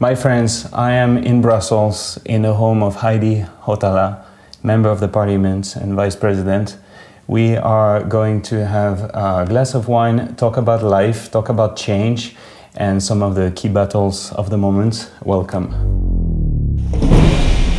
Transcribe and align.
My 0.00 0.14
friends, 0.14 0.72
I 0.72 0.92
am 0.92 1.18
in 1.18 1.42
Brussels 1.42 2.20
in 2.24 2.42
the 2.42 2.54
home 2.54 2.84
of 2.84 2.94
Heidi 2.94 3.44
Hautala, 3.62 4.24
Member 4.62 4.90
of 4.90 5.00
the 5.00 5.08
Parliament 5.08 5.74
and 5.74 5.94
Vice 5.94 6.14
President. 6.14 6.78
We 7.26 7.56
are 7.56 8.04
going 8.04 8.42
to 8.42 8.64
have 8.64 9.10
a 9.12 9.44
glass 9.48 9.74
of 9.74 9.88
wine, 9.88 10.36
talk 10.36 10.56
about 10.56 10.84
life, 10.84 11.32
talk 11.32 11.48
about 11.48 11.76
change, 11.76 12.36
and 12.76 13.02
some 13.02 13.24
of 13.24 13.34
the 13.34 13.50
key 13.50 13.68
battles 13.68 14.32
of 14.34 14.50
the 14.50 14.56
moment. 14.56 15.10
Welcome. 15.24 15.70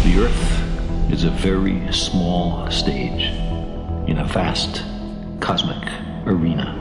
The 0.03 0.15
Earth 0.17 1.13
is 1.13 1.23
a 1.23 1.31
very 1.31 1.89
small 1.93 2.69
stage 2.69 3.31
in 4.09 4.17
a 4.17 4.25
vast 4.25 4.83
cosmic 5.39 5.87
arena. 6.25 6.75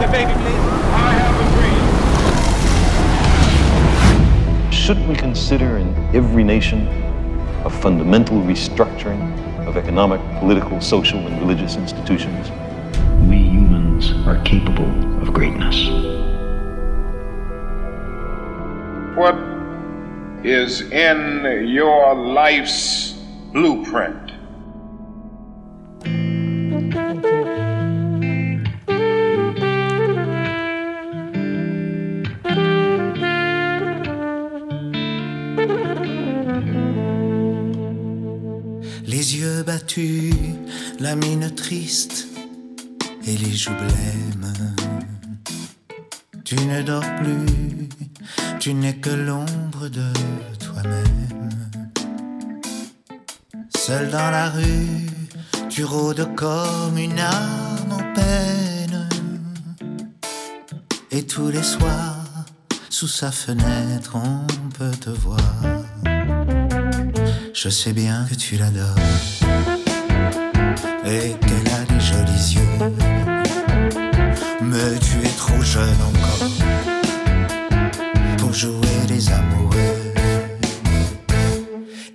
The 0.00 0.10
baby, 0.10 0.32
please. 0.32 1.29
Shouldn't 4.90 5.08
we 5.08 5.14
consider 5.14 5.76
in 5.76 5.94
every 6.16 6.42
nation 6.42 6.88
a 7.64 7.70
fundamental 7.70 8.38
restructuring 8.38 9.20
of 9.64 9.76
economic, 9.76 10.20
political, 10.40 10.80
social, 10.80 11.24
and 11.28 11.38
religious 11.38 11.76
institutions? 11.76 12.50
We 13.28 13.36
humans 13.36 14.10
are 14.26 14.42
capable 14.42 14.90
of 15.22 15.32
greatness. 15.32 15.76
What 19.16 19.36
is 20.44 20.80
in 20.90 21.68
your 21.68 22.12
life's 22.16 23.12
blueprint? 23.52 24.39
La 41.00 41.16
mine 41.16 41.52
triste 41.54 42.28
et 43.26 43.36
les 43.36 43.52
joues 43.52 43.74
blêmes. 43.74 44.74
Tu 46.44 46.54
ne 46.54 46.82
dors 46.82 47.04
plus, 47.16 47.88
tu 48.60 48.74
n'es 48.74 48.96
que 48.96 49.10
l'ombre 49.10 49.88
de 49.88 50.12
toi-même. 50.58 51.48
Seul 53.76 54.10
dans 54.10 54.30
la 54.30 54.50
rue, 54.50 55.06
tu 55.68 55.84
rôdes 55.84 56.34
comme 56.36 56.96
une 56.96 57.18
âme 57.18 57.90
en 57.90 58.14
peine. 58.14 59.08
Et 61.10 61.26
tous 61.26 61.48
les 61.48 61.64
soirs, 61.64 62.44
sous 62.90 63.08
sa 63.08 63.32
fenêtre, 63.32 64.14
on 64.14 64.46
peut 64.78 64.96
te 65.00 65.10
voir. 65.10 65.38
Je 67.54 67.68
sais 67.68 67.92
bien 67.92 68.26
que 68.30 68.36
tu 68.36 68.56
l'adores 68.56 69.39
et 71.10 71.34
qu'elle 71.40 71.72
a 71.74 71.84
des 71.92 72.00
jolis 72.00 72.54
yeux. 72.54 72.92
Mais 74.62 74.98
tu 75.00 75.26
es 75.26 75.32
trop 75.36 75.60
jeune 75.60 76.00
encore 76.10 76.48
pour 78.38 78.52
jouer 78.52 78.98
les 79.08 79.28
amoureux. 79.30 79.96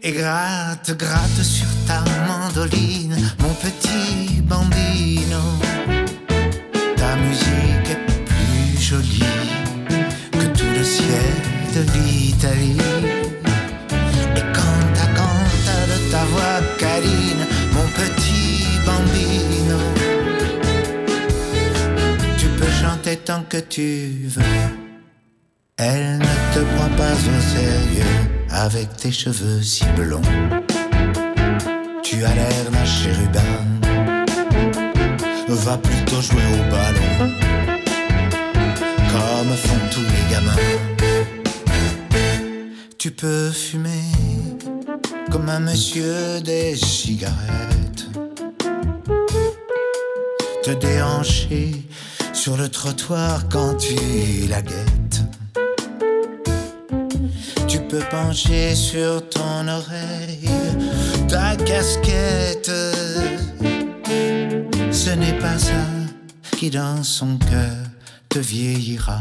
Et 0.02 0.12
gratte, 0.14 0.96
gratte 0.98 1.44
sur 1.44 1.68
ta 1.88 2.04
mandoline, 2.28 2.95
tu 23.76 24.30
veux. 24.30 24.42
Elle 25.76 26.20
ne 26.20 26.54
te 26.54 26.60
prend 26.76 26.90
pas 26.96 27.12
au 27.12 27.42
sérieux 27.56 28.16
avec 28.50 28.96
tes 28.96 29.12
cheveux 29.12 29.62
si 29.62 29.84
blonds. 29.98 30.22
Tu 32.02 32.24
as 32.24 32.34
l'air 32.36 32.72
d'un 32.72 32.86
chérubin. 32.86 33.42
Va 35.50 35.78
plutôt 35.78 36.22
jouer 36.22 36.48
au 36.54 36.64
ballon, 36.72 37.34
comme 39.12 39.54
font 39.66 39.86
tous 39.92 40.08
les 40.14 40.26
gamins. 40.32 40.64
Tu 42.98 43.12
peux 43.12 43.52
fumer 43.52 44.06
comme 45.32 45.50
un 45.50 45.60
monsieur 45.60 46.40
des 46.40 46.78
cigarettes. 46.78 48.06
Te 50.64 50.72
déhancher 50.72 51.86
sur 52.36 52.58
le 52.58 52.68
trottoir 52.68 53.48
quand 53.50 53.76
tu 53.76 53.96
la 54.50 54.62
guettes. 54.62 55.22
Tu 57.68 57.80
peux 57.80 58.04
pencher 58.12 58.76
sur 58.76 59.28
ton 59.30 59.68
oreille 59.68 60.50
ta 61.30 61.56
casquette. 61.56 62.72
Ce 64.92 65.10
n'est 65.12 65.40
pas 65.40 65.58
ça 65.58 65.86
qui 66.58 66.70
dans 66.70 67.02
son 67.04 67.38
cœur 67.38 67.78
te 68.30 68.40
vieillira. 68.40 69.18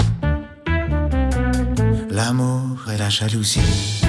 L'amour 2.10 2.78
et 2.92 2.98
la 2.98 3.10
jalousie 3.10 4.02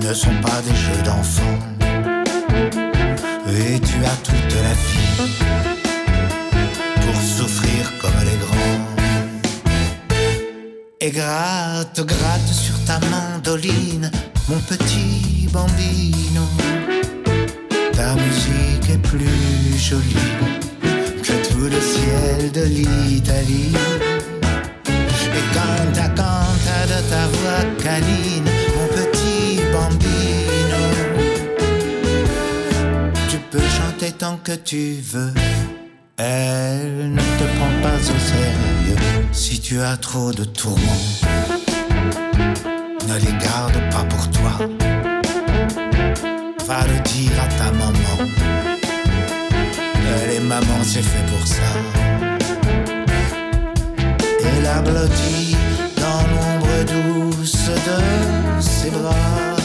ne 0.00 0.14
sont 0.14 0.40
pas 0.40 0.60
des 0.62 0.76
jeux 0.76 1.02
d'enfants. 1.04 1.58
Et 3.48 3.80
tu 3.80 3.96
as 4.04 4.16
toute 4.22 4.54
la 4.62 4.72
vie 4.72 5.63
Et 11.06 11.10
gratte, 11.10 12.00
gratte 12.00 12.48
sur 12.50 12.82
ta 12.86 12.98
mandoline, 13.10 14.10
mon 14.48 14.58
petit 14.60 15.46
bambino. 15.52 16.40
Ta 17.92 18.14
musique 18.14 18.88
est 18.88 19.02
plus 19.02 19.76
jolie 19.76 20.16
que 21.22 21.46
tout 21.46 21.68
le 21.68 21.78
ciel 21.78 22.52
de 22.52 22.62
l'Italie. 22.62 23.74
Et 24.86 25.46
canta, 25.52 26.08
canta 26.08 26.78
de 26.86 27.00
ta 27.10 27.26
voix 27.26 27.82
câline, 27.82 28.48
mon 28.74 28.88
petit 28.96 29.60
bambino. 29.74 30.84
Tu 33.28 33.36
peux 33.50 33.58
chanter 33.60 34.10
tant 34.12 34.38
que 34.42 34.52
tu 34.52 35.02
veux. 35.02 35.34
Elle 36.16 37.12
ne 37.12 37.20
te 37.20 37.44
prend 37.56 37.82
pas 37.82 37.96
au 37.96 38.18
sérieux 38.18 38.96
si 39.32 39.60
tu 39.60 39.80
as 39.80 39.96
trop 39.96 40.30
de 40.30 40.44
tourments. 40.44 41.02
Ne 43.08 43.14
les 43.18 43.32
garde 43.44 43.74
pas 43.90 44.04
pour 44.08 44.30
toi. 44.30 44.52
Va 46.66 46.86
le 46.86 47.00
dire 47.00 47.32
à 47.42 47.48
ta 47.58 47.72
maman. 47.72 48.30
Les 50.28 50.38
mamans, 50.38 50.84
c'est 50.84 51.02
fait 51.02 51.26
pour 51.26 51.46
ça. 51.46 51.70
Et 54.40 54.62
la 54.62 54.80
blottit 54.82 55.56
dans 55.96 56.22
l'ombre 56.30 57.32
douce 57.32 57.70
de 57.70 58.60
ses 58.60 58.90
bras. 58.90 59.63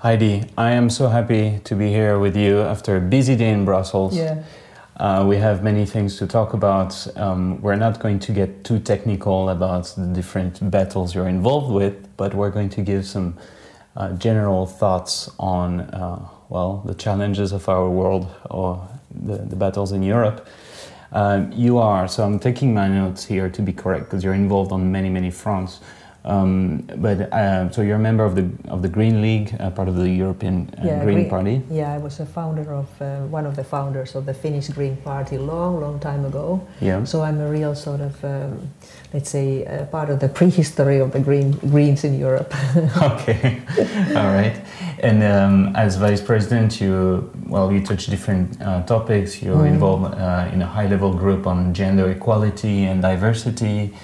Heidi, 0.00 0.44
I 0.56 0.70
am 0.70 0.90
so 0.90 1.08
happy 1.08 1.58
to 1.64 1.74
be 1.74 1.88
here 1.88 2.20
with 2.20 2.36
you 2.36 2.60
after 2.60 2.98
a 2.98 3.00
busy 3.00 3.34
day 3.34 3.50
in 3.50 3.64
Brussels. 3.64 4.16
Yeah. 4.16 4.44
Uh, 4.96 5.24
we 5.26 5.38
have 5.38 5.64
many 5.64 5.84
things 5.84 6.18
to 6.18 6.26
talk 6.28 6.52
about. 6.52 7.04
Um, 7.16 7.60
we're 7.60 7.74
not 7.74 7.98
going 7.98 8.20
to 8.20 8.32
get 8.32 8.62
too 8.62 8.78
technical 8.78 9.48
about 9.48 9.92
the 9.96 10.06
different 10.06 10.70
battles 10.70 11.16
you're 11.16 11.26
involved 11.26 11.72
with, 11.72 12.16
but 12.16 12.32
we're 12.32 12.52
going 12.52 12.68
to 12.70 12.80
give 12.80 13.06
some 13.06 13.36
uh, 13.96 14.12
general 14.12 14.66
thoughts 14.66 15.32
on, 15.36 15.80
uh, 15.80 16.28
well, 16.48 16.80
the 16.86 16.94
challenges 16.94 17.50
of 17.50 17.68
our 17.68 17.90
world 17.90 18.28
or 18.50 18.88
the, 19.10 19.38
the 19.38 19.56
battles 19.56 19.90
in 19.90 20.04
Europe. 20.04 20.46
Um, 21.10 21.50
you 21.50 21.78
are, 21.78 22.06
so 22.06 22.22
I'm 22.22 22.38
taking 22.38 22.72
my 22.72 22.86
notes 22.86 23.24
here 23.24 23.50
to 23.50 23.62
be 23.62 23.72
correct 23.72 24.04
because 24.04 24.22
you're 24.22 24.34
involved 24.34 24.70
on 24.70 24.92
many, 24.92 25.10
many 25.10 25.32
fronts. 25.32 25.80
Um, 26.28 26.84
but 26.98 27.32
uh, 27.32 27.70
so 27.70 27.80
you're 27.80 27.96
a 27.96 27.98
member 27.98 28.22
of 28.22 28.34
the 28.34 28.46
of 28.70 28.82
the 28.82 28.88
Green 28.88 29.22
League, 29.22 29.56
uh, 29.58 29.70
part 29.70 29.88
of 29.88 29.96
the 29.96 30.10
European 30.10 30.68
uh, 30.78 30.84
Yeah, 30.84 31.02
Green 31.02 31.18
Green- 31.18 31.30
Party. 31.30 31.62
Yeah, 31.70 31.94
I 31.94 31.98
was 31.98 32.20
a 32.20 32.26
founder 32.26 32.74
of 32.74 32.86
uh, 33.00 33.20
one 33.30 33.46
of 33.46 33.56
the 33.56 33.64
founders 33.64 34.14
of 34.14 34.26
the 34.26 34.34
Finnish 34.34 34.68
Green 34.68 34.96
Party 34.98 35.38
long, 35.38 35.80
long 35.80 35.98
time 35.98 36.26
ago. 36.26 36.60
Yeah. 36.80 37.04
So 37.04 37.22
I'm 37.22 37.40
a 37.40 37.48
real 37.50 37.74
sort 37.74 38.00
of, 38.00 38.22
um, 38.24 38.70
let's 39.14 39.30
say, 39.30 39.64
uh, 39.64 39.86
part 39.86 40.10
of 40.10 40.20
the 40.20 40.28
prehistory 40.28 40.98
of 41.00 41.12
the 41.12 41.20
green 41.20 41.52
Greens 41.52 42.04
in 42.04 42.18
Europe. 42.20 42.54
okay, 43.02 43.62
all 44.14 44.32
right. 44.34 44.60
And 45.02 45.22
um, 45.22 45.76
as 45.76 45.96
vice 45.96 46.20
president, 46.20 46.78
you 46.78 47.30
well, 47.46 47.72
you 47.72 47.82
touch 47.82 48.06
different 48.06 48.60
uh, 48.60 48.82
topics. 48.82 49.42
You're 49.42 49.66
involved 49.66 50.14
uh, 50.14 50.52
in 50.52 50.60
a 50.60 50.66
high-level 50.66 51.14
group 51.14 51.46
on 51.46 51.72
gender 51.72 52.10
equality 52.10 52.84
and 52.84 53.00
diversity. 53.00 53.94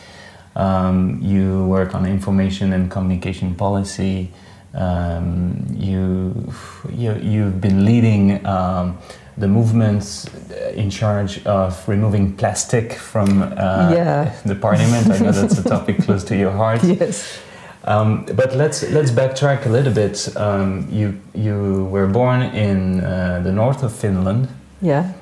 Um, 0.57 1.19
you 1.23 1.65
work 1.67 1.95
on 1.95 2.07
information 2.07 2.73
and 2.73 2.91
communication 2.91 3.55
policy. 3.55 4.31
Um, 4.75 5.67
you, 5.73 6.53
you 6.93 7.15
you've 7.23 7.61
been 7.61 7.85
leading 7.85 8.45
um, 8.47 8.99
the 9.37 9.47
movements 9.49 10.27
in 10.75 10.91
charge 10.91 11.45
of 11.47 11.89
removing 11.89 12.37
plastic 12.37 12.93
from 12.95 13.43
uh, 13.43 13.91
Yeah. 13.95 14.33
the 14.47 14.55
parliament. 14.55 15.11
I 15.11 15.19
know 15.19 15.33
that's 15.33 15.59
a 15.59 15.69
topic 15.69 15.99
close 16.05 16.25
to 16.25 16.37
your 16.37 16.53
heart. 16.53 16.83
yes. 17.01 17.39
Um, 17.85 18.25
but 18.35 18.55
let's 18.57 18.83
let's 18.91 19.11
backtrack 19.11 19.67
a 19.67 19.69
little 19.69 19.93
bit. 19.93 20.35
Um, 20.37 20.89
you 20.91 21.21
you 21.35 21.85
were 21.91 22.07
born 22.07 22.43
in 22.43 23.01
uh, 23.05 23.41
the 23.45 23.53
north 23.53 23.83
of 23.83 23.93
Finland, 23.93 24.49
Yeah. 24.81 25.13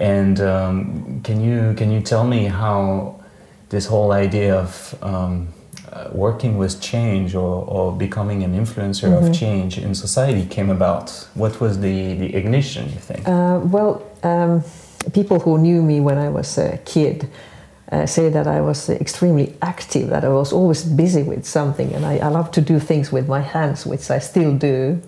and 0.00 0.40
um, 0.40 1.20
can 1.22 1.40
you 1.40 1.74
can 1.76 1.90
you 1.92 2.00
tell 2.00 2.24
me 2.24 2.46
how 2.48 3.19
this 3.70 3.86
whole 3.86 4.12
idea 4.12 4.54
of 4.54 4.94
um, 5.02 5.48
uh, 5.92 6.08
working 6.12 6.58
with 6.58 6.80
change 6.80 7.34
or, 7.34 7.64
or 7.66 7.92
becoming 7.92 8.42
an 8.42 8.54
influencer 8.54 9.10
of 9.16 9.32
change 9.34 9.78
in 9.78 9.94
society 9.94 10.46
came 10.46 10.70
about? 10.70 11.10
What 11.34 11.60
was 11.60 11.80
the, 11.80 12.14
the 12.14 12.34
ignition? 12.36 12.84
You 12.86 13.00
think? 13.00 13.26
Uh, 13.26 13.60
well, 13.64 14.02
um, 14.22 14.62
people 15.12 15.40
who 15.40 15.58
knew 15.58 15.82
me 15.82 16.00
when 16.00 16.18
I 16.18 16.28
was 16.28 16.58
a 16.58 16.78
kid 16.84 17.28
uh, 17.90 18.06
say 18.06 18.28
that 18.28 18.46
I 18.46 18.60
was 18.60 18.88
extremely 18.88 19.56
active, 19.62 20.10
that 20.10 20.24
I 20.24 20.28
was 20.28 20.52
always 20.52 20.84
busy 20.84 21.22
with 21.22 21.44
something, 21.44 21.92
and 21.92 22.06
I, 22.06 22.18
I 22.18 22.28
love 22.28 22.50
to 22.52 22.60
do 22.60 22.78
things 22.78 23.10
with 23.10 23.28
my 23.28 23.40
hands, 23.40 23.84
which 23.84 24.10
I 24.10 24.20
still 24.20 24.54
do, 24.56 25.02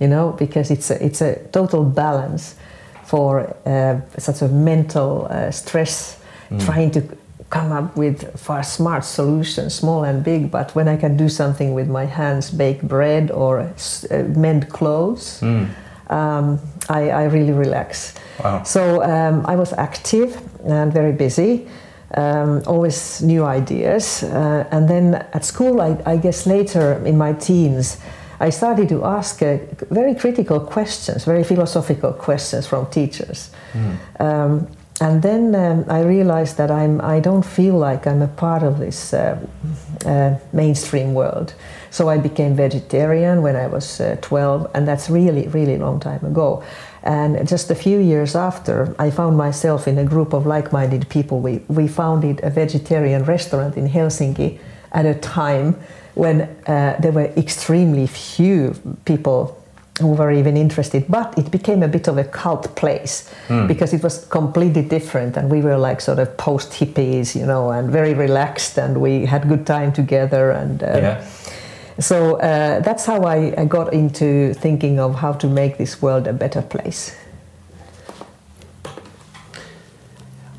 you 0.00 0.08
know, 0.08 0.32
because 0.38 0.70
it's 0.70 0.90
a, 0.90 1.04
it's 1.04 1.20
a 1.20 1.36
total 1.48 1.84
balance 1.84 2.56
for 3.04 3.54
uh, 3.66 4.00
such 4.18 4.40
a 4.40 4.48
mental 4.48 5.26
uh, 5.28 5.50
stress, 5.50 6.18
trying 6.58 6.90
to 6.90 7.02
come 7.52 7.70
up 7.78 7.96
with 7.96 8.18
far 8.40 8.62
smart 8.62 9.04
solutions, 9.04 9.74
small 9.74 10.04
and 10.04 10.24
big. 10.24 10.50
But 10.50 10.74
when 10.74 10.88
I 10.88 10.96
can 10.96 11.16
do 11.16 11.28
something 11.28 11.74
with 11.74 11.88
my 11.88 12.06
hands, 12.06 12.50
bake 12.50 12.80
bread 12.82 13.30
or 13.30 13.60
s- 13.60 14.06
uh, 14.10 14.24
mend 14.36 14.68
clothes, 14.68 15.42
um, 15.42 16.58
I, 16.88 17.10
I 17.10 17.24
really 17.24 17.52
relax. 17.52 18.14
Wow. 18.42 18.62
So 18.64 19.02
um, 19.02 19.44
I 19.52 19.56
was 19.56 19.72
active 19.74 20.36
and 20.64 20.92
very 20.92 21.12
busy, 21.12 21.66
um, 22.16 22.62
always 22.66 23.20
new 23.22 23.44
ideas. 23.44 24.22
Uh, 24.22 24.64
and 24.70 24.88
then 24.88 25.14
at 25.34 25.44
school, 25.44 25.80
I, 25.80 25.96
I 26.06 26.16
guess 26.16 26.46
later 26.46 27.02
in 27.06 27.16
my 27.18 27.32
teens, 27.34 27.98
I 28.40 28.50
started 28.50 28.88
to 28.88 29.04
ask 29.04 29.42
uh, 29.42 29.58
very 29.90 30.14
critical 30.14 30.58
questions, 30.60 31.24
very 31.24 31.44
philosophical 31.44 32.12
questions 32.12 32.66
from 32.66 32.86
teachers. 32.90 33.50
Um, 34.18 34.66
and 35.00 35.22
then 35.22 35.54
um, 35.54 35.84
I 35.88 36.02
realized 36.02 36.58
that 36.58 36.70
I'm, 36.70 37.00
I 37.00 37.18
don't 37.18 37.44
feel 37.44 37.76
like 37.76 38.06
I'm 38.06 38.22
a 38.22 38.28
part 38.28 38.62
of 38.62 38.78
this 38.78 39.12
uh, 39.12 39.38
uh, 40.04 40.36
mainstream 40.52 41.14
world. 41.14 41.54
So 41.90 42.08
I 42.08 42.18
became 42.18 42.54
vegetarian 42.54 43.42
when 43.42 43.56
I 43.56 43.66
was 43.66 44.00
uh, 44.00 44.16
12, 44.20 44.70
and 44.74 44.86
that's 44.86 45.10
really, 45.10 45.48
really 45.48 45.76
long 45.76 45.98
time 45.98 46.24
ago. 46.24 46.62
And 47.02 47.48
just 47.48 47.70
a 47.70 47.74
few 47.74 47.98
years 47.98 48.36
after, 48.36 48.94
I 48.98 49.10
found 49.10 49.36
myself 49.36 49.88
in 49.88 49.98
a 49.98 50.04
group 50.04 50.32
of 50.32 50.46
like 50.46 50.72
minded 50.72 51.08
people. 51.08 51.40
We, 51.40 51.58
we 51.68 51.88
founded 51.88 52.40
a 52.44 52.50
vegetarian 52.50 53.24
restaurant 53.24 53.76
in 53.76 53.88
Helsinki 53.88 54.58
at 54.92 55.04
a 55.04 55.14
time 55.14 55.74
when 56.14 56.42
uh, 56.66 56.96
there 57.00 57.12
were 57.12 57.32
extremely 57.36 58.06
few 58.06 58.74
people 59.04 59.61
who 60.00 60.08
were 60.08 60.32
even 60.32 60.56
interested, 60.56 61.04
but 61.08 61.36
it 61.38 61.50
became 61.50 61.82
a 61.82 61.88
bit 61.88 62.08
of 62.08 62.16
a 62.16 62.24
cult 62.24 62.74
place 62.76 63.30
because 63.68 63.92
it 63.92 64.02
was 64.02 64.24
completely 64.24 64.82
different, 64.82 65.36
and 65.36 65.50
we 65.50 65.60
were 65.60 65.76
like 65.76 66.00
sort 66.00 66.18
of 66.18 66.34
post 66.38 66.72
hippies, 66.72 67.34
you 67.34 67.44
know, 67.44 67.70
and 67.70 67.90
very 67.90 68.14
relaxed, 68.14 68.78
and 68.78 69.00
we 69.00 69.26
had 69.26 69.48
good 69.48 69.66
time 69.66 69.92
together, 69.92 70.50
and 70.50 70.82
uh, 70.82 70.86
yeah. 70.86 71.24
so 71.98 72.36
uh, 72.36 72.80
that's 72.80 73.04
how 73.04 73.22
I, 73.24 73.52
I 73.58 73.66
got 73.66 73.92
into 73.92 74.54
thinking 74.54 74.98
of 74.98 75.14
how 75.14 75.34
to 75.34 75.46
make 75.46 75.76
this 75.76 76.00
world 76.00 76.26
a 76.26 76.32
better 76.32 76.62
place. 76.62 77.14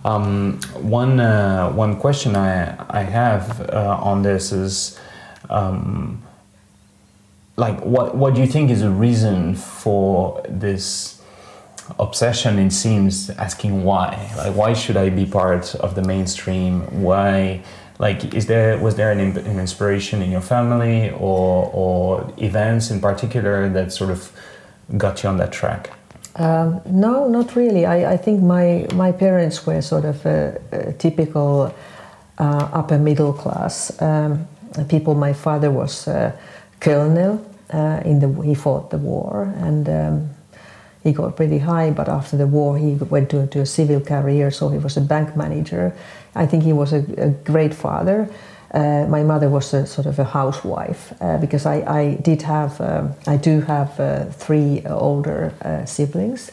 Um, 0.06 0.60
one 0.76 1.20
uh, 1.20 1.72
one 1.72 2.00
question 2.00 2.36
I 2.36 2.76
I 2.90 3.04
have 3.04 3.62
uh, 3.70 3.98
on 4.02 4.22
this 4.22 4.52
is, 4.52 5.00
um, 5.50 6.22
like, 7.56 7.80
what 7.82 8.16
what 8.16 8.34
do 8.36 8.42
you 8.42 8.48
think 8.48 8.72
is 8.72 8.82
a 8.82 8.90
reason 8.90 9.56
for 9.56 10.44
this 10.50 11.22
obsession? 12.00 12.60
It 12.60 12.72
seems 12.72 13.30
asking 13.32 13.84
why, 13.84 14.32
like, 14.38 14.56
why 14.56 14.74
should 14.74 14.98
I 14.98 15.10
be 15.10 15.26
part 15.26 15.76
of 15.76 15.96
the 15.96 16.02
mainstream? 16.02 16.82
Why, 17.02 17.62
like, 18.00 18.34
is 18.34 18.48
there 18.48 18.78
was 18.80 18.96
there 18.96 19.12
an, 19.12 19.20
an 19.20 19.60
inspiration 19.60 20.22
in 20.22 20.32
your 20.32 20.42
family 20.42 21.12
or 21.12 21.70
or 21.74 22.34
events 22.38 22.90
in 22.90 23.00
particular 23.00 23.70
that 23.70 23.92
sort 23.92 24.10
of 24.10 24.32
got 24.98 25.24
you 25.24 25.30
on 25.30 25.38
that 25.38 25.52
track? 25.52 25.92
Um, 26.36 26.82
no, 26.86 27.28
not 27.28 27.56
really. 27.56 27.86
I, 27.86 28.14
I 28.14 28.18
think 28.18 28.42
my, 28.42 28.88
my 28.94 29.12
parents 29.12 29.66
were 29.68 29.82
sort 29.82 30.06
of 30.06 30.26
a, 30.26 30.60
a 30.72 30.94
typical 30.94 31.74
uh, 32.40 32.70
upper 32.74 32.98
middle 32.98 33.34
class 33.34 34.02
um, 34.02 34.48
people. 34.90 35.14
My 35.14 35.34
father 35.34 35.70
was 35.70 36.08
a 36.08 36.36
colonel 36.84 37.40
uh, 37.74 38.02
in 38.06 38.20
the 38.20 38.30
he 38.44 38.54
fought 38.54 38.90
the 38.90 38.98
war 38.98 39.54
and 39.58 39.90
um, 39.90 40.30
he 41.04 41.12
got 41.12 41.36
pretty 41.36 41.60
high. 41.60 41.92
But 41.92 42.08
after 42.08 42.38
the 42.38 42.48
war, 42.48 42.78
he 42.78 42.94
went 42.96 43.30
to, 43.32 43.48
to 43.48 43.62
a 43.62 43.66
civil 43.66 44.00
career, 44.00 44.52
so 44.52 44.70
he 44.70 44.78
was 44.78 44.98
a 44.98 45.02
bank 45.02 45.36
manager. 45.36 45.96
I 46.36 46.46
think 46.46 46.64
he 46.64 46.74
was 46.74 46.94
a, 46.94 47.04
a 47.18 47.30
great 47.30 47.74
father. 47.74 48.30
Uh, 48.74 49.06
my 49.08 49.22
mother 49.22 49.50
was 49.50 49.74
a 49.74 49.86
sort 49.86 50.08
of 50.08 50.18
a 50.18 50.24
housewife 50.24 51.14
uh, 51.22 51.38
because 51.38 51.66
I, 51.68 51.76
I 52.02 52.16
did 52.16 52.42
have 52.42 52.82
um, 52.82 53.14
I 53.28 53.38
do 53.38 53.62
have 53.62 54.00
uh, 54.00 54.26
three 54.32 54.82
older 54.86 55.54
uh, 55.62 55.86
siblings. 55.86 56.52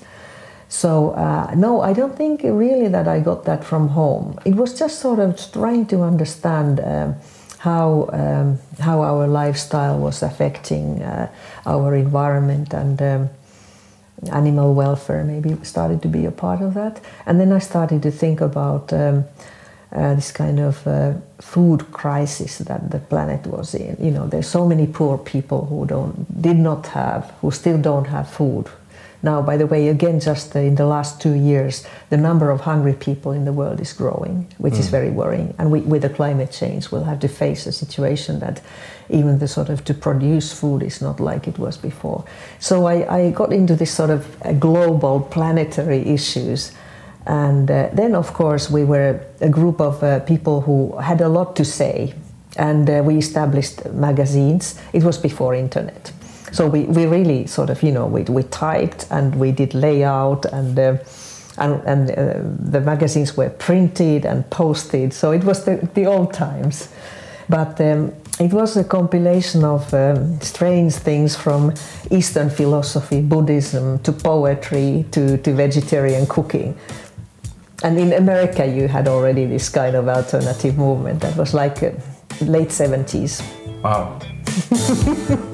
So 0.68 1.10
uh, 1.12 1.54
no, 1.56 1.80
I 1.80 1.94
don't 1.94 2.16
think 2.16 2.42
really 2.42 2.88
that 2.88 3.08
I 3.08 3.20
got 3.20 3.44
that 3.44 3.64
from 3.64 3.88
home. 3.88 4.38
It 4.44 4.54
was 4.54 4.78
just 4.78 5.00
sort 5.00 5.18
of 5.18 5.36
trying 5.52 5.86
to 5.86 6.02
understand 6.02 6.80
um, 6.80 7.14
how 7.60 8.08
um, 8.12 8.58
how 8.78 9.02
our 9.02 9.26
lifestyle 9.26 9.98
was 9.98 10.22
affecting 10.22 11.02
uh, 11.02 11.28
our 11.66 11.94
environment 11.94 12.74
and. 12.74 13.00
Um, 13.00 13.30
animal 14.32 14.74
welfare 14.74 15.24
maybe 15.24 15.56
started 15.64 16.02
to 16.02 16.08
be 16.08 16.26
a 16.26 16.30
part 16.30 16.60
of 16.60 16.74
that. 16.74 17.00
And 17.24 17.40
then 17.40 17.52
I 17.52 17.58
started 17.58 18.02
to 18.02 18.10
think 18.10 18.40
about 18.40 18.92
um, 18.92 19.24
uh, 19.92 20.14
this 20.14 20.30
kind 20.30 20.60
of 20.60 20.86
uh, 20.86 21.14
food 21.40 21.90
crisis 21.90 22.58
that 22.58 22.90
the 22.90 22.98
planet 22.98 23.46
was 23.46 23.74
in. 23.74 23.96
You 23.98 24.10
know, 24.10 24.26
there's 24.26 24.48
so 24.48 24.66
many 24.66 24.86
poor 24.86 25.18
people 25.18 25.66
who 25.66 25.86
don't, 25.86 26.42
did 26.42 26.56
not 26.56 26.86
have, 26.88 27.32
who 27.40 27.50
still 27.50 27.78
don't 27.78 28.06
have 28.06 28.28
food. 28.28 28.66
Now, 29.22 29.42
by 29.42 29.58
the 29.58 29.66
way, 29.66 29.88
again, 29.88 30.18
just 30.18 30.56
in 30.56 30.76
the 30.76 30.86
last 30.86 31.20
two 31.20 31.34
years, 31.34 31.86
the 32.08 32.16
number 32.16 32.50
of 32.50 32.62
hungry 32.62 32.94
people 32.94 33.32
in 33.32 33.44
the 33.44 33.52
world 33.52 33.78
is 33.80 33.92
growing, 33.92 34.46
which 34.56 34.74
is 34.74 34.88
very 34.88 35.10
worrying. 35.10 35.54
And 35.58 35.70
we, 35.70 35.80
with 35.80 36.02
the 36.02 36.08
climate 36.08 36.50
change, 36.50 36.90
we'll 36.90 37.04
have 37.04 37.20
to 37.20 37.28
face 37.28 37.66
a 37.66 37.72
situation 37.72 38.40
that 38.40 38.62
even 39.10 39.38
the 39.38 39.48
sort 39.48 39.68
of 39.68 39.84
to 39.84 39.94
produce 39.94 40.52
food 40.52 40.82
is 40.82 41.02
not 41.02 41.20
like 41.20 41.46
it 41.46 41.58
was 41.58 41.76
before. 41.76 42.24
So 42.60 42.86
I, 42.86 43.14
I 43.14 43.30
got 43.32 43.52
into 43.52 43.76
this 43.76 43.90
sort 43.90 44.10
of 44.10 44.42
uh, 44.42 44.52
global 44.52 45.20
planetary 45.20 46.00
issues. 46.06 46.72
And 47.26 47.70
uh, 47.70 47.90
then, 47.92 48.14
of 48.14 48.32
course, 48.32 48.70
we 48.70 48.84
were 48.84 49.20
a 49.42 49.50
group 49.50 49.80
of 49.80 50.02
uh, 50.02 50.20
people 50.20 50.62
who 50.62 50.96
had 50.96 51.20
a 51.20 51.28
lot 51.28 51.56
to 51.56 51.64
say. 51.64 52.14
And 52.56 52.88
uh, 52.88 53.02
we 53.04 53.18
established 53.18 53.84
magazines. 53.92 54.80
It 54.94 55.04
was 55.04 55.18
before 55.18 55.54
internet. 55.54 56.12
So 56.52 56.66
we, 56.66 56.82
we 56.84 57.06
really 57.06 57.46
sort 57.46 57.70
of, 57.70 57.82
you 57.82 57.92
know, 57.92 58.06
we, 58.06 58.22
we 58.22 58.42
typed 58.44 59.06
and 59.10 59.34
we 59.36 59.52
did 59.52 59.74
layout 59.74 60.44
and, 60.46 60.78
uh, 60.78 60.96
and, 61.58 61.82
and 61.84 62.10
uh, 62.10 62.40
the 62.70 62.80
magazines 62.80 63.36
were 63.36 63.50
printed 63.50 64.24
and 64.24 64.48
posted. 64.50 65.12
So 65.12 65.30
it 65.32 65.44
was 65.44 65.64
the, 65.64 65.88
the 65.94 66.06
old 66.06 66.32
times. 66.32 66.88
But 67.48 67.80
um, 67.80 68.12
it 68.38 68.52
was 68.52 68.76
a 68.76 68.84
compilation 68.84 69.64
of 69.64 69.92
um, 69.92 70.40
strange 70.40 70.94
things 70.94 71.36
from 71.36 71.74
Eastern 72.10 72.48
philosophy, 72.48 73.20
Buddhism, 73.20 73.98
to 74.00 74.12
poetry, 74.12 75.04
to, 75.10 75.36
to 75.38 75.52
vegetarian 75.52 76.26
cooking. 76.26 76.78
And 77.82 77.98
in 77.98 78.12
America, 78.12 78.66
you 78.66 78.88
had 78.88 79.08
already 79.08 79.46
this 79.46 79.68
kind 79.68 79.96
of 79.96 80.08
alternative 80.08 80.78
movement 80.78 81.20
that 81.22 81.36
was 81.36 81.54
like 81.54 81.82
uh, 81.82 81.90
late 82.40 82.68
70s. 82.68 83.42
Wow. 83.82 84.20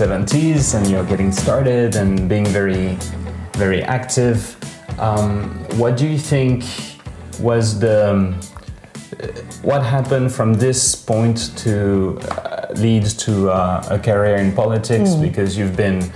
70s 0.07 0.73
and 0.73 0.89
you're 0.89 1.03
getting 1.03 1.33
started 1.33 1.97
and 1.97 2.29
being 2.29 2.45
very, 2.45 2.97
very 3.53 3.83
active. 3.83 4.55
Um, 4.99 5.49
what 5.77 5.97
do 5.97 6.07
you 6.07 6.17
think 6.17 6.63
was 7.39 7.79
the. 7.79 8.11
um, 8.11 8.39
uh, 9.21 9.27
what 9.63 9.83
happened 9.83 10.31
from 10.31 10.53
this 10.53 10.95
point 10.95 11.57
to 11.57 12.19
uh, 12.19 12.67
lead 12.75 13.05
to 13.05 13.49
uh, 13.49 13.95
a 13.95 13.99
career 13.99 14.37
in 14.37 14.53
politics? 14.53 15.13
Because 15.15 15.57
you've 15.57 15.75
been. 15.75 16.09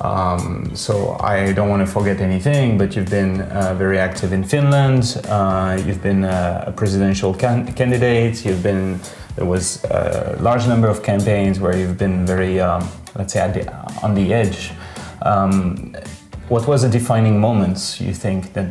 Um, 0.00 0.74
so 0.74 1.16
I 1.20 1.52
don't 1.52 1.68
want 1.68 1.86
to 1.86 1.90
forget 1.92 2.20
anything, 2.20 2.78
but 2.78 2.94
you've 2.94 3.10
been 3.10 3.42
uh, 3.42 3.74
very 3.74 3.98
active 3.98 4.32
in 4.32 4.44
Finland. 4.44 5.20
Uh, 5.28 5.78
you've 5.84 6.02
been 6.02 6.24
uh, 6.24 6.64
a 6.66 6.72
presidential 6.72 7.34
can- 7.34 7.72
candidate. 7.74 8.44
You've 8.44 8.62
been 8.62 9.00
there 9.36 9.46
was 9.46 9.84
a 9.84 10.36
large 10.40 10.66
number 10.66 10.88
of 10.88 11.02
campaigns 11.02 11.60
where 11.60 11.76
you've 11.76 11.98
been 11.98 12.24
very, 12.24 12.58
um, 12.58 12.88
let's 13.16 13.32
say, 13.32 13.50
the, 13.52 13.72
on 14.02 14.14
the 14.14 14.32
edge. 14.32 14.72
Um, 15.22 15.94
what 16.48 16.68
was 16.68 16.84
a 16.84 16.88
defining 16.88 17.40
moment 17.40 18.00
you 18.00 18.14
think 18.14 18.52
that 18.52 18.66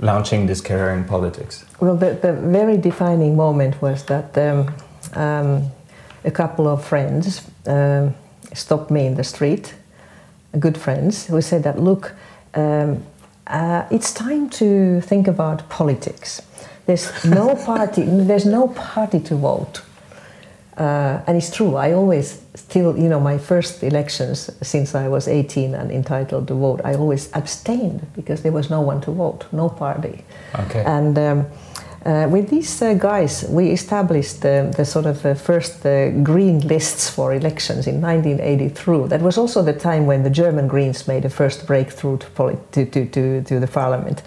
launching 0.00 0.46
this 0.46 0.60
career 0.60 0.90
in 0.90 1.04
politics? 1.04 1.64
Well, 1.80 1.96
the, 1.96 2.14
the 2.14 2.32
very 2.32 2.76
defining 2.76 3.36
moment 3.36 3.80
was 3.80 4.04
that 4.06 4.36
um, 4.36 4.74
um, 5.14 5.70
a 6.24 6.30
couple 6.30 6.66
of 6.66 6.84
friends 6.84 7.48
um, 7.66 8.14
stopped 8.54 8.90
me 8.90 9.06
in 9.06 9.14
the 9.14 9.22
street, 9.22 9.74
good 10.58 10.76
friends, 10.76 11.26
who 11.26 11.40
said 11.40 11.62
that, 11.62 11.78
look, 11.78 12.14
um, 12.54 13.04
uh, 13.46 13.86
it's 13.90 14.12
time 14.12 14.50
to 14.50 15.00
think 15.02 15.28
about 15.28 15.68
politics. 15.68 16.42
There's 16.86 17.24
no 17.24 17.54
party. 17.66 18.02
there's 18.02 18.46
no 18.46 18.68
party 18.68 19.20
to 19.20 19.36
vote. 19.36 19.82
Uh, 20.80 21.22
and 21.26 21.36
it's 21.36 21.54
true. 21.54 21.76
I 21.76 21.92
always 21.92 22.40
still, 22.54 22.96
you 22.96 23.10
know, 23.10 23.20
my 23.20 23.36
first 23.36 23.82
elections 23.82 24.50
since 24.62 24.94
I 24.94 25.08
was 25.08 25.28
18 25.28 25.74
and 25.74 25.90
entitled 25.90 26.48
to 26.48 26.54
vote, 26.54 26.80
I 26.84 26.94
always 26.94 27.30
abstained 27.34 28.06
because 28.16 28.40
there 28.42 28.52
was 28.52 28.70
no 28.70 28.80
one 28.80 29.02
to 29.02 29.10
vote, 29.10 29.44
no 29.52 29.68
party. 29.68 30.24
Okay. 30.58 30.82
And 30.86 31.18
um, 31.18 31.46
uh, 32.06 32.28
with 32.30 32.48
these 32.48 32.80
uh, 32.80 32.94
guys, 32.94 33.44
we 33.50 33.68
established 33.72 34.40
the, 34.40 34.72
the 34.74 34.86
sort 34.86 35.04
of 35.04 35.26
uh, 35.26 35.34
first 35.34 35.84
uh, 35.84 36.08
green 36.22 36.60
lists 36.60 37.10
for 37.10 37.34
elections 37.34 37.86
in 37.86 38.00
1983. 38.00 39.08
That 39.08 39.20
was 39.20 39.36
also 39.36 39.62
the 39.62 39.74
time 39.74 40.06
when 40.06 40.22
the 40.22 40.30
German 40.30 40.66
Greens 40.66 41.06
made 41.06 41.24
the 41.24 41.30
first 41.30 41.66
breakthrough 41.66 42.16
to, 42.16 42.58
to, 42.72 42.86
to, 42.86 43.04
to, 43.04 43.42
to 43.42 43.60
the 43.60 43.66
parliament. 43.66 44.22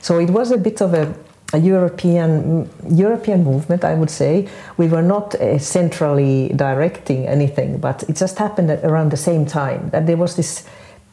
So 0.00 0.20
it 0.20 0.30
was 0.30 0.52
a 0.52 0.56
bit 0.56 0.80
of 0.80 0.94
a, 0.94 1.12
a 1.52 1.58
European 1.58 2.68
European 2.88 3.44
movement, 3.44 3.84
I 3.84 3.94
would 3.94 4.10
say. 4.10 4.48
We 4.76 4.88
were 4.88 5.02
not 5.02 5.34
uh, 5.34 5.58
centrally 5.58 6.52
directing 6.56 7.26
anything, 7.26 7.78
but 7.78 8.02
it 8.08 8.16
just 8.16 8.38
happened 8.38 8.70
at 8.70 8.84
around 8.84 9.10
the 9.10 9.16
same 9.16 9.46
time 9.46 9.90
that 9.90 10.06
there 10.06 10.16
was 10.16 10.34
this 10.34 10.64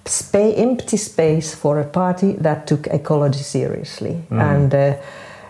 spa- 0.05 0.53
empty 0.55 0.97
space 0.97 1.55
for 1.55 1.79
a 1.79 1.85
party 1.85 2.33
that 2.41 2.67
took 2.67 2.87
ecology 2.87 3.43
seriously 3.43 4.23
and. 4.29 4.73
Uh, 4.73 4.95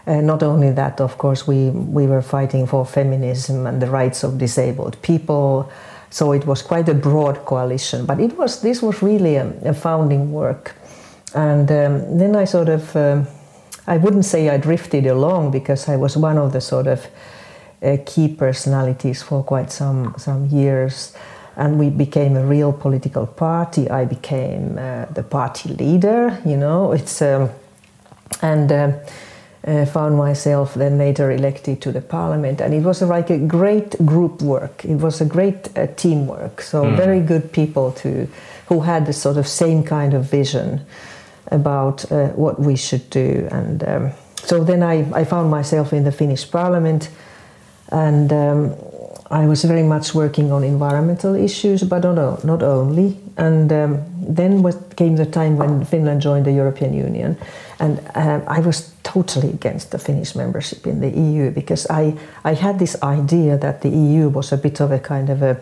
uh, 0.06 0.20
not 0.20 0.44
only 0.44 0.72
that, 0.72 1.00
of 1.00 1.18
course, 1.18 1.48
we, 1.48 1.70
we 1.70 2.08
were 2.08 2.22
fighting 2.22 2.68
for 2.68 2.86
feminism 2.86 3.66
and 3.66 3.82
the 3.82 3.88
rights 3.88 4.24
of 4.24 4.38
disabled 4.38 5.02
people. 5.02 5.72
So 6.10 6.34
it 6.34 6.46
was 6.46 6.62
quite 6.62 6.90
a 6.90 6.94
broad 6.94 7.46
coalition. 7.46 8.06
But 8.06 8.20
it 8.20 8.38
was 8.38 8.62
this 8.62 8.82
was 8.82 9.02
really 9.02 9.36
a, 9.36 9.48
a 9.64 9.74
founding 9.74 10.32
work. 10.32 10.76
And 11.34 11.72
um, 11.72 12.18
then 12.18 12.36
I 12.36 12.46
sort 12.46 12.70
of, 12.70 12.96
um, 12.96 13.28
I 13.88 13.98
wouldn't 13.98 14.26
say 14.26 14.50
I 14.50 14.58
drifted 14.58 15.06
along 15.06 15.52
because 15.52 15.90
I 15.90 15.98
was 15.98 16.16
one 16.16 16.38
of 16.38 16.54
the 16.54 16.62
sort 16.62 16.88
of 16.88 17.08
uh, 17.82 17.98
key 18.06 18.28
personalities 18.28 19.22
for 19.22 19.44
quite 19.44 19.72
some, 19.72 20.16
some 20.18 20.46
years. 20.48 21.14
And 21.56 21.78
we 21.78 21.90
became 21.90 22.36
a 22.36 22.46
real 22.46 22.74
political 22.74 23.28
party. 23.28 23.90
I 23.90 24.06
became 24.06 24.78
uh, 24.78 25.06
the 25.06 25.24
party 25.24 25.70
leader, 25.70 26.42
you 26.46 26.58
know. 26.58 26.94
It's, 26.94 27.22
um, 27.22 27.50
and 28.42 28.72
um, 28.72 28.94
uh, 29.66 29.86
found 29.86 30.18
myself 30.18 30.74
then 30.74 30.98
later 30.98 31.32
elected 31.32 31.82
to 31.82 31.92
the 31.92 32.02
parliament 32.02 32.60
and 32.60 32.74
it 32.74 32.82
was 32.82 33.02
like 33.02 33.30
a 33.30 33.38
great 33.38 33.92
group 34.06 34.42
work 34.42 34.84
it 34.84 34.96
was 34.96 35.22
a 35.22 35.26
great 35.26 35.70
uh, 35.78 35.88
teamwork 35.96 36.62
so 36.62 36.90
very 36.96 37.22
good 37.22 37.50
people 37.54 37.92
to 37.94 38.28
who 38.68 38.82
had 38.82 39.06
the 39.06 39.14
sort 39.14 39.38
of 39.38 39.48
same 39.48 39.82
kind 39.82 40.14
of 40.14 40.26
vision 40.26 40.86
about 41.54 42.12
uh, 42.12 42.28
what 42.30 42.60
we 42.60 42.76
should 42.76 43.10
do. 43.10 43.48
And 43.52 43.84
um, 43.88 44.12
so 44.36 44.64
then 44.64 44.84
I, 44.84 45.10
I 45.14 45.24
found 45.24 45.50
myself 45.50 45.94
in 45.94 46.04
the 46.04 46.12
finnish 46.12 46.50
parliament. 46.50 47.10
And 47.90 48.34
um, 48.34 48.76
I 49.32 49.48
was 49.48 49.64
very 49.64 49.84
much 49.84 50.14
working 50.14 50.52
on 50.52 50.64
environmental 50.64 51.36
issues, 51.36 51.84
but 51.84 52.04
not, 52.04 52.44
not 52.44 52.62
only. 52.62 53.18
And 53.38 53.72
um, 53.72 54.04
then 54.20 54.64
came 54.96 55.16
the 55.16 55.26
time 55.26 55.58
when 55.58 55.86
Finland 55.86 56.22
joined 56.22 56.46
the 56.46 56.52
European 56.52 56.94
Union, 56.94 57.38
and 57.80 58.00
um, 58.16 58.44
I 58.48 58.60
was 58.60 58.94
totally 59.04 59.50
against 59.50 59.92
the 59.92 59.98
Finnish 59.98 60.36
membership 60.36 60.86
in 60.86 61.02
the 61.02 61.10
EU 61.10 61.52
because 61.52 61.88
I, 61.90 62.16
I 62.44 62.54
had 62.54 62.80
this 62.80 62.96
idea 63.02 63.58
that 63.58 63.82
the 63.82 63.90
EU 63.90 64.30
was 64.30 64.52
a 64.52 64.58
bit 64.58 64.80
of 64.80 64.92
a 64.92 65.00
kind 65.00 65.30
of 65.30 65.42
a 65.42 65.58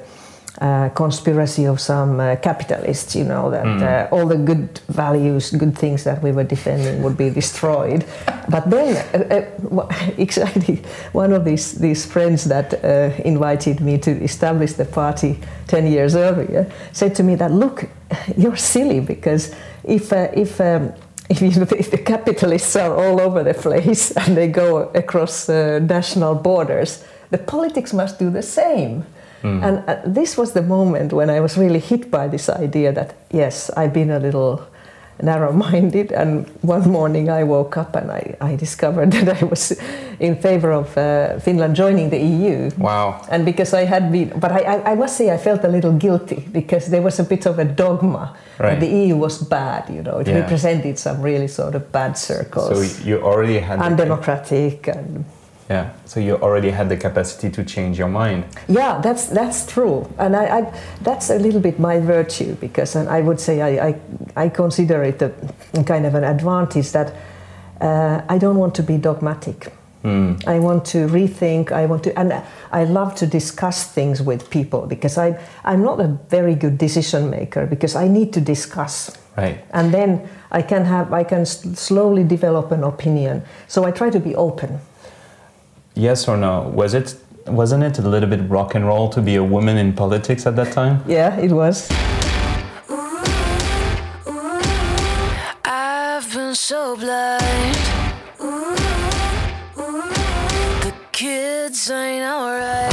uh, 0.60 0.90
conspiracy 0.90 1.66
of 1.66 1.80
some 1.80 2.20
uh, 2.20 2.36
capitalists, 2.36 3.16
you 3.16 3.24
know, 3.24 3.50
that 3.50 3.66
uh, 3.82 4.16
all 4.16 4.28
the 4.28 4.38
good 4.38 4.80
values, 4.90 5.52
good 5.52 5.78
things 5.78 6.04
that 6.04 6.22
we 6.22 6.32
were 6.32 6.44
defending 6.44 7.02
would 7.02 7.18
be 7.18 7.30
destroyed. 7.30 8.06
But 8.50 8.70
then, 8.70 8.98
uh, 9.14 9.78
uh, 9.78 9.88
exactly, 10.18 10.82
one 11.14 11.32
of 11.32 11.46
these, 11.46 11.74
these 11.74 12.06
friends 12.06 12.44
that 12.46 12.74
uh, 12.84 13.12
invited 13.24 13.80
me 13.80 13.98
to 14.00 14.12
establish 14.24 14.74
the 14.74 14.86
party 14.86 15.40
10 15.68 15.88
years 15.88 16.16
earlier 16.16 16.70
said 16.92 17.16
to 17.16 17.24
me 17.24 17.36
that, 17.36 17.52
look, 17.52 17.88
you're 18.38 18.58
silly 18.58 19.00
because 19.00 19.56
if, 19.84 20.12
uh, 20.12 20.28
if 20.34 20.60
um, 20.60 20.94
if 21.32 21.92
the 21.92 21.98
capitalists 21.98 22.76
are 22.76 22.94
all 22.94 23.22
over 23.22 23.42
the 23.42 23.54
place 23.54 24.12
and 24.12 24.36
they 24.36 24.48
go 24.48 24.90
across 24.94 25.48
uh, 25.48 25.80
national 25.80 26.36
borders, 26.36 27.06
the 27.30 27.38
politics 27.38 27.94
must 27.94 28.20
do 28.20 28.30
the 28.30 28.42
same. 28.42 29.06
And 29.44 29.84
uh, 29.88 29.96
this 30.06 30.38
was 30.38 30.52
the 30.54 30.62
moment 30.62 31.14
when 31.14 31.30
I 31.30 31.40
was 31.40 31.58
really 31.58 31.80
hit 31.80 32.12
by 32.12 32.28
this 32.28 32.50
idea 32.50 32.92
that 32.94 33.16
yes, 33.34 33.70
I've 33.78 33.92
been 33.94 34.12
a 34.12 34.20
little 34.20 34.62
narrow-minded. 35.24 36.12
And 36.22 36.46
one 36.62 36.90
morning 36.90 37.30
I 37.30 37.44
woke 37.44 37.78
up 37.78 37.96
and 37.96 38.12
I, 38.12 38.36
I 38.42 38.56
discovered 38.56 39.12
that 39.16 39.42
I 39.42 39.46
was 39.46 39.72
in 40.20 40.36
favor 40.36 40.72
of 40.72 40.98
uh, 40.98 41.40
Finland 41.40 41.76
joining 41.76 42.10
the 42.10 42.18
EU. 42.18 42.70
Wow. 42.78 43.22
And 43.32 43.46
because 43.46 43.74
I 43.74 43.86
had 43.86 44.12
been, 44.12 44.30
but 44.40 44.52
I, 44.52 44.60
I, 44.60 44.92
I 44.92 44.96
must 44.96 45.18
say 45.18 45.32
I 45.34 45.38
felt 45.38 45.64
a 45.64 45.68
little 45.68 45.94
guilty 45.94 46.44
because 46.52 46.88
there 46.92 47.02
was 47.02 47.20
a 47.20 47.24
bit 47.24 47.46
of 47.46 47.60
a 47.60 47.66
dogma 47.66 48.36
Right. 48.60 48.80
that 48.80 48.80
the 48.80 48.92
EU 49.08 49.16
was 49.18 49.38
bad. 49.40 49.90
You 49.90 50.04
know, 50.04 50.20
it 50.20 50.28
Yeah. 50.28 50.40
represented 50.42 51.00
some 51.00 51.22
really 51.26 51.48
sort 51.48 51.74
of 51.76 51.92
bad 51.92 52.16
circles, 52.18 52.70
So 52.70 53.04
you 53.10 53.20
already 53.24 53.58
had 53.60 53.80
undemocratic, 53.80 54.88
and 54.88 55.26
yeah. 55.72 55.90
So 56.06 56.20
you 56.20 56.36
already 56.36 56.72
had 56.72 56.90
the 56.90 56.98
capacity 56.98 57.50
to 57.52 57.64
change 57.64 57.98
your 57.98 58.10
mind. 58.10 58.44
yeah, 58.68 59.02
that's 59.02 59.28
that's 59.28 59.66
true, 59.66 60.06
and 60.18 60.36
I, 60.36 60.60
I 60.60 60.74
that's 61.02 61.30
a 61.30 61.38
little 61.40 61.62
bit 61.62 61.80
my 61.80 62.00
virtue 62.00 62.56
because, 62.60 63.00
and 63.00 63.10
I 63.10 63.22
would 63.22 63.40
say 63.40 63.62
I 63.62 63.88
I, 63.88 63.96
I 64.46 64.50
consider 64.50 65.04
it 65.04 65.22
a 65.22 65.32
kind 65.86 66.06
of 66.06 66.16
an 66.16 66.24
advantage 66.24 66.92
that 66.92 67.14
uh, 67.82 68.34
I 68.36 68.38
don't 68.38 68.58
want 68.58 68.76
to 68.76 68.84
be 68.84 68.98
dogmatic. 68.98 69.72
I 70.04 70.60
want 70.60 70.86
to 70.94 71.08
rethink. 71.08 71.72
I 71.72 71.86
want 71.86 72.04
to, 72.04 72.20
and 72.20 72.34
I 72.72 72.86
love 72.86 73.14
to 73.16 73.28
discuss 73.28 73.86
things 73.94 74.20
with 74.20 74.50
people 74.50 74.88
because 74.88 75.16
I 75.18 75.38
I'm 75.64 75.84
not 75.84 76.00
a 76.00 76.08
very 76.30 76.56
good 76.56 76.78
decision 76.78 77.30
maker 77.30 77.68
because 77.68 77.96
I 77.96 78.08
need 78.08 78.34
to 78.34 78.42
discuss. 78.42 79.18
Right. 79.38 79.64
and 79.72 79.94
then 79.94 80.28
I 80.52 80.62
can 80.62 80.86
have 80.86 81.14
I 81.14 81.24
can 81.24 81.46
slowly 81.46 82.24
develop 82.24 82.72
an 82.72 82.84
opinion. 82.84 83.44
So 83.68 83.86
I 83.88 83.92
try 83.92 84.10
to 84.10 84.20
be 84.20 84.36
open. 84.36 84.80
Yes 85.96 86.28
or 86.28 86.38
no? 86.38 86.72
Was 86.74 86.94
it 86.94 87.16
wasn't 87.48 87.84
it 87.84 87.98
a 88.00 88.02
little 88.08 88.30
bit 88.30 88.50
rock 88.50 88.76
and 88.76 88.86
roll 88.86 89.10
to 89.10 89.22
be 89.22 89.36
a 89.36 89.44
woman 89.44 89.78
in 89.78 89.94
politics 89.94 90.46
at 90.46 90.56
that 90.56 90.72
time? 90.72 91.04
Yeah, 91.08 91.38
it 91.38 91.52
was. 91.52 91.90
I've 95.66 96.34
been 96.34 96.56
so 96.56 96.96
blind. 96.96 97.76
The 100.86 100.94
kids 101.12 101.90
ain't 101.90 102.24
alright. 102.24 102.91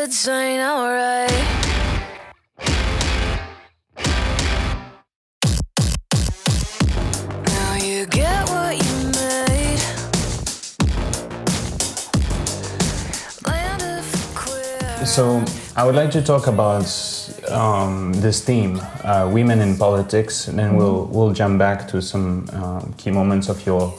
Kids 0.00 0.28
ain't 0.28 0.62
alright. 0.62 1.30
You 7.82 8.06
get 8.06 8.48
what 8.48 8.76
you 8.84 8.94
made. 9.20 9.80
Land 13.46 13.82
of 13.82 14.32
queer. 14.34 15.06
So 15.06 15.44
I 15.76 15.84
would 15.84 15.94
like 15.94 16.10
to 16.12 16.22
talk 16.22 16.46
about 16.46 16.88
um, 17.50 18.14
this 18.14 18.42
theme, 18.42 18.80
uh, 19.04 19.28
women 19.30 19.60
in 19.60 19.76
politics, 19.76 20.48
and 20.48 20.58
then 20.58 20.76
we'll 20.76 21.06
we'll 21.06 21.32
jump 21.32 21.58
back 21.58 21.86
to 21.88 22.00
some 22.00 22.48
um, 22.52 22.94
key 22.96 23.10
moments 23.10 23.50
of 23.50 23.66
your 23.66 23.92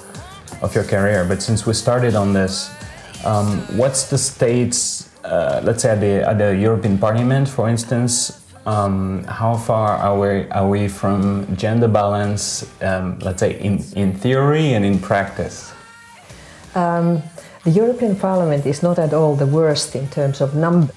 of 0.64 0.74
your 0.74 0.84
career. 0.84 1.26
But 1.28 1.44
since 1.44 1.68
we 1.68 1.74
started 1.74 2.16
on 2.16 2.34
this, 2.34 2.72
um, 3.24 3.60
what's 3.78 4.10
the 4.10 4.18
state's, 4.18 5.01
uh, 5.24 5.62
let's 5.64 5.84
say 5.84 5.92
at 5.92 6.00
the 6.00 6.28
at 6.28 6.38
the 6.38 6.56
European 6.56 6.98
Parliament, 6.98 7.48
for 7.48 7.70
instance, 7.70 8.42
um, 8.66 9.24
how 9.26 9.56
far 9.56 9.98
are 9.98 10.18
we 10.20 10.50
are 10.50 10.68
we 10.68 10.88
from 10.88 11.56
gender 11.56 11.88
balance? 11.88 12.66
Um, 12.82 13.20
let's 13.20 13.40
say 13.40 13.60
in 13.60 13.84
in 13.96 14.14
theory 14.14 14.74
and 14.74 14.86
in 14.86 15.00
practice. 15.00 15.74
Um, 16.76 17.22
the 17.64 17.72
European 17.72 18.16
Parliament 18.16 18.66
is 18.66 18.82
not 18.82 18.98
at 18.98 19.14
all 19.14 19.36
the 19.36 19.46
worst 19.46 19.96
in 19.96 20.08
terms 20.08 20.42
of 20.42 20.56
number 20.56 20.94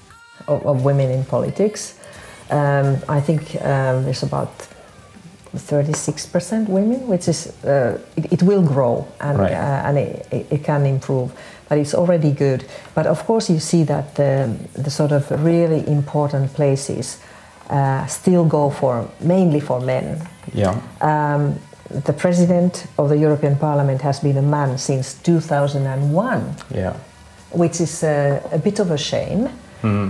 of, 0.47 0.65
of 0.65 0.85
women 0.85 1.11
in 1.11 1.23
politics. 1.25 1.99
Um, 2.49 2.97
I 3.09 3.19
think 3.19 3.55
um, 3.61 4.03
there's 4.03 4.23
about 4.23 4.67
36% 5.55 6.67
women, 6.69 7.07
which 7.07 7.27
is 7.27 7.47
uh, 7.63 7.97
it, 8.15 8.31
it 8.33 8.43
will 8.43 8.61
grow 8.61 9.05
and 9.19 9.39
Right. 9.39 9.51
uh, 9.53 9.87
and 9.89 9.97
it, 9.97 10.27
it, 10.31 10.45
it 10.51 10.63
can 10.63 10.85
improve, 10.85 11.31
but 11.69 11.77
it's 11.77 11.93
already 11.93 12.31
good. 12.31 12.63
But 12.93 13.05
of 13.07 13.25
course, 13.25 13.49
you 13.49 13.59
see 13.59 13.83
that 13.85 14.15
the, 14.15 14.49
the 14.73 14.89
sort 14.89 15.11
of 15.11 15.29
really 15.43 15.83
important 15.87 16.53
places 16.53 17.19
uh, 17.69 18.05
still 18.07 18.45
go 18.45 18.69
for 18.69 19.07
mainly 19.21 19.59
for 19.59 19.79
men. 19.81 20.21
Yeah. 20.53 20.79
Um, 21.01 21.55
the 22.05 22.13
president 22.13 22.87
of 22.97 23.09
the 23.09 23.17
European 23.17 23.55
Parliament 23.57 24.01
has 24.01 24.19
been 24.19 24.37
a 24.37 24.41
man 24.41 24.77
since 24.77 25.13
2001, 25.23 26.55
Yeah. 26.73 26.93
which 27.51 27.79
is 27.81 28.03
a, 28.03 28.41
a 28.51 28.57
bit 28.57 28.79
of 28.79 28.91
a 28.91 28.97
shame. 28.97 29.49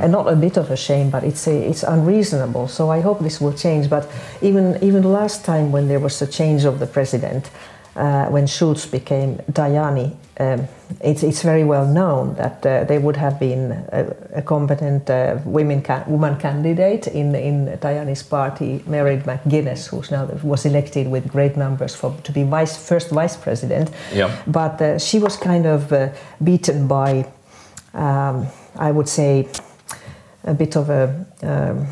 And 0.01 0.11
not 0.11 0.27
a 0.27 0.35
bit 0.35 0.57
of 0.57 0.71
a 0.71 0.75
shame, 0.75 1.09
but 1.09 1.23
it's 1.23 1.47
a, 1.47 1.69
it's 1.69 1.83
unreasonable. 1.83 2.67
So 2.67 2.89
I 2.91 3.01
hope 3.01 3.23
this 3.23 3.39
will 3.41 3.53
change. 3.53 3.89
But 3.89 4.07
even 4.41 4.77
even 4.81 5.03
last 5.03 5.45
time 5.45 5.71
when 5.71 5.87
there 5.87 5.99
was 5.99 6.21
a 6.21 6.27
change 6.27 6.67
of 6.67 6.79
the 6.79 6.87
president, 6.87 7.49
uh, 7.95 8.25
when 8.31 8.47
Schulz 8.47 8.85
became 8.85 9.37
Tajani, 9.51 10.15
um, 10.39 10.67
it's 11.01 11.23
it's 11.23 11.41
very 11.43 11.63
well 11.63 11.85
known 11.85 12.35
that 12.35 12.65
uh, 12.65 12.83
there 12.83 12.99
would 12.99 13.17
have 13.17 13.39
been 13.39 13.71
a, 13.71 14.15
a 14.35 14.41
competent 14.41 15.09
uh, 15.09 15.37
women 15.45 15.81
ca- 15.81 16.03
woman 16.07 16.35
candidate 16.37 17.07
in 17.07 17.35
in 17.35 17.77
Tajani's 17.79 18.23
party, 18.23 18.83
Mary 18.87 19.17
McGuinness, 19.17 19.87
who's 19.87 20.11
now 20.11 20.27
was 20.43 20.65
elected 20.65 21.07
with 21.07 21.31
great 21.31 21.55
numbers 21.57 21.95
for 21.95 22.13
to 22.23 22.31
be 22.31 22.43
vice 22.43 22.77
first 22.77 23.11
vice 23.11 23.37
president. 23.37 23.89
Yeah. 24.13 24.29
But 24.45 24.81
uh, 24.81 24.99
she 24.99 25.19
was 25.19 25.37
kind 25.37 25.65
of 25.65 25.91
uh, 25.91 26.09
beaten 26.43 26.87
by, 26.87 27.25
um, 27.93 28.47
I 28.77 28.91
would 28.91 29.07
say, 29.07 29.47
a 30.45 30.53
bit 30.53 30.75
of 30.75 30.89
a 30.89 31.25
um, 31.43 31.85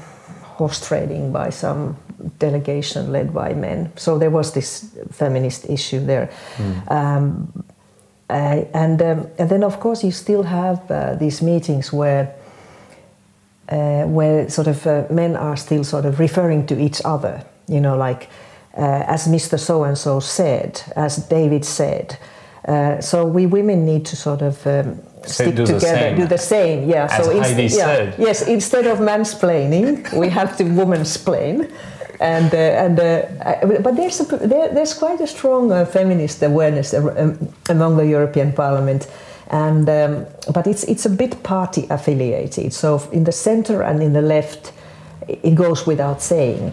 horse 0.58 0.88
trading 0.88 1.32
by 1.32 1.50
some 1.50 1.98
delegation 2.40 3.12
led 3.12 3.34
by 3.34 3.54
men. 3.54 3.92
So 3.96 4.18
there 4.18 4.30
was 4.30 4.54
this 4.54 4.96
feminist 5.12 5.70
issue 5.70 6.06
there. 6.06 6.30
Um, 6.88 7.64
uh, 8.30 8.66
and, 8.74 9.02
um, 9.02 9.28
and 9.38 9.50
then, 9.50 9.64
of 9.64 9.80
course, 9.80 10.04
you 10.04 10.12
still 10.12 10.44
have 10.44 10.90
uh, 10.90 11.16
these 11.16 11.42
meetings 11.42 11.92
where 11.92 12.34
uh, 13.70 14.04
where 14.04 14.50
sort 14.50 14.68
of 14.68 14.86
uh, 14.86 15.06
men 15.10 15.36
are 15.36 15.56
still 15.56 15.84
sort 15.84 16.06
of 16.06 16.20
referring 16.20 16.66
to 16.68 16.80
each 16.80 17.02
other, 17.06 17.44
you 17.68 17.80
know, 17.80 17.96
like 17.96 18.30
uh, 18.78 19.04
as 19.08 19.28
Mr. 19.28 19.58
So 19.58 19.84
and 19.84 19.98
so 19.98 20.20
said, 20.20 20.82
as 20.96 21.18
David 21.28 21.66
said. 21.66 22.18
Uh, 22.68 23.02
so 23.02 23.26
we 23.26 23.46
women 23.46 23.86
need 23.86 24.06
to 24.06 24.16
sort 24.16 24.42
of 24.42 24.66
um, 24.68 25.00
Stick 25.26 25.56
do 25.56 25.66
together, 25.66 25.98
same. 25.98 26.18
do 26.18 26.26
the 26.28 26.38
same, 26.38 26.90
yeah. 26.90 27.08
As 27.12 27.28
inst- 27.28 27.54
Heidi 27.54 27.76
yeah, 27.76 28.16
yes, 28.18 28.48
instead 28.48 28.88
of 28.88 29.00
mansplaining, 29.00 30.12
we 30.14 30.30
have 30.30 30.58
to 30.58 30.64
womansplain. 30.64 31.72
And, 32.20 32.54
uh, 32.54 32.58
and 32.58 33.00
uh, 33.00 33.82
but 33.82 33.96
there's, 33.96 34.20
a, 34.22 34.38
there, 34.38 34.74
there's 34.74 34.94
quite 34.94 35.20
a 35.20 35.28
strong 35.28 35.72
uh, 35.72 35.86
feminist 35.86 36.42
awareness 36.44 36.94
um, 36.94 37.54
among 37.70 37.98
the 37.98 38.06
European 38.06 38.54
Parliament, 38.54 39.08
and 39.48 39.90
um, 39.90 40.26
but 40.54 40.68
it's 40.68 40.84
it's 40.86 41.06
a 41.06 41.10
bit 41.10 41.44
party 41.44 41.86
affiliated. 41.90 42.74
So 42.74 43.02
in 43.12 43.24
the 43.26 43.32
center 43.32 43.84
and 43.84 44.02
in 44.02 44.14
the 44.14 44.22
left, 44.22 44.72
it 45.28 45.56
goes 45.56 45.86
without 45.86 46.22
saying. 46.22 46.72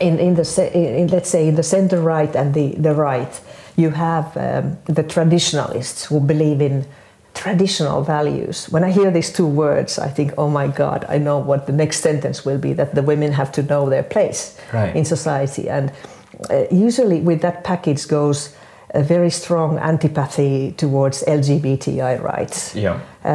In 0.00 0.18
in 0.18 0.34
the 0.34 0.70
in, 0.74 1.06
let's 1.08 1.30
say 1.30 1.48
in 1.48 1.54
the 1.54 1.62
center 1.62 2.00
right 2.00 2.36
and 2.36 2.52
the 2.52 2.74
the 2.76 2.94
right, 2.94 3.40
you 3.76 3.90
have 3.90 4.36
um, 4.36 4.76
the 4.84 5.02
traditionalists 5.02 6.04
who 6.04 6.20
believe 6.20 6.60
in 6.60 6.84
traditional 7.38 8.02
values. 8.02 8.66
When 8.70 8.82
I 8.84 8.90
hear 8.90 9.10
these 9.12 9.32
two 9.32 9.46
words, 9.46 9.98
I 9.98 10.08
think, 10.08 10.32
oh 10.36 10.50
my 10.50 10.66
God, 10.66 11.04
I 11.08 11.18
know 11.18 11.38
what 11.38 11.66
the 11.66 11.72
next 11.72 12.00
sentence 12.00 12.44
will 12.44 12.58
be 12.58 12.72
that 12.74 12.94
the 12.94 13.02
women 13.02 13.32
have 13.32 13.50
to 13.52 13.62
know 13.62 13.88
their 13.88 14.02
place 14.02 14.58
Right. 14.74 14.96
in 14.96 15.04
society. 15.04 15.68
And 15.70 15.92
uh, 16.50 16.64
usually, 16.70 17.20
with 17.20 17.40
that 17.42 17.62
package 17.64 18.08
goes 18.08 18.54
a 18.94 19.02
very 19.02 19.30
strong 19.30 19.78
antipathy 19.78 20.72
towards 20.76 21.22
LGBTI 21.26 22.20
rights. 22.22 22.74
Yeah. 22.74 22.98
Uh, 23.24 23.28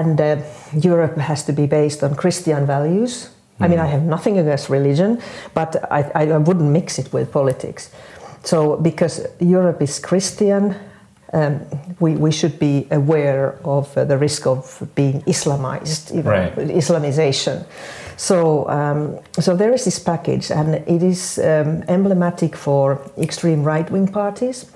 and 0.00 0.20
uh, 0.20 0.36
Europe 0.72 1.16
has 1.18 1.42
to 1.44 1.52
be 1.52 1.66
based 1.66 2.02
on 2.02 2.14
Christian 2.14 2.66
values. 2.66 3.30
I 3.60 3.68
mean, 3.68 3.78
I 3.80 3.86
have 3.86 4.02
nothing 4.02 4.38
against 4.38 4.68
religion, 4.70 5.18
but 5.54 5.76
I 5.90 6.00
I 6.14 6.38
wouldn't 6.38 6.70
mix 6.72 6.98
it 6.98 7.08
with 7.12 7.30
politics. 7.32 7.90
So, 8.44 8.76
because 8.82 9.26
Europe 9.40 9.82
is 9.84 9.98
Christian, 9.98 10.74
um, 11.32 11.60
we, 12.00 12.12
we 12.12 12.32
should 12.32 12.58
be 12.58 12.86
aware 12.90 13.58
of 13.64 13.96
uh, 13.96 14.04
the 14.04 14.16
risk 14.16 14.46
of 14.46 14.88
being 14.94 15.22
Islamized, 15.22 16.14
you 16.14 16.22
know, 16.22 16.30
Right. 16.30 16.54
Islamization. 16.54 17.64
So, 18.16 18.68
um, 18.68 19.18
so 19.40 19.56
there 19.56 19.74
is 19.74 19.84
this 19.84 19.98
package, 19.98 20.50
and 20.50 20.74
it 20.74 21.02
is 21.02 21.38
um, 21.38 21.82
emblematic 21.88 22.56
for 22.56 23.00
extreme 23.18 23.62
right-wing 23.62 24.08
parties. 24.08 24.66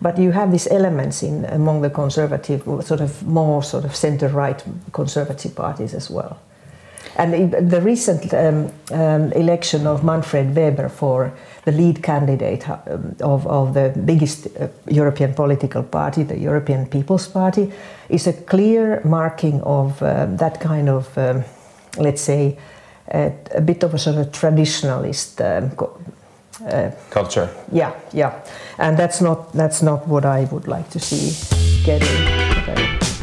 But 0.00 0.18
you 0.18 0.32
have 0.32 0.50
these 0.50 0.68
elements 0.70 1.22
in 1.22 1.44
among 1.46 1.82
the 1.82 1.90
conservative, 1.90 2.62
sort 2.84 3.00
of 3.00 3.22
more 3.26 3.62
sort 3.62 3.84
of 3.84 3.96
center-right 3.96 4.62
conservative 4.92 5.54
parties 5.54 5.94
as 5.94 6.10
well. 6.10 6.38
And 7.16 7.52
the 7.70 7.80
recent 7.80 8.34
um, 8.34 8.72
um, 8.90 9.32
election 9.32 9.86
of 9.86 10.02
Manfred 10.02 10.54
Weber 10.54 10.88
for 10.88 11.32
the 11.64 11.72
lead 11.72 12.02
candidate 12.02 12.68
um, 12.68 13.16
of, 13.20 13.46
of 13.46 13.74
the 13.74 13.92
biggest 14.04 14.46
uh, 14.46 14.68
European 14.88 15.34
political 15.34 15.82
party, 15.82 16.22
the 16.22 16.38
European 16.38 16.86
People's 16.86 17.26
Party, 17.26 17.72
is 18.08 18.26
a 18.26 18.32
clear 18.32 19.00
marking 19.04 19.60
of 19.62 20.02
um, 20.02 20.36
that 20.36 20.60
kind 20.60 20.88
of, 20.88 21.16
um, 21.18 21.44
let's 21.98 22.22
say, 22.22 22.58
uh, 23.12 23.30
a 23.54 23.60
bit 23.60 23.82
of 23.82 23.94
a 23.94 23.98
sort 23.98 24.16
of 24.16 24.30
traditionalist. 24.32 25.40
Um, 25.40 25.70
co- 25.76 25.98
uh, 26.66 26.90
Culture. 27.10 27.48
yeah, 27.72 27.92
yeah, 28.12 28.32
and 28.78 28.96
that's 28.96 29.20
not 29.20 29.52
that's 29.52 29.82
not 29.82 30.06
what 30.06 30.24
I 30.24 30.44
would 30.52 30.68
like 30.68 30.88
to 30.90 31.00
see 31.00 31.32
getting. 31.84 32.28
Okay. 32.62 33.13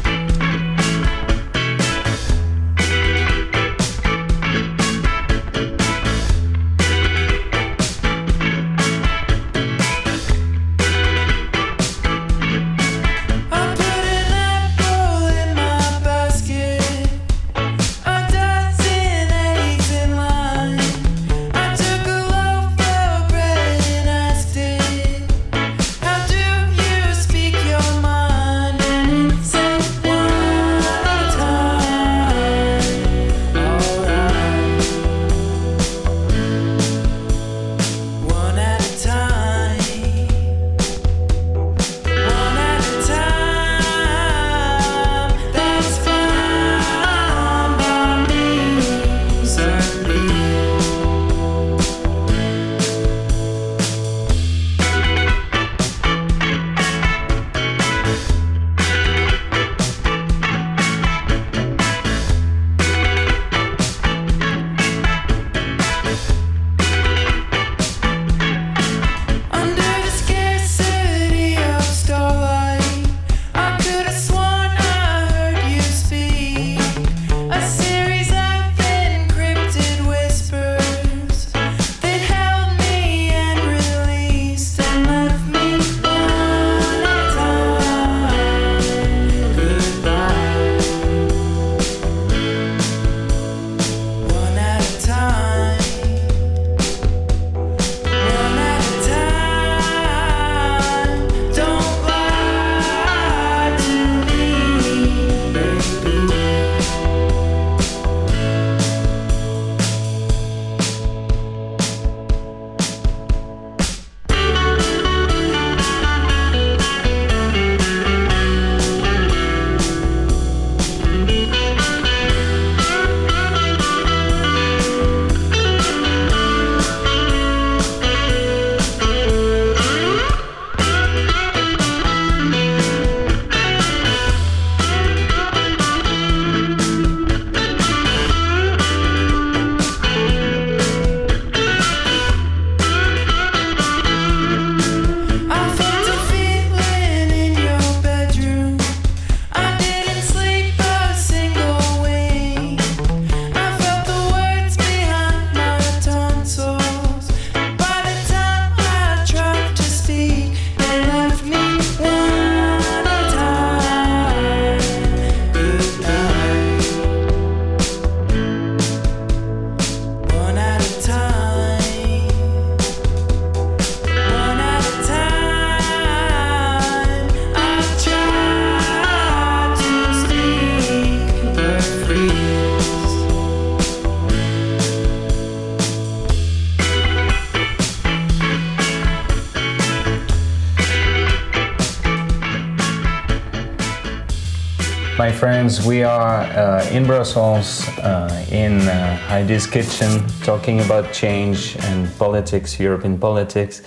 In 196.90 197.06
Brussels, 197.06 197.86
uh, 197.98 198.46
in 198.50 198.80
uh, 198.80 199.16
Heidi's 199.28 199.66
kitchen, 199.66 200.26
talking 200.42 200.80
about 200.80 201.12
change 201.12 201.76
and 201.80 202.08
politics, 202.18 202.80
European 202.80 203.18
politics. 203.18 203.82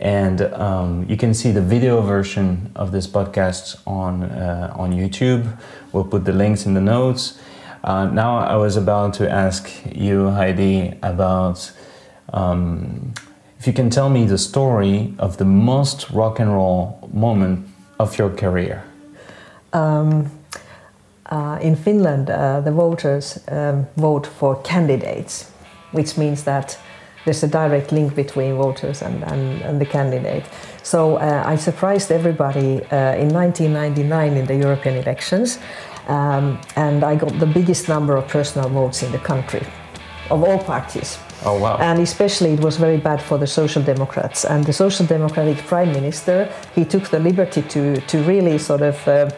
And 0.00 0.40
um, 0.54 1.06
you 1.08 1.16
can 1.16 1.34
see 1.34 1.52
the 1.52 1.60
video 1.60 2.00
version 2.00 2.72
of 2.74 2.90
this 2.90 3.06
podcast 3.06 3.80
on, 3.86 4.24
uh, 4.24 4.72
on 4.76 4.92
YouTube. 4.92 5.46
We'll 5.92 6.04
put 6.04 6.24
the 6.24 6.32
links 6.32 6.66
in 6.66 6.74
the 6.74 6.80
notes. 6.80 7.38
Uh, 7.84 8.06
now, 8.06 8.38
I 8.38 8.56
was 8.56 8.76
about 8.76 9.14
to 9.14 9.30
ask 9.30 9.70
you, 9.94 10.30
Heidi, 10.30 10.94
about 11.02 11.70
um, 12.32 13.14
if 13.58 13.66
you 13.66 13.72
can 13.72 13.90
tell 13.90 14.08
me 14.08 14.24
the 14.26 14.38
story 14.38 15.14
of 15.18 15.36
the 15.36 15.44
most 15.44 16.10
rock 16.10 16.38
and 16.38 16.52
roll 16.52 17.08
moment 17.12 17.68
of 17.98 18.16
your 18.18 18.30
career. 18.30 18.82
Um, 19.72 20.30
uh, 21.30 21.58
in 21.60 21.76
Finland, 21.76 22.28
uh, 22.28 22.60
the 22.60 22.72
voters 22.72 23.38
um, 23.48 23.86
vote 23.96 24.26
for 24.26 24.60
candidates, 24.62 25.50
which 25.92 26.16
means 26.18 26.44
that 26.44 26.78
there's 27.24 27.42
a 27.42 27.48
direct 27.48 27.92
link 27.92 28.14
between 28.14 28.56
voters 28.56 29.02
and, 29.02 29.22
and, 29.24 29.62
and 29.62 29.80
the 29.80 29.86
candidate. 29.86 30.44
So 30.82 31.16
uh, 31.16 31.42
I 31.46 31.56
surprised 31.56 32.10
everybody 32.10 32.82
uh, 32.90 33.14
in 33.14 33.28
1999 33.28 34.32
in 34.36 34.46
the 34.46 34.56
European 34.56 34.96
elections, 34.96 35.58
um, 36.08 36.58
and 36.76 37.04
I 37.04 37.14
got 37.16 37.38
the 37.38 37.46
biggest 37.46 37.88
number 37.88 38.16
of 38.16 38.26
personal 38.26 38.68
votes 38.68 39.02
in 39.02 39.12
the 39.12 39.18
country 39.18 39.66
of 40.30 40.42
all 40.42 40.58
parties. 40.58 41.18
Oh 41.44 41.58
wow! 41.58 41.76
And 41.78 42.00
especially 42.00 42.52
it 42.52 42.60
was 42.60 42.76
very 42.76 42.98
bad 42.98 43.20
for 43.22 43.38
the 43.38 43.46
Social 43.46 43.82
Democrats. 43.82 44.44
And 44.44 44.64
the 44.64 44.72
Social 44.72 45.06
Democratic 45.06 45.58
Prime 45.58 45.92
Minister, 45.92 46.52
he 46.74 46.84
took 46.84 47.08
the 47.08 47.18
liberty 47.18 47.62
to, 47.62 48.00
to 48.00 48.22
really 48.24 48.58
sort 48.58 48.82
of 48.82 49.08
uh, 49.08 49.30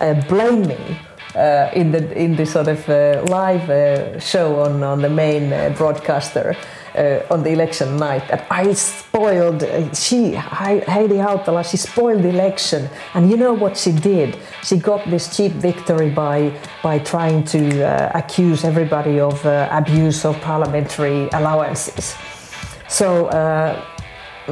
uh, 0.00 0.14
blame 0.28 0.66
me 0.66 0.98
uh, 1.34 1.70
in 1.72 1.92
the 1.92 2.12
in 2.16 2.36
the 2.36 2.46
sort 2.46 2.68
of 2.68 2.88
uh, 2.88 3.22
live 3.24 3.70
uh, 3.70 4.18
show 4.20 4.60
on, 4.60 4.82
on 4.82 5.00
the 5.00 5.08
main 5.08 5.52
uh, 5.52 5.74
broadcaster 5.76 6.56
uh, 6.94 7.20
on 7.30 7.42
the 7.42 7.50
election 7.50 7.96
night 7.96 8.28
that 8.28 8.46
I 8.50 8.72
spoiled. 8.74 9.62
Uh, 9.62 9.92
she 9.94 10.34
Hei- 10.34 10.84
Heidi 10.86 11.16
Hautala, 11.16 11.64
she 11.64 11.76
spoiled 11.76 12.22
the 12.22 12.28
election, 12.28 12.88
and 13.14 13.30
you 13.30 13.36
know 13.36 13.54
what 13.54 13.76
she 13.76 13.92
did? 13.92 14.36
She 14.62 14.76
got 14.76 15.08
this 15.08 15.34
cheap 15.36 15.52
victory 15.52 16.10
by 16.10 16.52
by 16.82 16.98
trying 16.98 17.44
to 17.44 17.60
accuse 18.16 18.64
everybody 18.64 19.20
of 19.20 19.44
abuse 19.46 20.24
of 20.24 20.38
parliamentary 20.40 21.28
allowances. 21.32 22.14
So. 22.88 23.28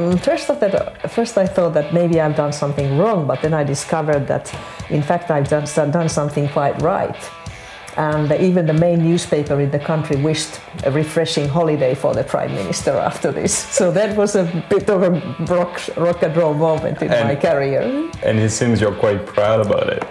Mm, 0.00 0.18
First, 0.20 0.48
of 0.50 0.60
that, 0.60 1.10
first 1.10 1.36
I 1.36 1.46
thought 1.46 1.74
that 1.74 1.92
maybe 1.92 2.20
I've 2.20 2.36
done 2.36 2.52
something 2.52 2.96
wrong, 2.98 3.26
but 3.26 3.42
then 3.42 3.52
I 3.54 3.64
discovered 3.64 4.26
that, 4.28 4.52
in 4.88 5.02
fact, 5.02 5.30
I've 5.30 5.48
done, 5.48 5.66
done 5.90 6.08
something 6.08 6.48
quite 6.48 6.80
right. 6.80 7.16
And 7.96 8.30
even 8.32 8.66
the 8.66 8.72
main 8.72 9.02
newspaper 9.04 9.60
in 9.60 9.70
the 9.70 9.78
country 9.78 10.16
wished 10.16 10.60
a 10.84 10.90
refreshing 10.90 11.48
holiday 11.48 11.94
for 11.94 12.14
the 12.14 12.22
prime 12.24 12.54
minister 12.54 12.92
after 12.92 13.32
this. 13.32 13.52
So 13.80 13.90
that 13.92 14.16
was 14.16 14.36
a 14.36 14.44
bit 14.70 14.88
of 14.88 15.02
a 15.02 15.10
rock, 15.54 15.80
rock 15.96 16.22
and 16.22 16.34
roll 16.36 16.54
moment 16.54 17.02
in 17.02 17.12
And- 17.12 17.28
my 17.28 17.36
career. 17.36 17.82
And 18.22 18.38
it 18.38 18.50
seems 18.50 18.80
you're 18.80 18.94
quite 19.06 19.26
proud 19.26 19.66
about 19.66 19.88
it. 19.90 20.04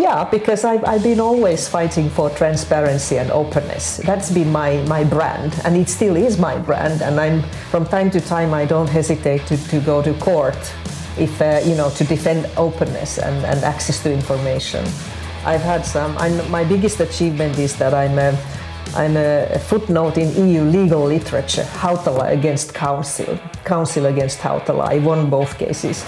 Yeah, 0.00 0.24
because 0.24 0.64
I've, 0.64 0.82
I've 0.86 1.02
been 1.02 1.20
always 1.20 1.68
fighting 1.68 2.08
for 2.08 2.30
transparency 2.30 3.18
and 3.18 3.30
openness. 3.30 3.98
That's 3.98 4.30
been 4.30 4.50
my, 4.50 4.78
my 4.84 5.04
brand, 5.04 5.60
and 5.62 5.76
it 5.76 5.90
still 5.90 6.16
is 6.16 6.38
my 6.38 6.56
brand. 6.56 7.02
And 7.02 7.20
I'm 7.20 7.42
from 7.70 7.84
time 7.84 8.10
to 8.12 8.20
time 8.20 8.54
I 8.54 8.64
don't 8.64 8.88
hesitate 8.88 9.46
to, 9.48 9.58
to 9.68 9.78
go 9.80 10.00
to 10.00 10.14
court 10.14 10.56
if 11.18 11.42
uh, 11.42 11.60
you 11.66 11.74
know 11.74 11.90
to 11.90 12.04
defend 12.04 12.48
openness 12.56 13.18
and, 13.18 13.44
and 13.44 13.62
access 13.62 14.02
to 14.04 14.10
information. 14.10 14.86
I've 15.44 15.60
had 15.60 15.84
some. 15.84 16.16
I'm, 16.16 16.50
my 16.50 16.64
biggest 16.64 17.00
achievement 17.00 17.58
is 17.58 17.76
that 17.76 17.92
I'm 17.92 18.18
a, 18.18 18.32
I'm 18.94 19.18
a, 19.18 19.58
footnote 19.58 20.16
in 20.16 20.48
EU 20.48 20.62
legal 20.62 21.04
literature, 21.04 21.64
Hautala 21.74 22.32
against 22.32 22.72
Council, 22.72 23.38
Council 23.66 24.06
against 24.06 24.38
Hautala. 24.38 24.88
I 24.88 24.98
won 24.98 25.28
both 25.28 25.58
cases. 25.58 26.06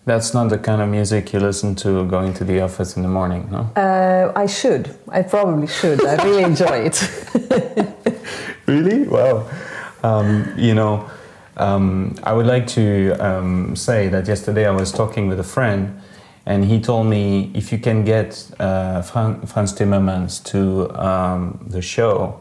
That's 0.09 0.33
not 0.33 0.49
the 0.49 0.57
kind 0.57 0.81
of 0.81 0.89
music 0.89 1.33
you 1.33 1.39
listen 1.39 1.75
to 1.75 2.03
going 2.07 2.33
to 2.33 2.43
the 2.43 2.61
office 2.61 2.97
in 2.97 3.03
the 3.03 3.09
morning, 3.09 3.47
no? 3.51 3.69
Uh, 3.75 4.31
I 4.35 4.47
should. 4.47 4.95
I 5.07 5.21
probably 5.21 5.67
should. 5.67 6.03
I 6.03 6.15
really 6.25 6.43
enjoy 6.43 6.89
it. 6.89 6.97
Really? 8.65 9.07
Wow. 9.07 9.49
Um, 10.03 10.53
you 10.57 10.73
know, 10.75 11.09
um, 11.57 12.15
I 12.23 12.33
would 12.33 12.45
like 12.45 12.67
to 12.67 13.13
um, 13.19 13.75
say 13.75 14.07
that 14.09 14.27
yesterday 14.27 14.67
I 14.67 14.71
was 14.71 14.91
talking 14.91 15.27
with 15.27 15.39
a 15.39 15.43
friend, 15.43 16.01
and 16.45 16.65
he 16.65 16.79
told 16.79 17.07
me 17.07 17.51
if 17.55 17.71
you 17.71 17.79
can 17.79 18.03
get 18.03 18.29
uh, 18.59 19.01
Fran- 19.01 19.41
Frans 19.47 19.73
Timmermans 19.73 20.43
to 20.51 20.89
um, 20.99 21.65
the 21.67 21.81
show, 21.81 22.39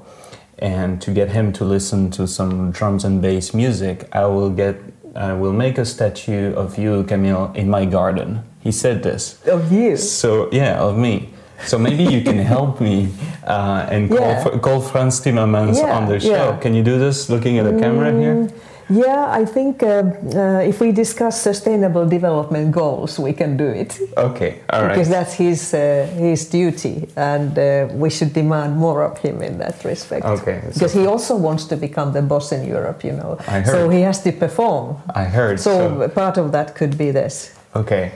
and 0.59 1.00
to 1.00 1.11
get 1.12 1.31
him 1.31 1.52
to 1.54 1.64
listen 1.64 2.11
to 2.11 2.26
some 2.26 2.72
drums 2.72 3.04
and 3.04 3.22
bass 3.22 3.54
music, 3.54 4.07
I 4.12 4.26
will 4.26 4.50
get 4.50 4.76
I 5.14 5.33
will 5.33 5.53
make 5.53 5.79
a 5.79 5.85
statue 5.85 6.53
of 6.55 6.79
you, 6.79 7.05
Camille, 7.05 7.53
in 7.55 7.68
my 7.71 7.85
garden. 7.85 8.42
He 8.61 8.73
said 8.73 9.03
this. 9.03 9.40
Of 9.47 9.73
you. 9.73 9.97
So 9.97 10.49
yeah, 10.53 10.79
of 10.79 10.97
me. 10.97 11.31
So 11.66 11.79
maybe 11.79 12.05
you 12.05 12.23
can 12.23 12.38
help 12.55 12.81
me 12.81 13.09
uh, 13.47 13.87
and 13.90 14.09
call, 14.09 14.18
Yeah. 14.21 14.59
call 14.62 14.81
Frans 14.81 15.21
Timmermans 15.21 15.79
Yeah, 15.79 15.97
on 15.97 16.09
the 16.09 16.21
show. 16.21 16.31
yeah. 16.31 16.53
Mm. 16.53 16.61
Can 16.61 16.75
you 16.75 16.83
do 16.83 16.99
this 16.99 17.29
looking 17.29 17.59
at 17.59 17.64
the 17.64 17.79
camera 17.81 18.12
here? 18.12 18.49
Yeah, 18.90 19.29
I 19.31 19.44
think 19.44 19.83
uh, 19.83 20.03
uh, 20.35 20.61
if 20.68 20.81
we 20.81 20.92
discuss 20.92 21.40
sustainable 21.42 22.07
development 22.09 22.72
goals, 22.72 23.18
we 23.18 23.33
can 23.35 23.57
do 23.57 23.66
it. 23.66 23.98
Okay, 24.16 24.61
all 24.70 24.83
right. 24.83 24.88
Because 24.94 25.09
that's 25.11 25.35
his 25.35 25.74
uh, 25.74 26.07
his 26.16 26.48
duty, 26.48 27.07
and 27.16 27.59
uh, 27.59 27.88
we 27.92 28.09
should 28.11 28.33
demand 28.33 28.77
more 28.77 29.03
of 29.05 29.18
him 29.18 29.42
in 29.42 29.59
that 29.59 29.85
respect. 29.85 30.24
Okay, 30.24 30.61
so- 30.62 30.72
Because 30.72 30.94
he 30.94 31.07
also 31.07 31.37
wants 31.37 31.66
to 31.66 31.77
become 31.77 32.12
the 32.12 32.22
boss 32.22 32.51
in 32.53 32.64
Europe, 32.66 33.05
you 33.05 33.12
know. 33.12 33.37
I 33.46 33.61
heard. 33.61 33.66
So 33.66 33.88
he 33.90 34.01
has 34.03 34.22
to 34.22 34.33
perform. 34.33 34.96
I 35.14 35.24
heard. 35.24 35.61
So, 35.61 36.09
part 36.09 36.38
of 36.38 36.53
that 36.53 36.74
could 36.74 36.96
be 36.96 37.11
this. 37.12 37.55
Okay. 37.74 38.12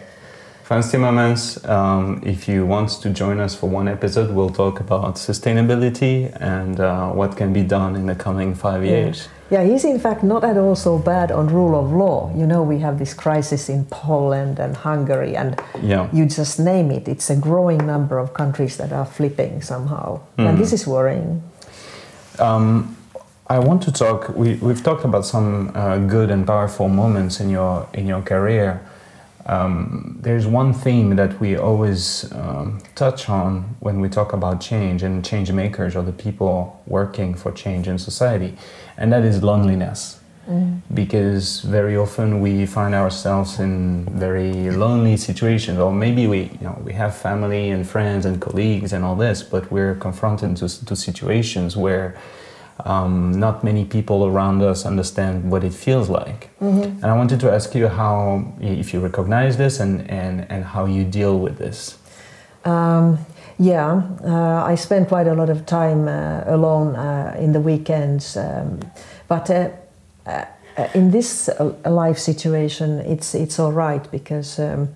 Frans 0.63 0.91
Timmermans, 0.91 1.59
um, 1.69 2.23
if 2.25 2.49
you 2.49 2.65
want 2.65 2.89
to 3.03 3.11
join 3.11 3.41
us 3.41 3.55
for 3.55 3.69
one 3.69 3.89
episode, 3.89 4.31
we'll 4.35 4.49
talk 4.55 4.81
about 4.81 5.17
sustainability 5.17 6.31
and 6.41 6.81
uh, 6.81 7.11
what 7.11 7.37
can 7.37 7.53
be 7.53 7.63
done 7.63 7.95
in 7.97 8.07
the 8.07 8.15
coming 8.15 8.55
five 8.55 8.83
years. 8.85 9.19
Yeah, 9.27 9.42
he's 9.61 9.85
in 9.85 9.99
fact 9.99 10.23
not 10.23 10.45
at 10.45 10.57
all 10.57 10.75
so 10.75 10.99
bad 10.99 11.31
on 11.31 11.47
rule 11.49 11.75
of 11.79 11.93
law. 11.93 12.31
You 12.35 12.47
know, 12.47 12.63
we 12.63 12.79
have 12.81 12.99
this 12.99 13.13
crisis 13.15 13.69
in 13.69 13.85
Poland 13.91 14.59
and 14.59 14.75
Hungary, 14.77 15.37
and 15.37 15.61
Yeah. 15.83 16.07
you 16.13 16.25
just 16.25 16.59
name 16.59 16.91
it. 16.91 17.07
It's 17.09 17.29
a 17.31 17.37
growing 17.37 17.87
number 17.87 18.19
of 18.19 18.33
countries 18.33 18.77
that 18.77 18.93
are 18.93 19.05
flipping 19.07 19.61
somehow, 19.63 20.21
Hmm. 20.37 20.47
and 20.47 20.59
this 20.59 20.73
is 20.73 20.87
worrying. 20.87 21.43
Um, 22.39 22.97
I 23.51 23.59
want 23.59 23.83
to 23.83 23.93
talk. 23.93 24.31
We, 24.35 24.55
we've 24.63 24.83
talked 24.83 25.05
about 25.05 25.27
some 25.27 25.71
uh, 25.75 25.99
good 26.09 26.31
and 26.31 26.47
powerful 26.47 26.89
moments 26.89 27.41
in 27.41 27.51
your 27.51 27.87
in 27.93 28.07
your 28.07 28.23
career. 28.23 28.81
Um, 29.47 30.19
there's 30.23 30.47
one 30.47 30.73
theme 30.73 31.17
that 31.17 31.41
we 31.41 31.57
always 31.59 32.33
um, 32.33 32.79
touch 32.95 33.29
on 33.29 33.75
when 33.81 34.01
we 34.01 34.09
talk 34.09 34.33
about 34.33 34.61
change 34.61 35.03
and 35.03 35.25
change 35.25 35.51
makers 35.53 35.97
or 35.97 36.03
the 36.05 36.13
people 36.13 36.81
working 36.87 37.35
for 37.35 37.51
change 37.53 37.89
in 37.89 37.99
society, 37.99 38.55
and 38.97 39.13
that 39.13 39.25
is 39.25 39.43
loneliness. 39.43 40.19
Because 40.93 41.61
very 41.61 41.97
often 41.97 42.41
we 42.41 42.67
find 42.67 42.95
ourselves 42.95 43.61
in 43.61 44.05
very 44.19 44.71
lonely 44.71 45.17
situations, 45.17 45.79
or 45.79 45.93
maybe 45.93 46.27
we, 46.27 46.39
you 46.61 46.67
know, 46.67 46.83
we 46.85 46.93
have 46.93 47.15
family 47.17 47.71
and 47.71 47.89
friends 47.89 48.27
and 48.27 48.41
colleagues 48.41 48.93
and 48.93 49.05
all 49.05 49.15
this, 49.17 49.43
but 49.43 49.71
we're 49.71 49.95
confronted 49.95 50.57
to, 50.57 50.85
to 50.85 50.97
situations 50.97 51.77
where 51.77 52.17
um, 52.85 53.33
not 53.39 53.63
many 53.63 53.85
people 53.85 54.27
around 54.27 54.63
us 54.63 54.85
understand 54.85 55.51
what 55.51 55.63
it 55.63 55.73
feels 55.73 56.09
like. 56.09 56.51
And 57.03 57.05
I 57.05 57.17
wanted 57.17 57.39
to 57.41 57.51
ask 57.51 57.75
you 57.75 57.89
how, 57.89 58.53
if 58.61 58.93
you 58.93 59.01
recognize 59.01 59.57
this 59.57 59.79
and, 59.81 60.11
and, 60.11 60.47
and 60.51 60.65
how 60.65 60.87
you 60.87 61.05
deal 61.05 61.39
with 61.39 61.57
this. 61.59 61.99
Um, 62.65 63.19
yeah, 63.63 64.03
uh, 64.25 64.65
I 64.65 64.75
spend 64.75 65.09
quite 65.09 65.29
a 65.29 65.35
lot 65.35 65.49
of 65.49 65.65
time 65.67 66.09
uh, 66.09 66.43
alone 66.47 66.97
uh, 66.97 67.37
in 67.39 67.53
the 67.53 67.61
weekends, 67.61 68.37
um, 68.37 68.81
but 69.29 69.51
uh, 69.51 69.71
uh, 70.27 70.45
in 70.95 71.11
this 71.13 71.49
uh, 71.49 71.73
life 71.87 72.19
situation, 72.19 72.99
it's 73.01 73.35
it's 73.35 73.59
all 73.59 73.73
right 73.73 74.11
because. 74.11 74.59
Um, 74.59 74.89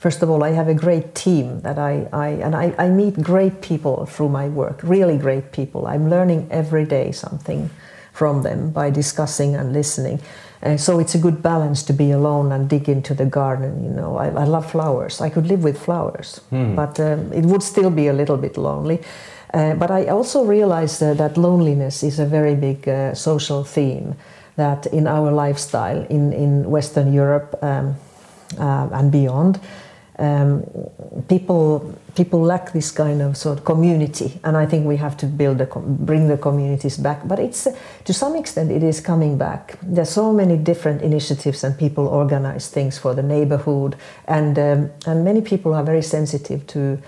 First 0.00 0.22
of 0.22 0.30
all, 0.30 0.44
I 0.44 0.50
have 0.50 0.68
a 0.68 0.74
great 0.74 1.16
team 1.16 1.60
that 1.62 1.76
I, 1.76 2.06
I 2.12 2.28
and 2.28 2.54
I, 2.54 2.72
I 2.78 2.88
meet 2.88 3.20
great 3.20 3.62
people 3.62 4.06
through 4.06 4.28
my 4.28 4.48
work, 4.48 4.80
really 4.84 5.18
great 5.18 5.50
people. 5.50 5.88
I'm 5.88 6.08
learning 6.08 6.46
every 6.52 6.84
day 6.84 7.10
something 7.10 7.68
from 8.12 8.42
them 8.42 8.70
by 8.70 8.90
discussing 8.90 9.56
and 9.56 9.72
listening. 9.72 10.20
And 10.62 10.80
so 10.80 10.98
it's 10.98 11.14
a 11.14 11.18
good 11.18 11.42
balance 11.42 11.82
to 11.84 11.92
be 11.92 12.10
alone 12.10 12.52
and 12.52 12.68
dig 12.68 12.88
into 12.88 13.14
the 13.14 13.24
garden. 13.24 13.84
You 13.84 13.90
know, 13.90 14.16
I, 14.16 14.26
I 14.26 14.44
love 14.44 14.70
flowers. 14.70 15.20
I 15.20 15.30
could 15.30 15.46
live 15.46 15.62
with 15.62 15.78
flowers, 15.78 16.40
but 16.76 16.98
um, 17.00 17.32
it 17.32 17.44
would 17.44 17.62
still 17.62 17.90
be 17.90 18.08
a 18.08 18.12
little 18.12 18.36
bit 18.36 18.56
lonely. 18.56 18.98
Uh, 19.54 19.74
but 19.74 19.90
I 19.90 20.06
also 20.08 20.44
realized 20.44 21.02
uh, 21.02 21.14
that 21.14 21.36
loneliness 21.36 22.02
is 22.02 22.18
a 22.18 22.26
very 22.26 22.54
big 22.54 22.88
uh, 22.88 23.14
social 23.14 23.64
theme 23.64 24.14
that 24.56 24.86
in 24.86 25.06
our 25.06 25.30
lifestyle 25.30 26.04
in, 26.10 26.32
in 26.32 26.70
Western 26.70 27.12
Europe 27.12 27.56
um, 27.62 27.94
uh, 28.58 28.88
and 28.92 29.10
beyond, 29.10 29.60
um, 30.18 30.64
people 31.28 31.94
people 32.14 32.40
lack 32.40 32.72
this 32.72 32.90
kind 32.90 33.22
of 33.22 33.36
sort 33.36 33.58
of 33.58 33.64
community, 33.64 34.40
and 34.42 34.56
I 34.56 34.66
think 34.66 34.86
we 34.86 34.96
have 34.96 35.16
to 35.18 35.26
build 35.26 35.68
com- 35.70 35.96
bring 36.00 36.28
the 36.28 36.36
communities 36.36 36.96
back. 36.96 37.26
But 37.28 37.38
it's 37.38 37.68
to 38.04 38.12
some 38.12 38.36
extent 38.36 38.70
it 38.70 38.82
is 38.82 39.00
coming 39.00 39.38
back. 39.38 39.78
There's 39.82 40.10
so 40.10 40.32
many 40.32 40.56
different 40.56 41.02
initiatives, 41.02 41.64
and 41.64 41.78
people 41.78 42.08
organize 42.08 42.68
things 42.68 42.98
for 42.98 43.14
the 43.14 43.22
neighborhood, 43.22 43.96
and 44.26 44.58
um, 44.58 44.90
and 45.06 45.24
many 45.24 45.40
people 45.40 45.74
are 45.74 45.84
very 45.84 46.02
sensitive 46.02 46.66
to 46.66 46.98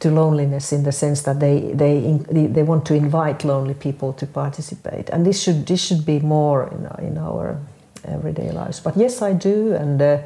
to 0.00 0.10
loneliness 0.10 0.72
in 0.72 0.82
the 0.82 0.92
sense 0.92 1.22
that 1.22 1.40
they 1.40 1.72
they 1.74 2.18
they 2.30 2.62
want 2.62 2.84
to 2.86 2.94
invite 2.94 3.44
lonely 3.44 3.74
people 3.74 4.12
to 4.12 4.26
participate, 4.26 5.10
and 5.10 5.24
this 5.24 5.42
should 5.42 5.66
this 5.66 5.80
should 5.80 6.04
be 6.04 6.20
more 6.20 6.68
in 6.68 6.86
our, 6.86 7.00
in 7.00 7.18
our 7.18 7.58
everyday 8.04 8.50
lives. 8.52 8.80
But 8.80 8.96
yes, 8.96 9.22
I 9.22 9.32
do, 9.32 9.74
and 9.74 10.00
uh, 10.00 10.18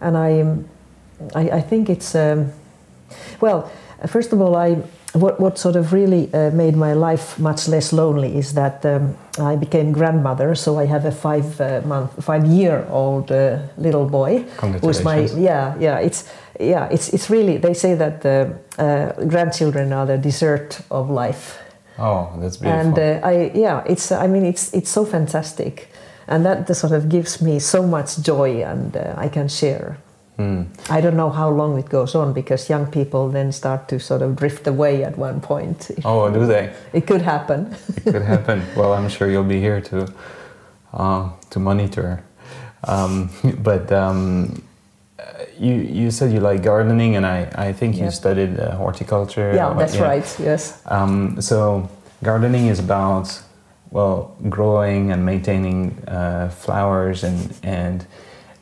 and 0.00 0.16
I, 0.16 0.40
um, 0.40 0.68
I 1.34 1.50
I 1.58 1.60
think 1.60 1.88
it's 1.88 2.14
um, 2.14 2.52
well. 3.40 3.70
First 4.06 4.32
of 4.32 4.40
all, 4.40 4.54
I 4.54 4.76
what 5.12 5.40
what 5.40 5.58
sort 5.58 5.76
of 5.76 5.92
really 5.92 6.28
uh, 6.32 6.50
made 6.52 6.76
my 6.76 6.92
life 6.92 7.38
much 7.38 7.66
less 7.68 7.92
lonely 7.92 8.36
is 8.38 8.52
that 8.54 8.84
um, 8.84 9.16
I 9.38 9.56
became 9.56 9.92
grandmother. 9.92 10.54
So 10.54 10.78
I 10.78 10.86
have 10.86 11.04
a 11.08 11.10
five 11.10 11.60
uh, 11.60 11.80
month, 11.86 12.24
five 12.24 12.46
year 12.46 12.86
old 12.90 13.30
uh, 13.32 13.58
little 13.76 14.04
boy. 14.08 14.44
Who's 14.82 15.02
my 15.04 15.20
yeah 15.36 15.74
yeah 15.80 15.98
it's 16.06 16.24
yeah 16.60 16.88
it's 16.92 17.08
it's 17.12 17.30
really 17.30 17.58
they 17.58 17.74
say 17.74 17.94
that 17.96 18.20
the 18.20 18.52
uh, 18.78 19.12
grandchildren 19.26 19.92
are 19.92 20.06
the 20.06 20.18
dessert 20.18 20.80
of 20.90 21.10
life 21.10 21.58
Oh, 21.98 22.30
that's 22.40 22.56
beautiful. 22.56 22.80
and 22.80 22.98
uh, 23.24 23.26
I 23.28 23.50
yeah 23.54 23.82
it's 23.86 24.12
I 24.12 24.26
mean 24.28 24.44
it's 24.44 24.72
it's 24.74 24.90
so 24.90 25.04
fantastic 25.04 25.88
and 26.28 26.44
that 26.44 26.76
sort 26.76 26.92
of 26.92 27.08
gives 27.08 27.40
me 27.40 27.58
so 27.60 27.82
much 27.82 28.18
joy 28.22 28.62
and 28.64 28.96
uh, 28.96 29.24
I 29.24 29.28
can 29.28 29.48
share 29.48 29.96
Hmm. 30.38 30.62
I 30.88 31.00
don't 31.00 31.16
know 31.16 31.30
how 31.30 31.50
long 31.50 31.78
it 31.78 31.88
goes 31.88 32.14
on 32.14 32.32
because 32.32 32.70
young 32.70 32.86
people 32.86 33.28
then 33.28 33.50
start 33.50 33.88
to 33.88 33.98
sort 33.98 34.22
of 34.22 34.36
drift 34.36 34.68
away 34.68 35.02
at 35.02 35.18
one 35.18 35.40
point 35.40 35.90
oh, 36.04 36.30
do 36.30 36.46
they? 36.46 36.72
it 36.92 37.08
could 37.08 37.22
happen 37.22 37.74
It 37.96 38.12
could 38.12 38.22
happen. 38.22 38.62
well, 38.76 38.92
I'm 38.92 39.08
sure 39.08 39.28
you'll 39.28 39.42
be 39.42 39.60
here 39.60 39.80
to 39.80 40.06
uh, 40.94 41.30
to 41.50 41.58
monitor. 41.58 42.22
Um, 42.84 43.30
but 43.62 43.90
um, 43.90 44.62
uh, 45.18 45.22
you 45.58 45.74
you 45.74 46.10
said 46.12 46.32
you 46.32 46.38
like 46.38 46.62
gardening, 46.62 47.16
and 47.16 47.26
I, 47.26 47.68
I 47.68 47.72
think 47.72 47.96
you 47.96 48.10
studied 48.12 48.60
uh, 48.60 48.76
horticulture. 48.76 49.52
yeah 49.54 49.74
that's 49.74 49.98
right 49.98 50.36
yes 50.38 50.80
Um, 50.86 51.40
so 51.40 51.88
gardening 52.22 52.68
is 52.68 52.78
about 52.78 53.42
well 53.90 54.36
growing 54.48 55.10
and 55.12 55.24
maintaining 55.24 55.98
uh, 56.06 56.48
flowers 56.50 57.24
and 57.24 57.38
and 57.64 58.06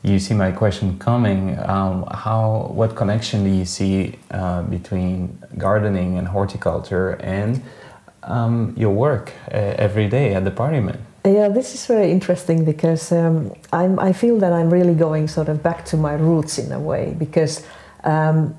you 0.03 0.19
see 0.19 0.33
my 0.33 0.51
question 0.51 0.97
coming. 0.99 1.57
Um, 1.59 2.05
how 2.11 2.71
what 2.73 2.95
connection 2.95 3.43
do 3.43 3.49
you 3.49 3.65
see 3.65 4.15
uh, 4.31 4.61
between 4.63 5.37
gardening 5.57 6.17
and 6.17 6.27
horticulture 6.27 7.11
and 7.21 7.61
um, 8.23 8.73
your 8.77 8.93
work 8.93 9.33
uh, 9.51 9.57
every 9.77 10.07
day 10.07 10.33
at 10.33 10.43
the 10.43 10.51
parliament? 10.51 10.99
Yeah, 11.25 11.49
this 11.49 11.73
is 11.73 11.85
very 11.85 12.11
interesting 12.11 12.63
because 12.63 13.11
um, 13.11 13.53
I 13.73 14.13
feel 14.13 14.37
that 14.39 14.53
I'm 14.53 14.69
really 14.69 14.93
going 14.93 15.27
sort 15.27 15.49
of 15.49 15.61
back 15.61 15.83
to 15.85 15.97
my 15.97 16.13
roots 16.13 16.57
in 16.57 16.71
a 16.71 16.79
way 16.79 17.15
because, 17.17 17.65
um, 18.05 18.55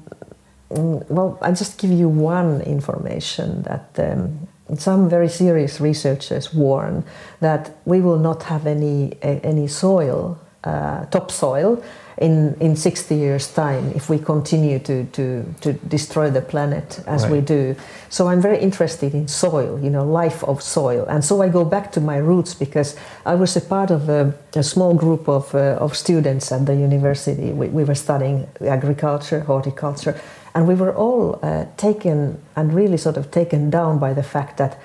well, 0.68 1.38
I'll 1.40 1.54
just 1.54 1.78
give 1.78 1.90
you 1.90 2.10
one 2.10 2.60
information 2.60 3.62
that 3.62 3.98
um, 3.98 4.48
some 4.76 5.08
very 5.08 5.28
serious 5.30 5.80
researchers 5.80 6.52
warn 6.52 7.04
that 7.40 7.74
we 7.86 8.02
will 8.02 8.18
not 8.18 8.42
have 8.44 8.66
any 8.66 9.16
any 9.22 9.66
soil, 9.66 10.38
uh, 10.64 11.06
topsoil, 11.06 11.82
in, 12.20 12.56
in 12.60 12.74
60 12.74 13.14
years' 13.14 13.52
time 13.52 13.92
if 13.94 14.10
we 14.10 14.18
continue 14.18 14.78
to, 14.80 15.04
to, 15.04 15.44
to 15.60 15.72
destroy 15.72 16.30
the 16.30 16.40
planet 16.40 17.00
as 17.06 17.26
we 17.26 17.40
do. 17.40 17.76
So 18.08 18.28
I'm 18.28 18.40
very 18.40 18.58
interested 18.58 19.14
in 19.14 19.28
soil, 19.28 19.78
you 19.80 19.90
know, 19.90 20.04
life 20.04 20.42
of 20.44 20.62
soil. 20.62 21.04
And 21.06 21.24
so 21.24 21.42
I 21.42 21.48
go 21.48 21.64
back 21.64 21.92
to 21.92 22.00
my 22.00 22.16
roots 22.16 22.54
because 22.54 22.96
I 23.24 23.34
was 23.34 23.56
a 23.56 23.60
part 23.60 23.90
of 23.90 24.08
a, 24.08 24.34
a 24.54 24.62
small 24.62 24.94
group 24.94 25.28
of, 25.28 25.54
uh, 25.54 25.78
of 25.80 25.96
students 25.96 26.50
at 26.50 26.66
the 26.66 26.74
university. 26.74 27.52
We, 27.52 27.68
we 27.68 27.84
were 27.84 27.94
studying 27.94 28.48
agriculture, 28.66 29.40
horticulture, 29.40 30.20
and 30.54 30.66
we 30.66 30.74
were 30.74 30.94
all 30.94 31.38
uh, 31.42 31.66
taken 31.76 32.42
and 32.56 32.74
really 32.74 32.96
sort 32.96 33.16
of 33.16 33.30
taken 33.30 33.70
down 33.70 33.98
by 33.98 34.12
the 34.12 34.24
fact 34.24 34.56
that 34.56 34.80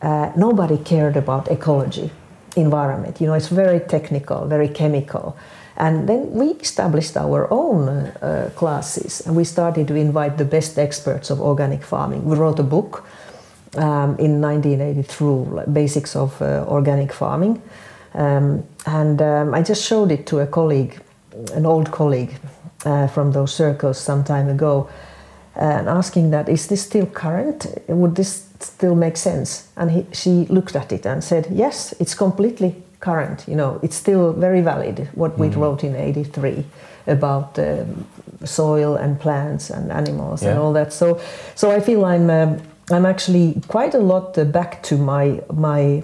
uh, 0.00 0.32
nobody 0.34 0.78
cared 0.78 1.16
about 1.16 1.50
ecology, 1.50 2.10
environment. 2.56 3.20
You 3.20 3.26
know, 3.26 3.34
it's 3.34 3.48
very 3.48 3.80
technical, 3.80 4.46
very 4.46 4.68
chemical. 4.68 5.36
And 5.76 6.08
then 6.08 6.30
we 6.32 6.48
established 6.60 7.16
our 7.16 7.50
own 7.50 7.88
uh, 7.88 8.12
uh, 8.20 8.50
classes 8.50 9.22
and 9.26 9.34
we 9.34 9.44
started 9.44 9.88
to 9.88 9.94
invite 9.94 10.36
the 10.36 10.44
best 10.44 10.78
experts 10.78 11.30
of 11.30 11.40
organic 11.40 11.82
farming. 11.82 12.24
We 12.26 12.36
wrote 12.36 12.58
a 12.58 12.62
book 12.64 13.06
um, 13.76 14.16
in 14.18 14.40
1980 14.40 15.02
through 15.02 15.64
basics 15.72 16.16
of 16.16 16.40
uh, 16.42 16.66
organic 16.68 17.12
farming. 17.12 17.62
Um, 18.14 18.64
and 18.86 19.22
um, 19.22 19.54
I 19.54 19.62
just 19.62 19.86
showed 19.86 20.10
it 20.10 20.26
to 20.26 20.40
a 20.40 20.46
colleague, 20.46 21.00
an 21.54 21.64
old 21.64 21.90
colleague 21.90 22.34
uh, 22.84 23.06
from 23.06 23.32
those 23.32 23.54
circles 23.54 23.98
some 23.98 24.24
time 24.24 24.48
ago, 24.48 24.88
and 25.54 25.88
asking 25.88 26.30
that, 26.30 26.48
is 26.48 26.66
this 26.66 26.82
still 26.82 27.06
current? 27.06 27.66
Would 27.88 28.16
this 28.16 28.49
still 28.62 28.94
makes 28.94 29.20
sense? 29.20 29.68
And 29.76 29.90
he, 29.90 30.06
she 30.12 30.46
looked 30.46 30.76
at 30.76 30.92
it 30.92 31.06
and 31.06 31.22
said, 31.22 31.48
yes, 31.50 31.94
it's 32.00 32.14
completely 32.14 32.74
current. 33.00 33.44
You 33.48 33.56
know, 33.56 33.80
it's 33.82 33.96
still 33.96 34.32
very 34.32 34.60
valid 34.60 35.08
what 35.14 35.38
we 35.38 35.48
wrote 35.48 35.84
in 35.84 35.96
83 35.96 36.64
about 37.06 37.58
um, 37.58 38.06
soil 38.44 38.96
and 38.96 39.18
plants 39.18 39.70
and 39.70 39.90
animals 39.90 40.42
and 40.42 40.58
all 40.58 40.72
that. 40.74 40.92
So, 40.92 41.20
so 41.54 41.70
I 41.70 41.80
feel 41.80 42.04
I'm 42.04 42.30
um, 42.30 42.60
I'm 42.90 43.06
actually 43.06 43.60
quite 43.68 43.94
a 43.94 43.98
lot 43.98 44.36
uh, 44.36 44.44
back 44.44 44.82
to 44.84 44.96
my 44.96 45.40
my 45.52 46.02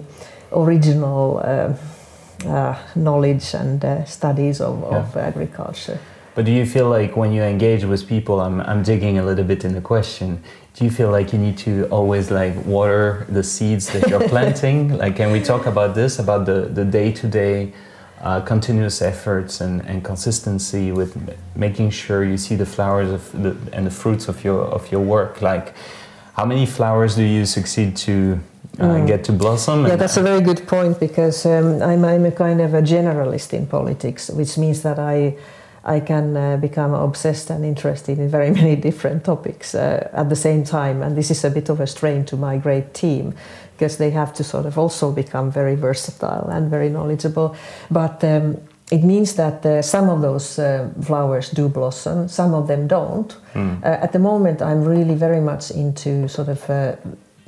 original 0.51 1.41
uh, 1.43 1.73
uh, 2.45 2.77
knowledge 2.95 3.53
and 3.53 3.83
uh, 3.83 4.05
studies 4.05 4.61
of, 4.61 4.83
of 4.83 5.17
agriculture. 5.17 5.99
But 6.35 6.45
do 6.45 6.51
you 6.51 6.67
feel 6.67 6.87
like 6.87 7.17
when 7.17 7.31
you 7.31 7.41
engage 7.41 7.83
with 7.83 8.07
people, 8.07 8.39
I'm, 8.39 8.61
I'm 8.61 8.83
digging 8.83 9.17
a 9.17 9.23
little 9.25 9.43
bit 9.43 9.65
in 9.65 9.73
the 9.73 9.81
question. 9.81 10.43
Do 10.77 10.85
you 10.85 10.91
feel 10.91 11.09
like 11.09 11.33
you 11.33 11.39
need 11.39 11.57
to 11.59 11.87
always 11.89 12.29
like 12.29 12.55
water 12.63 13.25
the 13.29 13.41
seeds 13.41 13.87
that 13.93 14.07
you're 14.07 14.29
planting? 14.35 14.95
like, 14.99 15.15
can 15.15 15.31
we 15.31 15.41
talk 15.41 15.65
about 15.65 15.95
this, 15.95 16.19
about 16.19 16.45
the, 16.45 16.69
the 16.71 16.85
day-to-day 16.85 17.73
uh, 18.21 18.41
continuous 18.41 19.01
efforts 19.01 19.59
and, 19.59 19.81
and 19.87 20.03
consistency 20.03 20.91
with 20.91 21.17
m- 21.17 21.35
making 21.55 21.89
sure 21.89 22.23
you 22.23 22.37
see 22.37 22.55
the 22.55 22.65
flowers 22.65 23.09
of 23.09 23.41
the, 23.41 23.57
and 23.73 23.87
the 23.87 23.91
fruits 23.91 24.27
of 24.27 24.43
your, 24.43 24.65
of 24.65 24.91
your 24.91 25.01
work? 25.01 25.41
Like, 25.41 25.73
how 26.33 26.45
many 26.45 26.67
flowers 26.67 27.15
do 27.15 27.23
you 27.23 27.47
succeed 27.47 27.97
to 27.97 28.39
uh, 28.77 29.03
get 29.07 29.23
to 29.23 29.31
blossom? 29.31 29.87
Yeah, 29.87 29.95
that's 29.95 30.17
a 30.17 30.21
very 30.21 30.41
good 30.41 30.67
point 30.67 30.99
because 30.99 31.43
um, 31.47 31.81
I'm, 31.81 32.05
I'm 32.05 32.25
a 32.25 32.31
kind 32.31 32.61
of 32.61 32.75
a 32.75 32.83
generalist 32.83 33.51
in 33.51 33.65
politics, 33.65 34.29
which 34.29 34.59
means 34.59 34.83
that 34.83 34.99
I 34.99 35.37
I 35.87 36.01
can 36.01 36.35
uh, 36.35 36.57
become 36.57 36.93
obsessed 36.93 37.49
and 37.49 37.63
interested 37.63 38.19
in 38.19 38.29
very 38.29 38.51
many 38.59 38.75
different 38.75 39.23
topics 39.23 39.73
uh, 39.73 40.09
at 40.13 40.29
the 40.29 40.35
same 40.35 40.63
time, 40.63 41.01
and 41.01 41.15
this 41.15 41.31
is 41.31 41.43
a 41.43 41.49
bit 41.49 41.69
of 41.69 41.79
a 41.79 41.87
strain 41.87 42.25
to 42.25 42.37
my 42.37 42.57
great 42.57 42.93
team 42.93 43.33
because 43.77 43.97
they 43.97 44.09
have 44.09 44.33
to 44.33 44.43
sort 44.43 44.65
of 44.65 44.77
also 44.77 45.11
become 45.11 45.51
very 45.51 45.75
versatile 45.75 46.49
and 46.49 46.69
very 46.69 46.89
knowledgeable. 46.89 47.55
But 47.91 48.23
um, 48.23 48.57
it 48.91 49.03
means 49.03 49.35
that 49.35 49.65
uh, 49.65 49.81
some 49.81 50.09
of 50.09 50.21
those 50.21 50.57
uh, 50.59 50.89
flowers 51.01 51.51
do 51.51 51.69
blossom, 51.69 52.27
some 52.27 52.53
of 52.53 52.67
them 52.67 52.87
don't. 52.87 53.35
Uh, 53.55 53.87
at 54.01 54.13
the 54.13 54.19
moment, 54.19 54.61
I'm 54.61 54.83
really 54.83 55.15
very 55.15 55.41
much 55.41 55.71
into 55.71 56.27
sort 56.27 56.49
of 56.49 56.69
uh, 56.69 56.95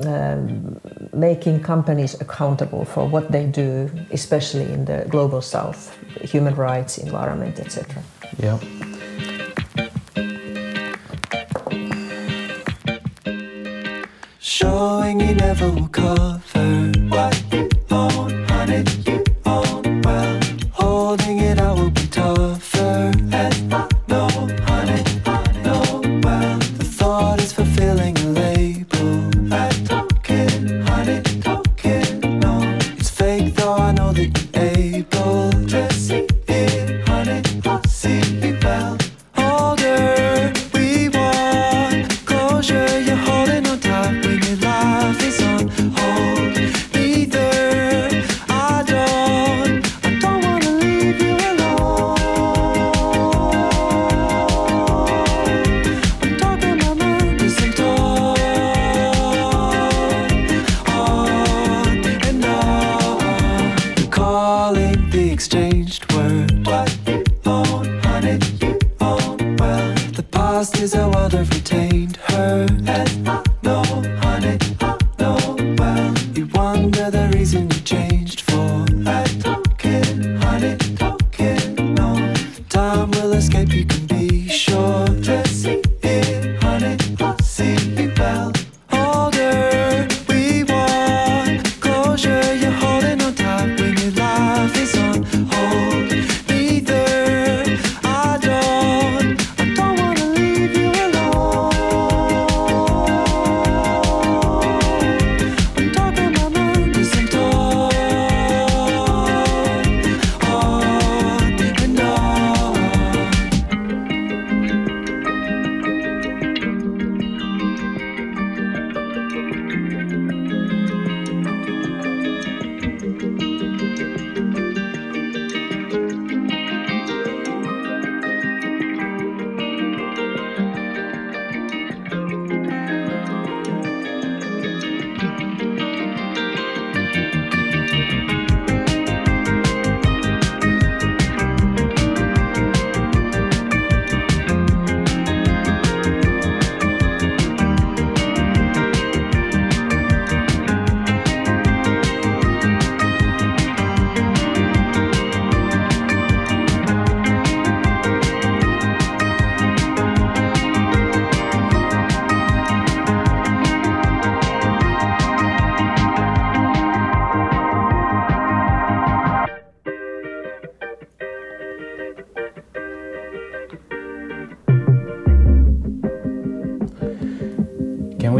um, 0.05 0.79
making 1.13 1.61
companies 1.61 2.19
accountable 2.21 2.85
for 2.85 3.07
what 3.07 3.31
they 3.31 3.45
do, 3.45 3.89
especially 4.11 4.71
in 4.71 4.85
the 4.85 5.05
global 5.09 5.41
south, 5.41 5.97
human 6.21 6.55
rights, 6.55 6.97
environment, 6.97 7.59
etc. 7.59 8.01
yeah. 8.37 8.59
Showing 14.39 15.19
you 15.19 15.35
never 15.35 15.71
will 15.71 15.87
cover 15.87 16.41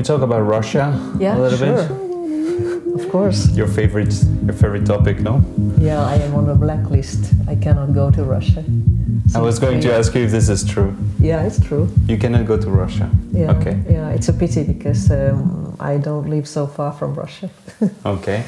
talk 0.10 0.22
about 0.24 0.42
Russia 0.42 0.86
Yeah, 1.20 1.38
a 1.38 1.40
little 1.40 1.58
sure. 1.58 1.76
bit? 1.76 2.96
Of 3.00 3.12
course. 3.12 3.40
Your 3.56 3.68
favorite, 3.68 4.14
your 4.44 4.56
favorite 4.62 4.86
topic, 4.86 5.20
no? 5.20 5.42
Yeah, 5.78 6.02
I 6.02 6.16
am 6.26 6.34
on 6.34 6.50
a 6.50 6.56
blacklist. 6.56 7.34
I 7.48 7.56
cannot 7.56 7.94
go 7.94 8.10
to 8.12 8.24
Russia. 8.24 8.64
I 9.36 9.40
was 9.40 9.60
going 9.60 9.80
to 9.82 9.94
ask 9.94 10.16
you 10.16 10.24
if 10.26 10.32
this 10.32 10.50
is 10.50 10.64
true. 10.66 10.96
Yeah, 11.20 11.46
it's 11.48 11.60
true. 11.60 11.88
You 12.08 12.18
cannot 12.18 12.48
go 12.48 12.58
to 12.58 12.70
Russia. 12.70 13.08
Yeah, 13.32 13.52
Okay. 13.56 13.78
yeah, 13.88 14.10
it's 14.16 14.30
a 14.30 14.34
pity 14.34 14.64
because 14.64 15.12
um, 15.12 15.76
I 15.80 15.98
don't 15.98 16.28
live 16.28 16.48
so 16.48 16.66
far 16.66 16.92
from 16.92 17.14
Russia. 17.14 17.50
Okay. 18.06 18.44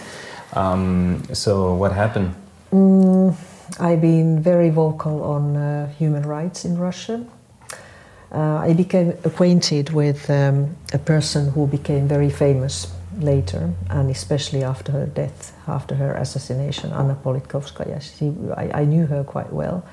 Um, 0.54 1.24
so 1.34 1.76
what 1.76 1.92
happened? 1.94 2.34
Mm, 2.74 3.36
I've 3.80 4.02
been 4.02 4.42
very 4.42 4.70
vocal 4.72 5.24
on 5.24 5.56
uh, 5.56 5.88
human 6.00 6.24
rights 6.24 6.66
in 6.66 6.78
Russia. 6.78 7.24
Uh, 8.62 8.70
I 8.70 8.74
became 8.74 9.14
acquainted 9.24 9.90
with 9.90 10.30
um, 10.30 10.76
a 10.94 10.98
person 10.98 11.52
who 11.52 11.68
became 11.68 12.08
very 12.08 12.30
famous 12.30 12.88
later, 13.20 13.74
and 13.90 14.10
especially 14.10 14.64
after 14.64 14.92
her 14.92 15.06
death, 15.06 15.54
after 15.68 15.96
her 15.96 16.14
assassination, 16.14 16.92
Anna 16.92 17.16
Politkovskaya. 17.16 18.02
She, 18.02 18.32
I, 18.56 18.82
I 18.82 18.86
knew 18.86 19.06
her 19.06 19.24
quite 19.24 19.52
well. 19.52 19.84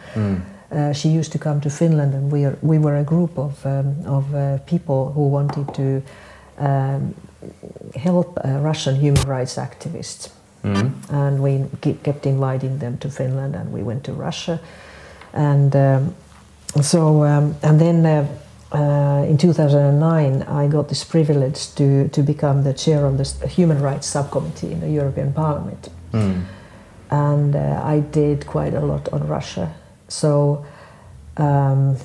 Uh, 0.71 0.93
she 0.93 1.09
used 1.09 1.33
to 1.33 1.39
come 1.39 1.61
to 1.61 1.71
Finland, 1.71 2.15
and 2.15 2.31
we, 2.31 2.45
are, 2.45 2.59
we 2.63 2.79
were 2.79 2.97
a 2.97 3.05
group 3.05 3.39
of, 3.39 3.65
um, 3.65 3.97
of 4.07 4.35
uh, 4.35 4.59
people 4.67 5.13
who 5.13 5.27
wanted 5.29 5.75
to 5.75 6.03
um, 6.59 7.15
help 7.97 8.39
uh, 8.45 8.49
Russian 8.61 8.97
human 8.97 9.23
rights 9.23 9.57
activists. 9.57 10.31
And 11.11 11.41
we 11.41 11.65
kept 12.03 12.27
inviting 12.27 12.79
them 12.79 12.99
to 12.99 13.09
Finland, 13.09 13.55
and 13.55 13.73
we 13.73 13.83
went 13.83 14.05
to 14.05 14.13
Russia. 14.13 14.61
And 15.33 15.75
um, 15.75 16.15
so, 16.83 17.25
um, 17.25 17.55
and 17.63 17.81
then 17.81 18.29
uh, 18.73 19.25
in 19.27 19.39
2009, 19.39 20.43
I 20.43 20.69
got 20.69 20.89
this 20.89 21.03
privilege 21.05 21.75
to, 21.77 22.09
to 22.09 22.23
become 22.23 22.65
the 22.65 22.75
chair 22.75 23.07
of 23.07 23.17
the 23.17 23.49
Human 23.49 23.81
Rights 23.81 24.07
Subcommittee 24.07 24.73
in 24.73 24.81
the 24.81 24.91
European 24.91 25.33
Parliament. 25.33 25.89
And 27.11 27.57
uh, 27.57 27.81
I 27.83 28.01
did 28.01 28.47
quite 28.47 28.75
a 28.75 28.81
lot 28.81 29.09
on 29.09 29.27
Russia. 29.27 29.75
So 30.09 30.67
um, 31.39 31.97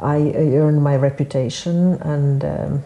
I 0.00 0.32
earned 0.34 0.82
my 0.82 0.96
reputation, 0.96 1.94
and 2.02 2.44
um, 2.44 2.84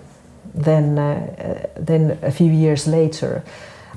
then, 0.54 0.98
uh, 0.98 1.66
uh, 1.74 1.80
then 1.80 2.18
a 2.22 2.30
few 2.30 2.50
years 2.50 2.86
later, 2.86 3.42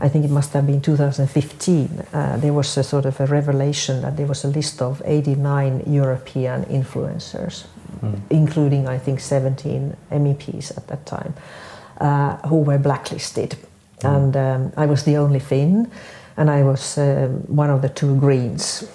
I 0.02 0.10
think 0.10 0.26
it 0.26 0.32
must 0.32 0.54
have 0.54 0.66
been 0.66 0.82
2015, 0.82 2.08
uh, 2.14 2.38
there 2.38 2.54
was 2.54 2.76
a 2.76 2.84
sort 2.84 3.06
of 3.06 3.20
a 3.20 3.28
revelation 3.28 4.02
that 4.02 4.18
there 4.18 4.26
was 4.26 4.44
a 4.44 4.48
list 4.48 4.82
of 4.82 5.00
89 5.06 5.84
European 5.86 6.66
influencers, 6.66 7.66
including, 8.32 8.88
I 8.88 8.98
think, 8.98 9.20
17 9.20 9.96
MEPs 10.12 10.76
at 10.76 10.88
that 10.88 11.06
time, 11.06 11.36
uh, 12.00 12.38
who 12.48 12.58
were 12.58 12.80
blacklisted. 12.80 13.56
And 14.04 14.36
um, 14.36 14.74
I 14.76 14.88
was 14.88 15.04
the 15.04 15.18
only 15.18 15.40
Finn, 15.40 15.92
and 16.36 16.50
I 16.50 16.64
was 16.64 16.98
um, 16.98 17.42
one 17.56 17.70
of 17.70 17.84
the 17.84 17.90
two 17.90 18.16
Greens 18.20 18.90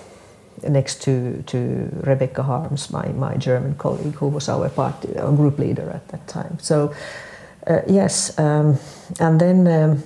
next 0.68 1.02
to, 1.02 1.40
to 1.46 1.88
Rebecca 2.02 2.42
Harms, 2.42 2.90
my, 2.90 3.06
my 3.10 3.36
German 3.36 3.76
colleague, 3.76 4.14
who 4.14 4.26
was 4.26 4.48
our 4.48 4.68
party, 4.70 5.16
our 5.18 5.30
group 5.30 5.60
leader 5.60 5.88
at 5.90 6.08
that 6.08 6.26
time. 6.26 6.58
So, 6.60 6.92
uh, 7.68 7.82
yes, 7.86 8.36
um, 8.40 8.76
and 9.20 9.40
then 9.40 10.02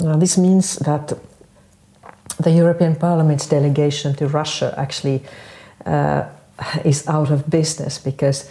um, 0.00 0.08
uh, 0.08 0.16
this 0.16 0.36
means 0.36 0.76
that 0.76 1.12
the 2.38 2.50
European 2.50 2.96
Parliament's 2.96 3.46
delegation 3.46 4.14
to 4.14 4.26
Russia 4.26 4.74
actually 4.76 5.22
uh, 5.86 6.24
is 6.84 7.06
out 7.08 7.30
of 7.30 7.50
business 7.50 7.98
because 7.98 8.50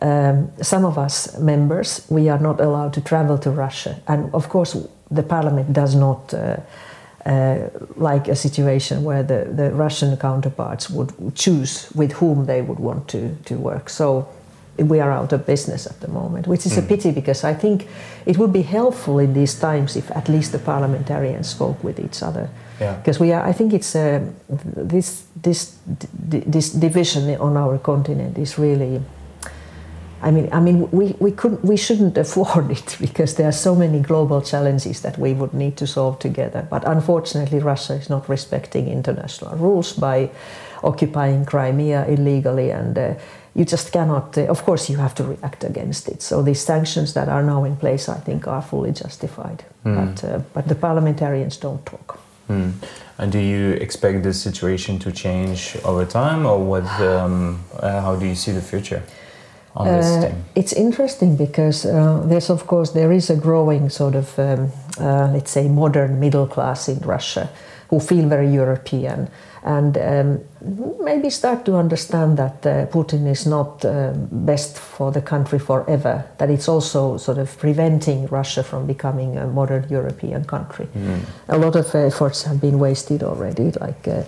um, 0.00 0.50
some 0.60 0.84
of 0.84 0.98
us 0.98 1.38
members 1.38 2.06
we 2.08 2.28
are 2.28 2.38
not 2.38 2.60
allowed 2.60 2.92
to 2.94 3.00
travel 3.00 3.38
to 3.38 3.50
Russia, 3.50 4.00
and 4.08 4.34
of 4.34 4.48
course 4.48 4.76
the 5.10 5.22
Parliament 5.22 5.72
does 5.72 5.94
not. 5.94 6.34
Uh, 6.34 6.56
uh, 7.24 7.68
like 7.94 8.26
a 8.26 8.34
situation 8.34 9.04
where 9.04 9.22
the, 9.22 9.48
the 9.54 9.70
Russian 9.70 10.16
counterparts 10.16 10.90
would 10.90 11.12
choose 11.36 11.88
with 11.94 12.10
whom 12.14 12.46
they 12.46 12.62
would 12.62 12.80
want 12.80 13.06
to, 13.06 13.36
to 13.44 13.54
work. 13.54 13.88
So 13.88 14.26
we 14.78 15.00
are 15.00 15.10
out 15.10 15.32
of 15.32 15.44
business 15.46 15.86
at 15.86 16.00
the 16.00 16.08
moment, 16.08 16.46
which 16.46 16.66
is 16.66 16.78
a 16.78 16.82
pity 16.82 17.10
because 17.10 17.44
I 17.44 17.54
think 17.54 17.86
it 18.26 18.38
would 18.38 18.52
be 18.52 18.62
helpful 18.62 19.18
in 19.18 19.34
these 19.34 19.54
times 19.54 19.96
if 19.96 20.10
at 20.10 20.28
least 20.28 20.52
the 20.52 20.58
parliamentarians 20.58 21.48
spoke 21.48 21.82
with 21.84 22.00
each 22.00 22.22
other. 22.22 22.48
Yeah. 22.80 22.96
Because 22.96 23.20
we 23.20 23.32
are, 23.32 23.46
I 23.46 23.52
think 23.52 23.72
it's 23.72 23.94
uh, 23.94 24.20
this 24.48 25.24
this 25.42 25.76
d- 26.28 26.44
this 26.46 26.70
division 26.70 27.36
on 27.40 27.56
our 27.56 27.78
continent 27.78 28.38
is 28.38 28.58
really. 28.58 29.02
I 30.24 30.30
mean, 30.30 30.48
I 30.52 30.60
mean, 30.60 30.88
we, 30.92 31.16
we 31.18 31.32
couldn't, 31.32 31.64
we 31.64 31.76
shouldn't 31.76 32.16
afford 32.24 32.70
it 32.70 32.96
because 33.00 33.34
there 33.34 33.48
are 33.48 33.52
so 33.52 33.74
many 33.74 33.98
global 33.98 34.40
challenges 34.40 35.00
that 35.00 35.18
we 35.18 35.32
would 35.34 35.52
need 35.52 35.76
to 35.78 35.86
solve 35.86 36.20
together. 36.20 36.64
But 36.70 36.84
unfortunately, 36.86 37.58
Russia 37.58 37.94
is 37.94 38.08
not 38.08 38.28
respecting 38.28 38.88
international 38.88 39.56
rules 39.56 39.92
by 39.92 40.30
occupying 40.84 41.44
Crimea 41.44 42.06
illegally, 42.06 42.70
and 42.70 42.96
uh, 42.96 43.14
you 43.54 43.64
just 43.64 43.92
cannot. 43.92 44.36
Uh, 44.38 44.50
of 44.50 44.62
course, 44.64 44.92
you 44.92 44.98
have 44.98 45.14
to 45.14 45.24
react 45.24 45.64
against 45.64 46.08
it. 46.08 46.22
So 46.22 46.42
these 46.42 46.64
sanctions 46.64 47.12
that 47.12 47.28
are 47.28 47.42
now 47.42 47.64
in 47.64 47.76
place, 47.76 48.08
I 48.08 48.20
think, 48.20 48.46
are 48.46 48.62
fully 48.62 48.92
justified. 48.92 49.64
But 49.84 50.24
uh, 50.24 50.40
but 50.54 50.66
the 50.68 50.74
parliamentarians 50.74 51.60
don't 51.60 51.84
talk. 51.84 52.18
Hmm. 52.46 52.70
And 53.18 53.32
do 53.32 53.38
you 53.38 53.72
expect 53.80 54.22
this 54.22 54.40
situation 54.42 54.98
to 54.98 55.12
change 55.12 55.76
over 55.84 56.06
time, 56.06 56.46
or 56.46 56.58
what? 56.58 56.84
Um, 57.00 57.58
uh, 57.80 58.00
how 58.00 58.16
do 58.16 58.26
you 58.26 58.34
see 58.34 58.52
the 58.52 58.62
future 58.62 59.02
on 59.74 59.86
this 59.86 60.06
Uh, 60.06 60.20
thing? 60.20 60.44
it's 60.54 60.72
interesting 60.72 61.36
because 61.36 61.88
uh, 61.88 62.28
there's 62.28 62.50
of 62.50 62.66
course 62.66 62.92
there 62.92 63.14
is 63.14 63.30
a 63.30 63.36
growing 63.36 63.90
sort 63.90 64.14
of 64.14 64.38
um, 64.38 64.70
uh, 65.00 65.28
let's 65.32 65.50
say 65.50 65.68
modern 65.68 66.18
middle 66.20 66.46
class 66.46 66.88
in 66.88 66.98
Russia 67.06 67.48
who 67.90 68.00
feel 68.00 68.28
very 68.28 68.54
European 68.54 69.28
and 69.64 69.96
um, 69.96 70.40
maybe 71.04 71.30
start 71.30 71.64
to 71.64 71.76
understand 71.76 72.36
that 72.36 72.66
uh, 72.66 72.86
Putin 72.86 73.28
is 73.30 73.46
not 73.46 73.84
um, 73.84 74.28
best 74.30 74.76
for 74.76 75.12
the 75.12 75.22
country 75.22 75.58
forever. 75.58 76.24
That 76.38 76.50
it's 76.50 76.68
also 76.68 77.16
sort 77.16 77.38
of 77.38 77.56
preventing 77.58 78.26
Russia 78.26 78.64
from 78.64 78.86
becoming 78.86 79.36
a 79.38 79.46
modern 79.46 79.86
European 79.88 80.44
country. 80.44 80.88
A 81.48 81.58
lot 81.58 81.76
of 81.76 81.94
efforts 81.94 82.42
have 82.42 82.60
been 82.60 82.78
wasted 82.80 83.22
already, 83.22 83.70
like 83.80 84.08
uh, 84.08 84.24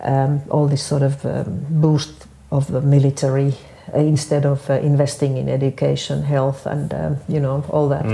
um, 0.00 0.42
all 0.50 0.68
this 0.68 0.82
sort 0.82 1.02
of 1.02 1.24
um, 1.24 1.64
boost 1.70 2.26
of 2.50 2.70
the 2.70 2.82
military 2.82 3.54
uh, 3.94 3.98
instead 3.98 4.44
of 4.44 4.68
uh, 4.68 4.74
investing 4.74 5.38
in 5.38 5.48
education, 5.48 6.22
health, 6.22 6.66
and 6.66 6.92
um, 6.92 7.16
you 7.26 7.40
know 7.40 7.64
all 7.70 7.88
that. 7.88 8.04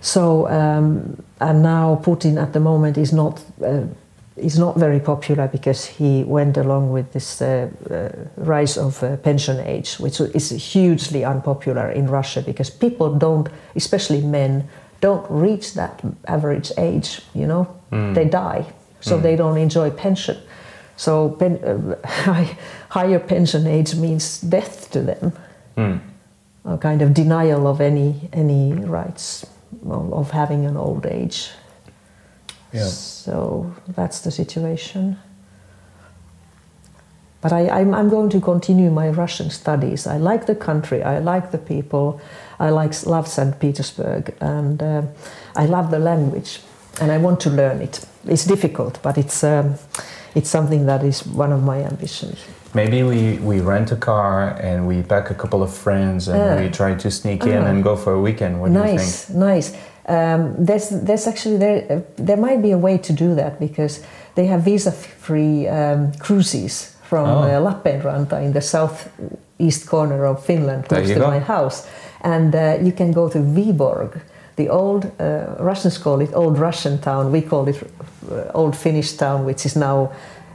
So 0.00 0.48
um, 0.48 1.22
and 1.40 1.62
now 1.62 2.00
Putin 2.02 2.42
at 2.42 2.52
the 2.52 2.60
moment 2.60 2.98
is 2.98 3.12
not. 3.12 3.40
Is 4.36 4.58
not 4.58 4.78
very 4.78 4.98
popular 4.98 5.46
because 5.46 5.84
he 5.84 6.24
went 6.24 6.56
along 6.56 6.90
with 6.90 7.12
this 7.12 7.42
uh, 7.42 7.68
uh, 7.90 8.08
rise 8.36 8.78
of 8.78 9.02
uh, 9.02 9.18
pension 9.18 9.60
age, 9.60 9.96
which 10.00 10.20
is 10.20 10.72
hugely 10.72 11.22
unpopular 11.22 11.90
in 11.90 12.06
Russia 12.06 12.40
because 12.40 12.70
people 12.70 13.14
don't, 13.18 13.50
especially 13.76 14.22
men, 14.22 14.66
don't 15.02 15.26
reach 15.30 15.74
that 15.74 16.00
average 16.28 16.72
age. 16.78 17.20
You 17.34 17.46
know, 17.46 17.66
they 18.14 18.24
die, 18.24 18.64
so 19.00 19.18
they 19.18 19.36
don't 19.36 19.58
enjoy 19.58 19.90
pension. 19.90 20.38
So 20.96 21.28
pen, 21.30 21.58
uh, 21.62 22.46
higher 22.88 23.18
pension 23.18 23.66
age 23.66 23.94
means 23.96 24.40
death 24.40 24.90
to 24.92 25.02
them, 25.02 25.32
a 26.64 26.78
kind 26.78 27.02
of 27.02 27.12
denial 27.12 27.66
of 27.66 27.82
any 27.82 28.30
any 28.32 28.72
rights 28.72 29.44
of, 29.84 30.12
of 30.12 30.30
having 30.30 30.64
an 30.64 30.78
old 30.78 31.04
age. 31.04 31.50
Yeah. 32.72 32.86
So 32.86 33.74
that's 33.88 34.20
the 34.20 34.30
situation. 34.30 35.16
But 37.40 37.52
I, 37.52 37.68
I'm, 37.68 37.92
I'm 37.92 38.08
going 38.08 38.30
to 38.30 38.40
continue 38.40 38.90
my 38.90 39.08
Russian 39.08 39.50
studies. 39.50 40.06
I 40.06 40.16
like 40.16 40.46
the 40.46 40.54
country, 40.54 41.02
I 41.02 41.18
like 41.18 41.50
the 41.50 41.58
people, 41.58 42.20
I 42.60 42.70
like 42.70 43.04
love 43.04 43.26
St. 43.26 43.58
Petersburg, 43.58 44.32
and 44.40 44.80
uh, 44.80 45.02
I 45.56 45.66
love 45.66 45.90
the 45.90 45.98
language, 45.98 46.60
and 47.00 47.10
I 47.10 47.18
want 47.18 47.40
to 47.40 47.50
learn 47.50 47.82
it. 47.82 48.06
It's 48.26 48.44
difficult, 48.44 49.02
but 49.02 49.18
it's 49.18 49.42
um, 49.42 49.74
it's 50.36 50.48
something 50.48 50.86
that 50.86 51.02
is 51.02 51.26
one 51.26 51.52
of 51.52 51.62
my 51.64 51.82
ambitions. 51.82 52.38
Maybe 52.74 53.02
we, 53.02 53.36
we 53.38 53.60
rent 53.60 53.92
a 53.92 53.96
car 53.96 54.56
and 54.60 54.86
we 54.86 55.02
pack 55.02 55.30
a 55.30 55.34
couple 55.34 55.62
of 55.62 55.74
friends 55.74 56.28
and 56.28 56.38
Yeah. 56.38 56.62
we 56.64 56.70
try 56.70 56.94
to 56.94 57.10
sneak 57.10 57.44
in 57.44 57.62
and 57.64 57.82
go 57.84 57.96
for 57.96 58.14
a 58.14 58.20
weekend. 58.20 58.60
What 58.60 58.72
do 58.72 58.78
you 58.78 58.84
think? 58.84 58.98
nice, 58.98 59.24
think? 59.24 59.38
nice. 59.38 59.76
Um, 60.08 60.54
there's 60.66 60.88
there's 61.06 61.26
actually 61.26 61.58
there 61.58 61.84
uh, 61.90 62.00
there 62.26 62.36
might 62.36 62.60
be 62.62 62.72
a 62.72 62.78
way 62.78 62.98
to 62.98 63.12
do 63.12 63.34
that 63.36 63.58
because 63.60 64.00
they 64.34 64.46
have 64.46 64.62
visa-free 64.62 65.68
um, 65.68 66.12
cruises 66.18 66.96
from 67.02 67.28
Oh. 67.28 67.42
uh, 67.42 67.60
Lappeenranta 67.72 68.42
in 68.42 68.52
the 68.52 68.60
southeast 68.60 69.86
corner 69.86 70.24
of 70.26 70.44
Finland, 70.44 70.88
close 70.88 71.08
to 71.14 71.20
go. 71.20 71.26
my 71.30 71.38
house, 71.38 71.86
and 72.24 72.54
uh, 72.54 72.78
you 72.82 72.92
can 72.92 73.12
go 73.12 73.28
to 73.28 73.38
Viborg. 73.38 74.20
The 74.56 74.68
old 74.70 75.04
uh, 75.20 75.64
Russians 75.64 75.98
call 75.98 76.20
it 76.20 76.30
Old 76.34 76.58
Russian 76.58 76.98
town. 76.98 77.30
We 77.32 77.40
call 77.42 77.68
it 77.68 77.82
uh, 77.82 78.50
Old 78.54 78.74
Finnish 78.76 79.12
town, 79.16 79.44
which 79.46 79.64
is 79.66 79.74
now, 79.76 80.10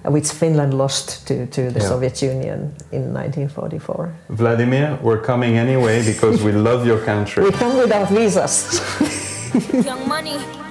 which 0.06 0.28
Finland 0.32 0.74
lost 0.74 1.28
to, 1.28 1.34
to 1.48 1.62
the 1.72 1.80
Yeah. 1.80 1.88
Soviet 1.90 2.22
Union 2.22 2.74
in 2.92 3.14
1944. 3.14 4.10
Vladimir, 4.30 4.98
we're 5.02 5.22
coming 5.26 5.58
anyway 5.58 6.04
because 6.06 6.44
we 6.44 6.52
love 6.52 6.86
your 6.86 7.00
country. 7.06 7.44
We 7.44 7.52
come 7.52 7.78
without 7.78 8.10
visas. 8.10 8.82
Young 9.56 10.08
money. 10.08 10.67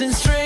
Kissing 0.00 0.12
strangers. 0.12 0.39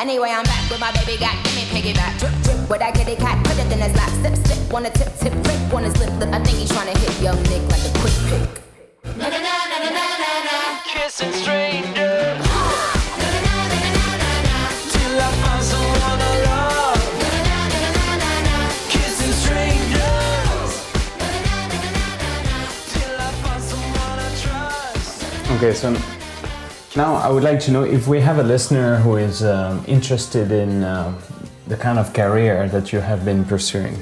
Anyway, 0.00 0.30
I'm 0.30 0.44
back 0.44 0.70
with 0.70 0.80
my 0.80 0.90
baby 0.92 1.18
gat, 1.18 1.36
give 1.44 1.54
me 1.54 1.64
piggyback. 1.68 2.18
Drip, 2.18 2.32
drip, 2.42 2.70
with 2.70 2.78
that 2.78 2.94
kitty 2.94 3.16
cat, 3.16 3.36
put 3.44 3.58
it 3.58 3.70
in 3.70 3.80
his 3.80 3.94
lap. 3.94 4.08
Sip, 4.24 4.34
sip, 4.46 4.72
wanna 4.72 4.88
tip, 4.88 5.12
tip, 5.20 5.32
prick, 5.44 5.60
wanna 5.70 5.90
slip, 5.90 6.08
lip. 6.18 6.32
I 6.32 6.42
think 6.42 6.56
he's 6.56 6.70
trying 6.70 6.90
to 6.90 6.98
hit 6.98 7.20
young 7.20 7.36
Nick 7.52 7.60
like 7.68 7.84
a 7.84 7.92
quick 8.00 8.16
pick. 8.32 8.48
Kissing 10.88 11.32
strangers. 11.32 12.40
Till 14.88 15.20
I 15.20 15.30
find 15.44 15.62
someone 15.68 16.00
I 16.00 16.32
love. 16.48 17.04
Kissing 18.88 19.34
strangers. 19.44 20.72
Till 22.88 23.20
I 23.20 23.30
find 23.44 23.62
someone 23.62 24.16
I 24.16 24.32
trust. 24.40 25.28
Okay, 25.56 25.74
so 25.74 26.19
now 26.96 27.14
I 27.14 27.30
would 27.30 27.42
like 27.42 27.60
to 27.60 27.70
know 27.70 27.84
if 27.84 28.08
we 28.08 28.20
have 28.20 28.38
a 28.38 28.42
listener 28.42 28.96
who 28.96 29.16
is 29.16 29.42
um, 29.42 29.84
interested 29.86 30.50
in 30.50 30.82
uh, 30.82 31.14
the 31.68 31.76
kind 31.76 31.98
of 31.98 32.12
career 32.12 32.68
that 32.68 32.92
you 32.92 33.00
have 33.00 33.24
been 33.24 33.44
pursuing. 33.44 33.94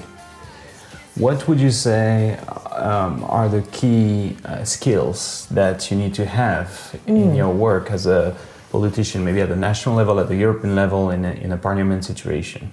What 1.17 1.49
would 1.49 1.61
you 1.61 1.71
say 1.71 2.37
um, 2.73 3.25
are 3.25 3.49
the 3.49 3.63
key 3.73 4.37
uh, 4.45 4.65
skills 4.65 5.47
that 5.51 5.91
you 5.91 5.97
need 5.97 6.15
to 6.15 6.25
have 6.25 6.95
in 7.07 7.33
Mm. 7.33 7.37
your 7.37 7.53
work 7.53 7.91
as 7.91 8.07
a 8.07 8.35
politician, 8.71 9.25
maybe 9.25 9.41
at 9.41 9.49
the 9.49 9.57
national 9.57 9.97
level, 9.97 10.21
at 10.21 10.29
the 10.29 10.37
European 10.37 10.75
level, 10.77 11.11
in 11.11 11.25
a, 11.25 11.33
in 11.33 11.53
a 11.53 11.57
parliament 11.57 12.05
situation? 12.05 12.71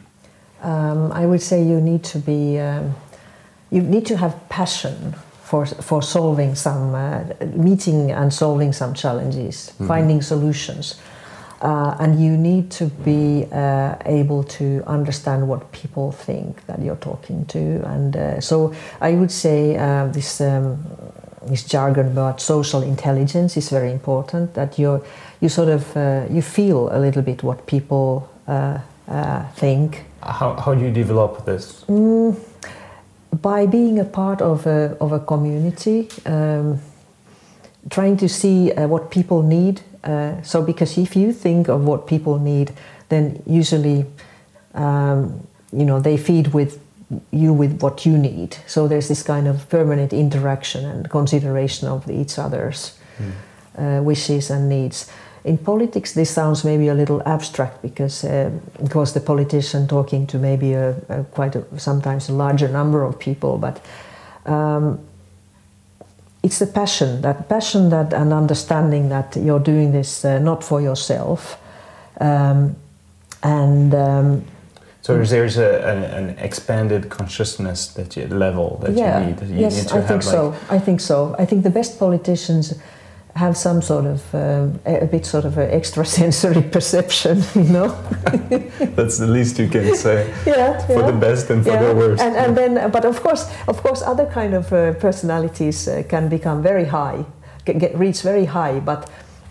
Um, 0.61 1.11
I 1.11 1.26
would 1.26 1.41
say 1.41 1.63
you 1.63 1.82
need 1.82 2.03
to 2.03 2.20
be, 2.20 2.59
um, 2.59 2.95
you 3.72 3.82
need 3.82 4.05
to 4.07 4.18
have 4.18 4.34
passion 4.49 5.16
for 5.46 5.66
for 5.66 6.02
solving 6.04 6.56
some, 6.56 6.96
uh, 6.96 7.20
meeting 7.56 8.12
and 8.12 8.32
solving 8.34 8.74
some 8.74 8.93
challenges, 8.93 9.72
Mhm. 9.80 9.88
finding 9.88 10.22
solutions, 10.24 10.96
uh, 11.62 11.93
and 12.00 12.20
you 12.20 12.38
need 12.38 12.70
to 12.80 12.86
be 13.04 13.46
uh, 13.52 13.93
able 14.06 14.43
to 14.43 14.66
understand 14.88 15.48
what 15.48 15.62
people 15.72 16.12
think 16.26 16.66
that 16.68 16.80
you're 16.80 17.00
talking 17.00 17.46
to, 17.48 17.60
and 17.93 18.16
uh, 18.16 18.39
so 18.39 18.72
I 19.02 19.12
would 19.14 19.32
say 19.32 19.76
uh, 19.78 20.12
this. 20.12 20.39
Um, 20.41 20.78
this 21.52 21.64
jargon 21.74 22.08
about 22.08 22.41
social 22.41 22.82
intelligence 22.84 23.56
is 23.60 23.70
very 23.70 23.91
important. 23.91 24.54
That 24.54 24.80
you 24.80 25.00
you 25.41 25.50
sort 25.50 25.70
of 25.70 25.96
uh, 25.96 26.02
you 26.36 26.41
feel 26.41 26.89
a 26.91 26.98
little 26.98 27.22
bit 27.22 27.43
what 27.43 27.58
people 27.66 28.28
uh, 28.48 28.78
uh, 29.12 29.41
think, 29.56 30.06
How, 30.22 30.56
how 30.66 30.74
do 30.74 30.82
you 30.82 30.91
develop 30.91 31.46
this? 31.46 31.84
Mm, 31.88 32.34
by 33.42 33.66
being 33.66 34.00
a 34.00 34.06
part 34.06 34.42
of 34.42 34.66
a, 34.66 34.98
of 35.00 35.12
a 35.12 35.20
community, 35.20 36.10
um, 36.26 36.80
trying 37.90 38.18
to 38.18 38.28
see 38.28 38.72
uh, 38.72 38.88
what 38.88 39.10
people 39.12 39.42
need. 39.42 39.82
Uh, 40.04 40.42
so, 40.42 40.62
because 40.62 40.98
if 40.98 41.16
you 41.16 41.34
think 41.34 41.68
of 41.68 41.84
what 41.84 42.08
people 42.08 42.38
need, 42.40 42.72
then 43.10 43.42
usually, 43.46 44.06
um, 44.74 45.48
you 45.72 45.86
know, 45.86 46.00
they 46.00 46.18
feed 46.18 46.54
with 46.54 46.80
you 47.32 47.54
with 47.54 47.82
what 47.82 48.06
you 48.06 48.18
need. 48.18 48.58
So 48.68 48.88
there's 48.88 49.08
this 49.08 49.24
kind 49.24 49.48
of 49.48 49.70
permanent 49.70 50.14
interaction 50.14 50.86
and 50.86 51.10
consideration 51.10 51.88
of 51.88 52.10
each 52.10 52.40
other's 52.40 52.98
uh, 53.78 54.02
wishes 54.04 54.50
and 54.50 54.70
needs. 54.70 55.12
In 55.46 55.58
politics, 55.58 56.14
this 56.14 56.32
sounds 56.32 56.64
maybe 56.64 56.88
a 56.88 56.96
little 56.96 57.22
abstract 57.26 57.82
because 57.82 58.24
uh, 58.24 58.50
it 58.84 58.96
was 58.96 59.14
the 59.14 59.20
politician 59.20 59.88
talking 59.88 60.28
to 60.28 60.39
maybe 60.39 60.74
a, 60.74 60.96
a 61.08 61.24
quite 61.24 61.56
a, 61.56 61.64
sometimes 61.78 62.30
a 62.30 62.34
larger 62.34 62.68
number 62.68 63.04
of 63.04 63.20
people, 63.20 63.58
but 63.60 63.80
um, 64.52 65.00
it's 66.41 66.58
the 66.58 66.68
passion, 66.68 67.22
that 67.22 67.48
passion, 67.48 67.89
that 67.89 68.14
and 68.14 68.34
understanding 68.34 69.10
that 69.10 69.36
you're 69.36 69.64
doing 69.64 69.91
this 69.91 70.26
uh, 70.26 70.39
not 70.39 70.64
for 70.64 70.82
yourself, 70.82 71.58
um, 72.20 72.76
and 73.43 73.93
um, 73.93 74.43
So 75.02 75.24
there's 75.24 75.58
a, 75.58 75.86
an, 75.86 76.04
an 76.04 76.30
expanded 76.39 77.10
consciousness 77.10 77.93
that 77.93 78.18
you, 78.18 78.26
level 78.28 78.80
that 78.82 78.96
yeah, 78.96 79.20
you 79.20 79.26
need. 79.28 79.41
You 79.41 79.60
yes, 79.60 79.78
need 79.78 79.88
to 79.89 79.98
I 79.98 80.02
think 80.02 80.26
like, 80.26 80.34
so. 80.34 80.56
I 80.72 80.80
think 80.80 81.00
so. 81.00 81.36
I 81.38 81.46
think 81.46 81.64
the 81.64 81.70
best 81.70 82.00
politicians 82.00 82.74
have 83.36 83.58
some 83.58 83.82
sort 83.82 84.06
of 84.06 84.34
um, 84.34 84.80
a, 84.86 85.06
bit 85.06 85.26
sort 85.26 85.44
of 85.44 85.58
an 85.58 85.70
extrasensory 85.70 86.62
perception, 86.72 87.44
you 87.56 87.64
know. 87.64 87.88
That's 88.96 89.18
the 89.18 89.28
least 89.28 89.60
you 89.60 89.68
can 89.68 89.96
say. 89.96 90.34
yeah, 90.46 90.86
For 90.88 91.00
yeah. 91.00 91.12
the 91.12 91.18
best 91.18 91.50
and 91.50 91.64
for 91.64 91.72
yeah. 91.72 91.84
the 91.84 91.96
worst. 91.96 92.24
And, 92.24 92.36
and 92.36 92.58
then, 92.58 92.92
but 92.92 93.04
of 93.04 93.22
course, 93.22 93.52
of 93.68 93.82
course, 93.84 94.02
other 94.02 94.26
kind 94.26 94.54
of 94.54 94.72
uh, 94.72 94.94
personalities 94.94 95.88
uh, 95.88 96.04
can 96.08 96.30
become 96.30 96.64
very 96.64 96.86
high, 96.86 97.26
get, 97.66 97.78
get 97.80 97.98
reach 97.98 98.22
very 98.22 98.46
high. 98.46 98.80
But 98.80 99.10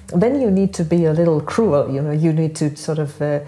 then 0.08 0.40
you 0.40 0.50
need 0.50 0.72
to 0.74 0.84
be 0.84 1.04
a 1.04 1.12
little 1.12 1.40
cruel. 1.42 1.90
You 1.90 2.00
know, 2.00 2.12
you 2.12 2.32
need 2.32 2.56
to 2.56 2.76
sort 2.76 2.98
of. 2.98 3.20
Uh, 3.20 3.40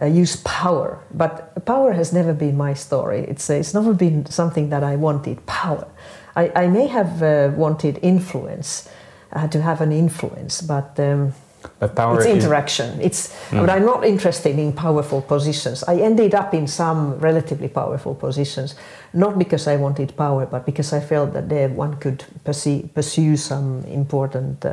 uh, 0.00 0.06
use 0.06 0.36
power, 0.44 1.00
but 1.12 1.66
power 1.66 1.92
has 1.92 2.12
never 2.12 2.32
been 2.32 2.56
my 2.56 2.72
story. 2.72 3.26
It's 3.26 3.50
uh, 3.50 3.54
it's 3.54 3.74
never 3.74 3.92
been 3.92 4.26
something 4.26 4.68
that 4.68 4.84
I 4.84 4.94
wanted. 4.94 5.44
Power, 5.46 5.88
I, 6.36 6.52
I 6.54 6.66
may 6.68 6.86
have 6.86 7.20
uh, 7.20 7.50
wanted 7.56 7.98
influence, 8.00 8.88
uh, 9.32 9.46
to 9.48 9.60
have 9.62 9.80
an 9.82 9.92
influence, 9.92 10.62
but 10.62 10.98
um, 10.98 11.32
But 11.80 11.94
power 11.94 12.16
it's 12.18 12.26
is- 12.26 12.44
interaction. 12.44 12.98
It's 13.00 13.28
Mm. 13.50 13.60
but 13.60 13.70
I'm 13.70 13.84
not 13.84 14.04
interested 14.04 14.58
in 14.58 14.72
powerful 14.72 15.20
positions. 15.20 15.82
I 15.88 16.00
ended 16.02 16.34
up 16.34 16.54
in 16.54 16.66
some 16.66 17.14
relatively 17.20 17.68
powerful 17.68 18.14
positions, 18.14 18.74
not 19.12 19.38
because 19.38 19.66
I 19.74 19.76
wanted 19.76 20.12
power, 20.16 20.46
but 20.46 20.64
because 20.64 20.96
I 20.96 21.00
felt 21.00 21.32
that 21.32 21.48
there 21.48 21.68
one 21.68 21.94
could 22.00 22.24
pursue, 22.44 22.88
pursue 22.94 23.36
some 23.36 23.82
important 23.92 24.64
uh, 24.64 24.70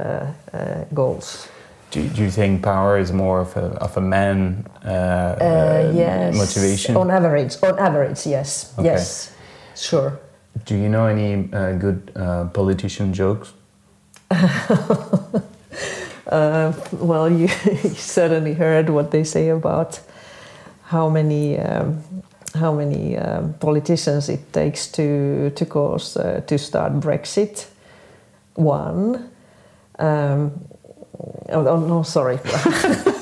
uh, 0.54 0.84
goals. 0.94 1.48
Do, 1.92 2.02
do 2.16 2.22
you 2.24 2.30
think 2.32 2.62
power 2.62 3.00
is 3.00 3.12
more 3.12 3.40
of 3.42 3.56
a, 3.58 3.66
of 3.82 3.98
a 3.98 4.02
man 4.02 4.66
uh, 4.86 4.90
Uh, 4.90 5.92
yes. 5.96 6.36
motivation? 6.36 6.96
On 6.98 7.10
average, 7.10 7.56
on 7.64 7.80
average, 7.80 8.26
yes, 8.30 8.74
Okay. 8.78 8.92
yes, 8.92 9.32
sure. 9.76 10.12
Do 10.66 10.76
you 10.76 10.88
know 10.90 11.08
any 11.08 11.50
uh, 11.54 11.74
good 11.80 12.00
uh, 12.16 12.46
politician 12.54 13.14
jokes? 13.14 13.54
Uh, 14.32 15.42
well, 16.92 17.30
you, 17.30 17.48
you 17.66 17.96
certainly 17.96 18.54
heard 18.54 18.90
what 18.90 19.12
they 19.12 19.24
say 19.24 19.50
about 19.50 20.00
how 20.86 21.10
many 21.10 21.60
um, 21.60 22.04
how 22.54 22.74
many 22.74 23.18
um, 23.18 23.54
politicians 23.56 24.30
it 24.30 24.54
takes 24.54 24.88
to 24.88 25.50
to 25.52 25.66
cause 25.66 26.18
uh, 26.18 26.42
to 26.48 26.58
start 26.58 26.94
Brexit. 26.94 27.68
One. 28.56 29.30
Um, 30.00 30.52
oh, 31.50 31.68
oh, 31.68 31.80
no, 31.80 32.04
sorry. 32.04 32.40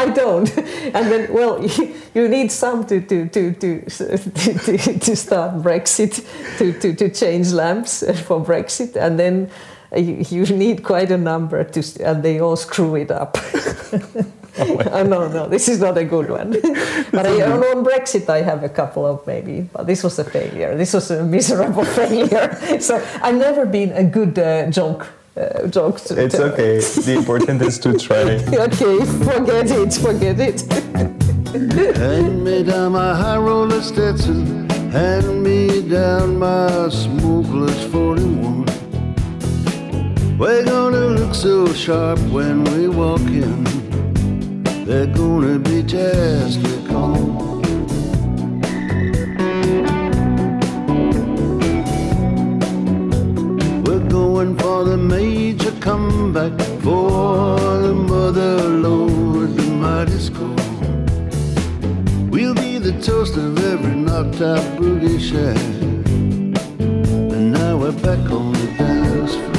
I 0.00 0.08
don't. 0.10 0.48
And 0.94 1.06
then, 1.12 1.32
well, 1.32 1.64
you, 2.14 2.28
need 2.28 2.50
some 2.50 2.84
to 2.86 3.00
to 3.00 3.28
to 3.28 3.52
to 3.52 3.84
to, 3.86 4.98
to 4.98 5.16
start 5.16 5.62
Brexit, 5.62 6.24
to, 6.58 6.72
to, 6.80 6.94
to 6.94 7.08
change 7.10 7.52
lamps 7.52 8.00
for 8.26 8.44
Brexit, 8.44 8.96
and 8.96 9.18
then 9.18 9.50
you, 9.94 10.24
you 10.30 10.46
need 10.56 10.82
quite 10.82 11.10
a 11.12 11.18
number 11.18 11.62
to, 11.64 11.80
and 12.02 12.22
they 12.22 12.40
all 12.40 12.56
screw 12.56 12.96
it 12.96 13.10
up. 13.10 13.36
oh, 14.58 15.04
no, 15.06 15.28
no, 15.28 15.48
this 15.48 15.68
is 15.68 15.78
not 15.80 15.96
a 15.98 16.04
good 16.04 16.28
one. 16.30 16.50
but 17.12 17.26
I, 17.26 17.42
on, 17.42 17.62
on 17.62 17.84
Brexit, 17.84 18.28
I 18.28 18.42
have 18.42 18.64
a 18.64 18.68
couple 18.68 19.06
of 19.06 19.24
maybe, 19.26 19.68
but 19.72 19.86
this 19.86 20.02
was 20.02 20.18
a 20.18 20.24
failure. 20.24 20.76
This 20.76 20.92
was 20.94 21.10
a 21.10 21.22
miserable 21.22 21.84
failure. 21.84 22.80
so 22.80 22.96
I've 23.22 23.36
never 23.36 23.64
been 23.66 23.92
a 23.92 24.04
good 24.04 24.38
uh, 24.38 24.70
joke. 24.70 25.06
Uh, 25.36 25.66
joke 25.68 26.00
to 26.00 26.20
It's 26.24 26.36
tell. 26.36 26.48
okay. 26.52 26.78
The 26.80 27.14
important 27.16 27.62
is 27.62 27.78
to 27.80 27.96
try. 27.96 28.16
okay, 28.66 28.98
forget 29.24 29.70
it, 29.70 29.92
forget 29.94 30.38
it. 30.40 30.60
Hand 31.96 32.44
me 32.44 32.62
down 32.62 32.92
my 32.92 33.14
high 33.14 33.36
roller 33.38 33.80
Stetson. 33.80 34.68
Hand 34.90 35.42
me 35.42 35.82
down 35.88 36.38
my 36.38 36.88
smokeless 36.88 37.84
41. 37.92 38.66
We're 40.36 40.64
gonna 40.64 41.06
look 41.18 41.34
so 41.34 41.72
sharp 41.72 42.18
when 42.30 42.64
we 42.64 42.88
walk 42.88 43.20
in. 43.20 43.64
They're 44.84 45.06
gonna 45.06 45.58
be 45.58 45.82
just 45.82 46.58
a 46.66 46.88
call. 46.88 47.49
Going 54.40 54.56
for 54.56 54.84
the 54.84 54.96
major 54.96 55.70
comeback 55.80 56.58
for 56.82 57.58
the 57.58 57.92
mother 57.92 58.56
lord, 58.68 59.50
the 59.54 59.62
mighty 59.84 60.18
score. 60.18 60.56
We'll 62.30 62.54
be 62.54 62.78
the 62.78 62.98
toast 63.02 63.36
of 63.36 63.62
every 63.62 63.94
knocked 63.94 64.40
out 64.40 64.64
boogie 64.78 65.20
shack. 65.20 65.58
And 67.34 67.52
now 67.52 67.76
we're 67.76 67.92
back 67.92 68.30
on 68.30 68.52
the 68.52 68.66
dance 68.78 69.34
floor. 69.34 69.49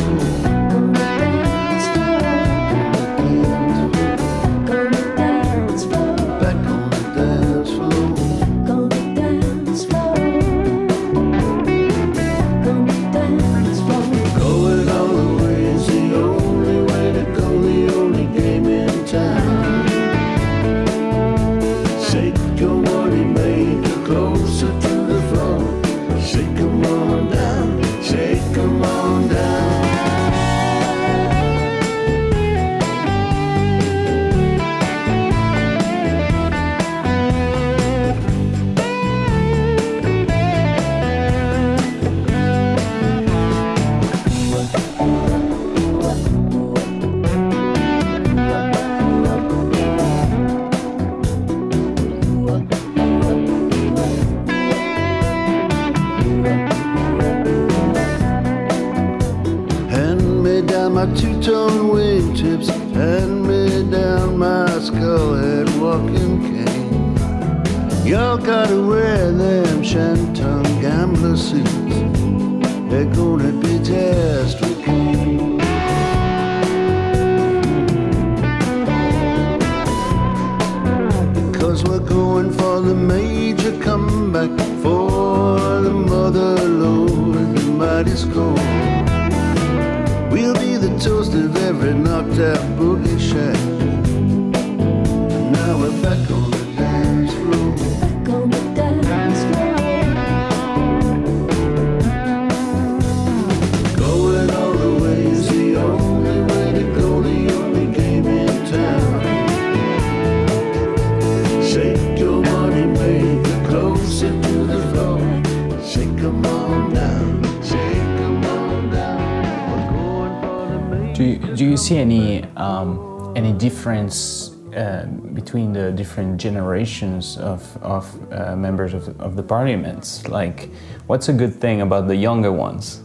Between 125.52 125.74
the 125.74 125.92
different 125.92 126.40
generations 126.40 127.38
of, 127.38 127.78
of 127.84 128.06
uh, 128.32 128.56
members 128.56 128.94
of, 128.94 129.20
of 129.20 129.36
the 129.36 129.44
parliaments? 129.44 130.26
Like, 130.30 130.70
what's 131.08 131.28
a 131.28 131.34
good 131.34 131.56
thing 131.60 131.82
about 131.82 132.08
the 132.08 132.16
younger 132.16 132.54
ones? 132.54 133.02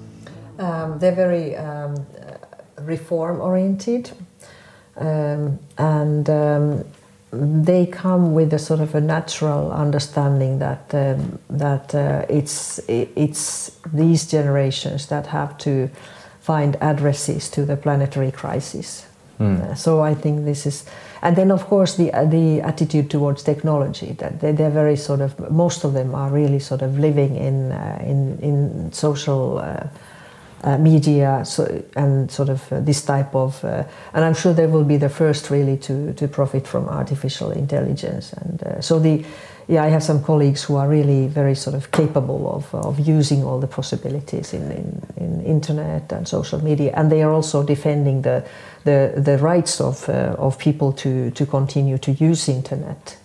Um, 0.60 0.96
they're 1.00 1.16
very 1.26 1.56
um, 1.56 2.06
reform 2.78 3.40
oriented 3.40 4.12
um, 4.96 5.58
and 5.76 6.30
um, 6.30 6.84
they 7.32 7.84
come 7.84 8.32
with 8.32 8.54
a 8.54 8.60
sort 8.60 8.78
of 8.78 8.94
a 8.94 9.00
natural 9.00 9.72
understanding 9.72 10.60
that 10.60 10.94
um, 10.94 11.40
that 11.50 11.94
uh, 11.94 12.24
it's 12.28 12.78
it's 12.88 13.72
these 13.92 14.24
generations 14.30 15.08
that 15.08 15.26
have 15.26 15.58
to 15.58 15.90
find 16.40 16.76
addresses 16.80 17.50
to 17.50 17.64
the 17.66 17.76
planetary 17.76 18.30
crisis. 18.30 19.06
Uh, 19.38 19.74
so 19.74 20.00
I 20.00 20.14
think 20.14 20.44
this 20.44 20.66
is, 20.66 20.84
and 21.22 21.36
then 21.36 21.50
of 21.50 21.66
course 21.66 21.96
the 21.96 22.10
the 22.30 22.60
attitude 22.60 23.08
towards 23.10 23.42
technology 23.42 24.12
that 24.18 24.40
they, 24.40 24.52
they're 24.52 24.70
very 24.70 24.96
sort 24.96 25.20
of 25.20 25.50
most 25.50 25.84
of 25.84 25.92
them 25.92 26.14
are 26.14 26.30
really 26.30 26.58
sort 26.58 26.82
of 26.82 26.98
living 26.98 27.36
in 27.36 27.72
uh, 27.72 27.98
in 28.04 28.38
in 28.40 28.92
social. 28.92 29.58
Uh, 29.58 29.86
uh, 30.64 30.78
media 30.78 31.44
so, 31.44 31.84
and 31.94 32.30
sort 32.30 32.48
of 32.48 32.72
uh, 32.72 32.80
this 32.80 33.04
type 33.04 33.34
of, 33.34 33.62
uh, 33.64 33.84
and 34.14 34.24
I'm 34.24 34.34
sure 34.34 34.52
they 34.52 34.66
will 34.66 34.84
be 34.84 34.96
the 34.96 35.08
first 35.08 35.50
really 35.50 35.76
to, 35.78 36.12
to 36.14 36.26
profit 36.26 36.66
from 36.66 36.88
artificial 36.88 37.52
intelligence. 37.52 38.32
And 38.32 38.62
uh, 38.62 38.80
so 38.80 38.98
the, 38.98 39.24
yeah, 39.68 39.82
I 39.82 39.88
have 39.88 40.02
some 40.02 40.22
colleagues 40.22 40.62
who 40.62 40.76
are 40.76 40.88
really 40.88 41.26
very 41.26 41.56
sort 41.56 41.74
of 41.74 41.90
capable 41.90 42.48
of, 42.54 42.72
of 42.74 43.00
using 43.00 43.42
all 43.42 43.58
the 43.58 43.66
possibilities 43.66 44.54
in, 44.54 44.70
in, 44.70 45.02
in 45.16 45.40
internet 45.44 46.12
and 46.12 46.28
social 46.28 46.62
media, 46.62 46.92
and 46.94 47.10
they 47.10 47.22
are 47.22 47.32
also 47.32 47.64
defending 47.64 48.22
the, 48.22 48.44
the, 48.84 49.14
the 49.16 49.38
rights 49.38 49.80
of, 49.80 50.08
uh, 50.08 50.36
of 50.38 50.56
people 50.58 50.92
to, 50.92 51.30
to 51.32 51.46
continue 51.46 51.98
to 51.98 52.12
use 52.12 52.48
internet. 52.48 53.16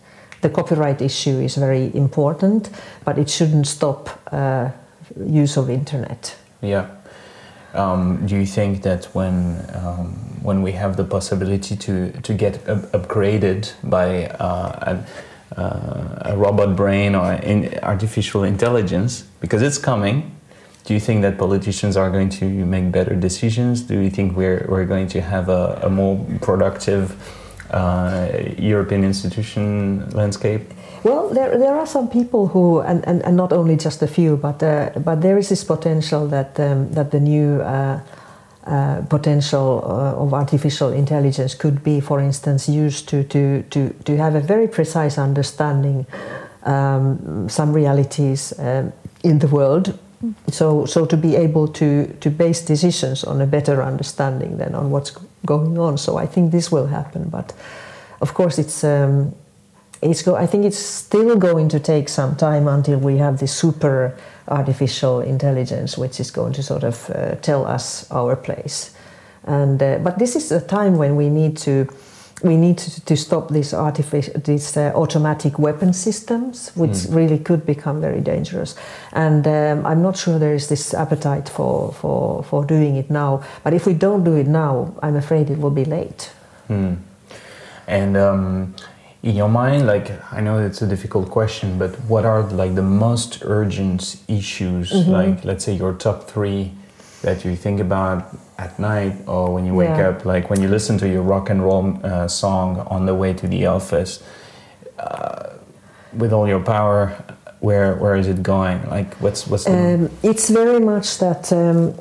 The 0.41 0.49
copyright 0.49 1.01
issue 1.01 1.39
is 1.39 1.55
very 1.55 1.95
important, 1.95 2.71
but 3.05 3.19
it 3.19 3.29
shouldn't 3.29 3.67
stop 3.67 4.09
uh, 4.31 4.71
use 5.23 5.57
of 5.57 5.69
internet. 5.69 6.35
Yeah. 6.61 6.89
Um, 7.75 8.25
do 8.25 8.35
you 8.35 8.45
think 8.45 8.81
that 8.81 9.05
when 9.13 9.63
um, 9.75 10.13
when 10.41 10.61
we 10.61 10.73
have 10.73 10.97
the 10.97 11.05
possibility 11.05 11.77
to 11.77 12.11
to 12.21 12.33
get 12.33 12.67
up- 12.67 12.91
upgraded 12.91 13.71
by 13.81 14.25
uh, 14.25 14.97
uh, 15.57 16.31
a 16.31 16.37
robot 16.37 16.75
brain 16.75 17.15
or 17.15 17.33
in 17.33 17.77
artificial 17.83 18.43
intelligence 18.43 19.23
because 19.39 19.61
it's 19.61 19.77
coming. 19.77 20.35
Do 20.85 20.93
you 20.93 20.99
think 20.99 21.21
that 21.21 21.37
politicians 21.37 21.95
are 21.95 22.09
going 22.09 22.29
to 22.29 22.45
make 22.45 22.91
better 22.91 23.15
decisions? 23.15 23.81
Do 23.81 23.99
you 23.99 24.09
think 24.09 24.35
we're, 24.35 24.65
we're 24.67 24.85
going 24.85 25.07
to 25.09 25.21
have 25.21 25.47
a, 25.49 25.79
a 25.83 25.89
more 25.89 26.25
productive 26.41 27.15
uh, 27.71 28.27
European 28.57 29.03
institution 29.03 30.09
landscape? 30.11 30.61
Well, 31.03 31.29
there, 31.29 31.57
there 31.57 31.75
are 31.75 31.87
some 31.87 32.07
people 32.09 32.47
who, 32.47 32.81
and, 32.81 33.05
and, 33.07 33.23
and 33.23 33.35
not 33.35 33.53
only 33.53 33.75
just 33.75 34.01
a 34.01 34.07
few, 34.07 34.37
but 34.37 34.61
uh, 34.61 34.91
but 35.03 35.21
there 35.21 35.37
is 35.37 35.49
this 35.49 35.63
potential 35.63 36.27
that 36.27 36.59
um, 36.59 36.91
that 36.91 37.11
the 37.11 37.19
new 37.19 37.61
uh, 37.61 38.01
uh, 38.67 39.01
potential 39.09 39.81
uh, 39.83 40.23
of 40.23 40.33
artificial 40.33 40.93
intelligence 40.93 41.55
could 41.55 41.83
be, 41.83 41.99
for 41.99 42.19
instance, 42.19 42.69
used 42.69 43.09
to 43.09 43.23
to 43.23 43.63
to, 43.69 43.89
to 44.03 44.17
have 44.17 44.35
a 44.35 44.39
very 44.39 44.67
precise 44.67 45.17
understanding 45.17 46.05
um, 46.63 47.49
some 47.49 47.73
realities 47.73 48.53
um, 48.59 48.93
in 49.23 49.39
the 49.39 49.47
world. 49.47 49.97
So 50.51 50.85
so 50.85 51.05
to 51.05 51.17
be 51.17 51.35
able 51.35 51.67
to 51.69 52.05
to 52.19 52.29
base 52.29 52.61
decisions 52.61 53.23
on 53.23 53.41
a 53.41 53.47
better 53.47 53.81
understanding 53.81 54.57
than 54.57 54.75
on 54.75 54.91
what's 54.91 55.11
going 55.45 55.79
on. 55.79 55.97
So 55.97 56.17
I 56.17 56.27
think 56.27 56.51
this 56.51 56.71
will 56.71 56.87
happen, 56.87 57.29
but 57.29 57.53
of 58.19 58.33
course 58.33 58.61
it's. 58.61 58.83
Um, 58.83 59.33
it's 60.01 60.23
go- 60.23 60.35
I 60.35 60.47
think 60.47 60.65
it's 60.65 60.79
still 60.79 61.37
going 61.37 61.69
to 61.69 61.79
take 61.79 62.09
some 62.09 62.35
time 62.35 62.67
until 62.67 62.97
we 62.97 63.17
have 63.17 63.37
this 63.37 63.53
super 63.53 64.15
artificial 64.47 65.21
intelligence, 65.21 65.97
which 66.01 66.19
is 66.19 66.31
going 66.31 66.53
to 66.53 66.63
sort 66.63 66.83
of 66.83 67.09
uh, 67.09 67.35
tell 67.41 67.65
us 67.75 68.05
our 68.11 68.35
place. 68.35 68.91
And 69.43 69.81
uh, 69.81 69.97
but 70.03 70.17
this 70.17 70.35
is 70.35 70.51
a 70.51 70.61
time 70.61 70.97
when 70.97 71.15
we 71.15 71.29
need 71.29 71.57
to 71.57 71.85
we 72.43 72.57
need 72.57 72.77
to, 72.77 73.05
to 73.05 73.15
stop 73.15 73.49
these 73.49 73.73
artificial 73.77 74.41
these 74.43 74.79
uh, 74.79 74.91
automatic 74.95 75.59
weapon 75.59 75.93
systems, 75.93 76.71
which 76.75 77.07
Mm. 77.07 77.15
really 77.15 77.37
could 77.37 77.65
become 77.65 78.01
very 78.01 78.21
dangerous. 78.21 78.75
And 79.13 79.45
um, 79.45 79.85
I'm 79.85 80.01
not 80.01 80.17
sure 80.17 80.39
there 80.39 80.55
is 80.55 80.67
this 80.67 80.93
appetite 80.93 81.49
for, 81.49 81.93
for 81.93 82.43
for 82.43 82.65
doing 82.65 82.97
it 82.97 83.09
now. 83.09 83.41
But 83.63 83.73
if 83.73 83.85
we 83.85 83.93
don't 83.93 84.23
do 84.23 84.35
it 84.37 84.47
now, 84.47 84.93
I'm 85.03 85.15
afraid 85.15 85.49
it 85.49 85.57
will 85.59 85.73
be 85.73 85.85
late. 85.85 86.31
Hmm. 86.67 86.93
And 87.87 88.15
um, 88.17 88.73
in 89.23 89.35
your 89.35 89.49
mind, 89.49 89.85
like 89.85 90.11
I 90.33 90.41
know 90.41 90.57
it's 90.59 90.81
a 90.81 90.87
difficult 90.87 91.29
question, 91.29 91.77
but 91.77 91.91
what 92.07 92.25
are 92.25 92.41
like 92.43 92.73
the 92.75 92.81
most 92.81 93.43
urgent 93.45 94.17
issues? 94.27 94.91
Mhm. 94.91 95.07
Like 95.07 95.45
let's 95.45 95.63
say 95.65 95.73
your 95.73 95.93
top 95.93 96.23
three 96.27 96.71
that 97.21 97.45
you 97.45 97.55
think 97.55 97.79
about 97.79 98.23
at 98.57 98.79
night 98.79 99.13
or 99.27 99.53
when 99.53 99.65
you 99.65 99.75
wake 99.75 99.97
Yeah. 99.97 100.09
up, 100.09 100.25
like 100.25 100.49
when 100.49 100.59
you 100.61 100.67
listen 100.67 100.97
to 100.97 101.07
your 101.07 101.21
rock 101.21 101.49
and 101.51 101.61
roll 101.63 101.93
uh, 102.03 102.27
song 102.27 102.79
on 102.89 103.05
the 103.05 103.13
way 103.13 103.33
to 103.33 103.47
the 103.47 103.67
office. 103.67 104.19
Uh, 104.99 105.49
with 106.17 106.33
all 106.33 106.47
your 106.47 106.59
power, 106.59 107.13
where 107.61 107.95
where 107.95 108.15
is 108.19 108.27
it 108.27 108.41
going? 108.43 108.79
Like 108.89 109.15
what's 109.21 109.47
what's 109.47 109.65
the 109.65 109.71
Um, 109.71 110.09
it's 110.23 110.49
very 110.49 110.79
much 110.79 111.17
that 111.19 111.51
um, 111.53 111.93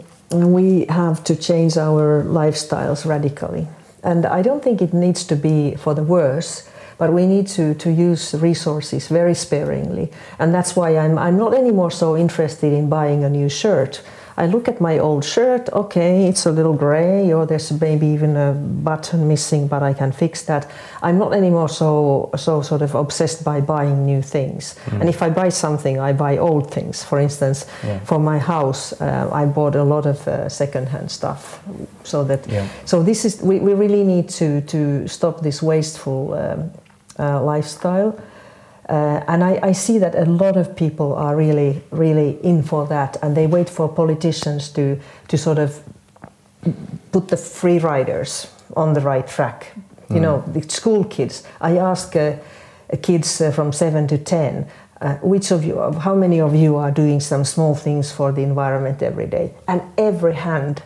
we 0.53 0.87
have 0.89 1.23
to 1.25 1.35
change 1.37 1.77
our 1.77 2.25
lifestyles 2.25 3.05
radically. 3.07 3.69
And 4.03 4.25
I 4.25 4.43
don't 4.43 4.63
think 4.63 4.81
it 4.81 4.93
needs 4.95 5.25
to 5.25 5.37
be 5.37 5.77
for 5.77 5.95
the 5.95 6.03
worse, 6.03 6.63
but 7.01 7.13
we 7.15 7.27
need 7.27 7.47
to, 7.49 7.75
to 7.75 7.91
use 7.91 8.35
resources 8.35 9.09
very 9.09 9.35
sparingly. 9.35 10.13
And 10.39 10.55
that's 10.55 10.77
why 10.77 10.99
I'm, 10.99 11.19
I'm 11.19 11.39
not 11.39 11.55
anymore 11.55 11.91
so 11.91 12.15
interested 12.17 12.73
in 12.73 12.89
buying 12.91 13.25
a 13.25 13.31
new 13.31 13.49
shirt. 13.49 14.03
I 14.37 14.47
look 14.47 14.69
at 14.69 14.81
my 14.81 14.99
old 14.99 15.25
shirt, 15.25 15.69
okay, 15.73 16.27
it's 16.27 16.47
a 16.47 16.53
little 16.53 16.73
gray, 16.73 17.33
or 17.33 17.45
there's 17.47 17.71
maybe 17.81 18.07
even 18.07 18.37
a 18.37 18.53
button 18.53 19.29
missing, 19.29 19.69
but 19.69 19.83
I 19.83 19.93
can 19.93 20.13
fix 20.13 20.43
that. 20.45 20.71
I'm 21.03 21.19
not 21.19 21.35
anymore 21.35 21.69
so, 21.69 22.31
so 22.37 22.63
sort 22.63 22.83
of 22.83 22.95
obsessed 22.95 23.45
by 23.45 23.61
buying 23.61 24.07
new 24.07 24.23
things. 24.23 24.77
Mm. 24.87 25.01
And 25.01 25.09
if 25.09 25.23
I 25.23 25.31
buy 25.31 25.51
something, 25.51 26.01
I 26.01 26.15
buy 26.15 26.39
old 26.39 26.71
things. 26.73 27.05
For 27.05 27.19
instance, 27.21 27.67
Yeah. 27.85 27.99
for 28.05 28.19
my 28.19 28.39
house, 28.39 28.95
uh, 29.01 29.29
I 29.33 29.45
bought 29.47 29.77
a 29.77 29.85
lot 29.85 30.07
of 30.07 30.27
uh, 30.27 30.49
second-hand 30.49 31.11
stuff. 31.11 31.61
So 32.05 32.25
that, 32.25 32.47
Yeah. 32.47 32.67
so 32.85 33.03
this 33.03 33.25
is 33.25 33.43
we, 33.43 33.59
we 33.59 33.75
really 33.75 34.05
need 34.05 34.29
to 34.39 34.61
to 34.61 35.07
stop 35.09 35.41
this 35.43 35.63
wasteful 35.63 36.33
um, 36.35 36.71
lifestyle. 37.19 38.19
Uh, 38.89 39.23
and 39.29 39.45
I, 39.45 39.61
I 39.63 39.73
see 39.73 39.99
that 39.99 40.15
a 40.17 40.25
lot 40.25 40.57
of 40.57 40.75
people 40.75 41.15
are 41.15 41.37
really, 41.37 41.81
really 41.93 42.39
in 42.43 42.63
for 42.63 42.87
that, 42.89 43.17
and 43.23 43.37
they 43.37 43.47
wait 43.47 43.71
for 43.71 43.89
politicians 43.89 44.69
to, 44.71 44.99
to 45.29 45.37
sort 45.39 45.59
of 45.59 45.81
put 47.13 47.29
the 47.29 47.37
free 47.37 47.79
riders 47.79 48.49
on 48.77 48.95
the 48.95 49.01
right 49.01 49.27
track. 49.27 49.73
You 50.09 50.17
Mm. 50.17 50.23
know, 50.23 50.45
the 50.53 50.63
school 50.69 51.05
kids. 51.05 51.45
I 51.61 51.79
ask 51.79 52.17
uh, 52.17 52.21
uh, 52.93 52.97
kids 53.01 53.41
uh, 53.41 53.53
from 53.53 53.73
seven 53.73 54.07
to 54.09 54.19
ten, 54.19 54.67
uh, 55.01 55.15
which 55.23 55.53
of 55.53 55.63
you, 55.65 55.81
how 56.01 56.15
many 56.17 56.41
of 56.41 56.55
you 56.55 56.77
are 56.77 56.91
doing 56.91 57.21
some 57.21 57.45
small 57.45 57.75
things 57.77 58.11
for 58.13 58.33
the 58.33 58.43
environment 58.43 59.03
every 59.03 59.27
day? 59.27 59.53
And 59.69 59.83
every 59.97 60.35
hand 60.35 60.83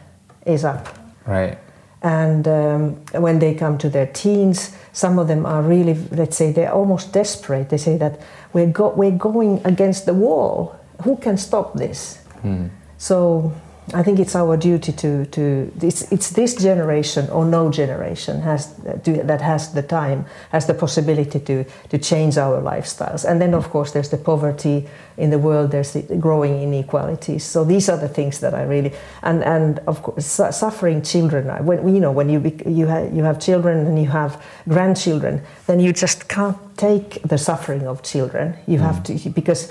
is 0.47 0.65
up. 0.65 0.89
right? 1.27 1.57
And 2.05 2.47
um, 2.47 2.91
when 3.21 3.39
they 3.39 3.55
come 3.55 3.79
to 3.79 3.89
their 3.89 4.07
teens, 4.07 4.77
some 4.93 5.19
of 5.19 5.27
them 5.27 5.47
are 5.47 5.63
really, 5.63 5.95
let's 6.11 6.37
say, 6.37 6.53
they're 6.53 6.73
almost 6.73 7.15
desperate. 7.15 7.71
They 7.71 7.79
say 7.79 7.97
that 7.97 8.21
we're, 8.53 8.67
go- 8.67 8.93
we're 8.95 9.19
going 9.19 9.63
against 9.65 10.05
the 10.05 10.13
wall. 10.13 10.77
Who 11.03 11.17
can 11.17 11.39
stop 11.39 11.73
this? 11.73 12.19
Hmm. 12.43 12.67
So 12.99 13.53
I 13.93 14.03
think 14.03 14.19
it's 14.19 14.35
our 14.35 14.57
duty 14.57 14.93
to, 14.93 15.27
to 15.27 15.71
it's, 15.83 16.11
it's 16.11 16.31
this 16.31 16.55
generation 16.55 17.29
or 17.29 17.45
no 17.45 17.71
generation 17.71 18.41
has 18.41 18.75
to, 19.03 19.23
that 19.25 19.43
has 19.43 19.75
the 19.75 19.83
time, 19.83 20.25
has 20.53 20.67
the 20.67 20.73
possibility 20.73 21.39
to, 21.41 21.65
to 21.65 21.99
change 21.99 22.39
our 22.39 22.63
lifestyles. 22.63 23.29
And 23.29 23.43
then, 23.43 23.53
of 23.53 23.69
course, 23.69 23.93
there's 23.93 24.09
the 24.09 24.17
poverty 24.17 24.89
in 25.19 25.29
the 25.29 25.39
world, 25.39 25.71
there's 25.71 25.93
the 25.93 26.17
growing 26.17 26.63
inequalities. 26.63 27.45
So 27.45 27.63
these 27.63 27.91
are 27.91 27.99
the 27.99 28.09
things 28.09 28.41
that 28.41 28.55
I 28.55 28.63
really, 28.63 28.93
and, 29.23 29.45
and 29.45 29.81
of 29.81 30.03
course, 30.03 30.25
su- 30.25 30.51
suffering 30.51 31.03
children. 31.03 31.47
When, 31.67 31.95
you 31.95 32.01
know, 32.01 32.11
when 32.11 32.31
you, 32.31 32.41
you, 32.67 32.89
ha- 32.89 33.09
you 33.13 33.23
have 33.23 33.39
children 33.39 33.87
and 33.87 34.01
you 34.01 34.09
have 34.09 34.43
grandchildren, 34.67 35.43
then 35.67 35.79
you 35.79 35.93
just 35.93 36.29
can't 36.29 36.57
take 36.79 37.21
the 37.23 37.37
suffering 37.37 37.87
of 37.87 38.03
children. 38.03 38.57
You 38.67 38.79
have 38.79 38.97
mm. 39.03 39.23
to, 39.23 39.31
because 39.31 39.71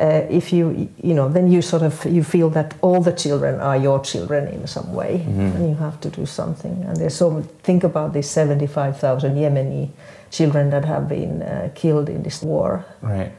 uh, 0.00 0.22
if 0.28 0.52
you 0.52 0.88
you 1.02 1.14
know 1.14 1.28
then 1.28 1.50
you 1.52 1.62
sort 1.62 1.82
of 1.82 2.04
you 2.04 2.22
feel 2.24 2.50
that 2.50 2.74
all 2.82 3.00
the 3.02 3.12
children 3.12 3.60
are 3.60 3.76
your 3.76 4.00
children 4.00 4.48
in 4.48 4.66
some 4.66 4.92
way 4.94 5.18
Mhm. 5.26 5.54
and 5.54 5.68
you 5.68 5.74
have 5.76 5.98
to 6.00 6.08
do 6.20 6.26
something 6.26 6.84
and 6.88 6.96
there's 6.96 7.14
so 7.16 7.42
think 7.62 7.84
about 7.84 8.12
these 8.12 8.28
75,000 8.28 9.36
Yemeni 9.36 9.88
children 10.30 10.70
that 10.70 10.84
have 10.84 11.06
been 11.08 11.42
uh, 11.42 11.68
killed 11.74 12.08
in 12.08 12.22
this 12.22 12.42
war 12.42 12.84
Right. 13.02 13.30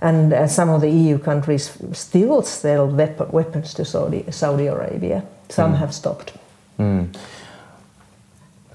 and 0.00 0.32
uh, 0.32 0.46
some 0.46 0.70
of 0.74 0.80
the 0.80 0.88
EU 0.90 1.18
countries 1.18 1.70
still 1.92 2.42
sell 2.42 2.86
weapon, 2.86 3.26
weapons 3.32 3.74
to 3.74 3.84
Saudi, 3.84 4.24
Saudi 4.30 4.66
Arabia 4.68 5.22
some 5.48 5.72
Mm. 5.72 5.78
have 5.78 5.92
stopped 5.92 6.32
Mm. 6.78 7.06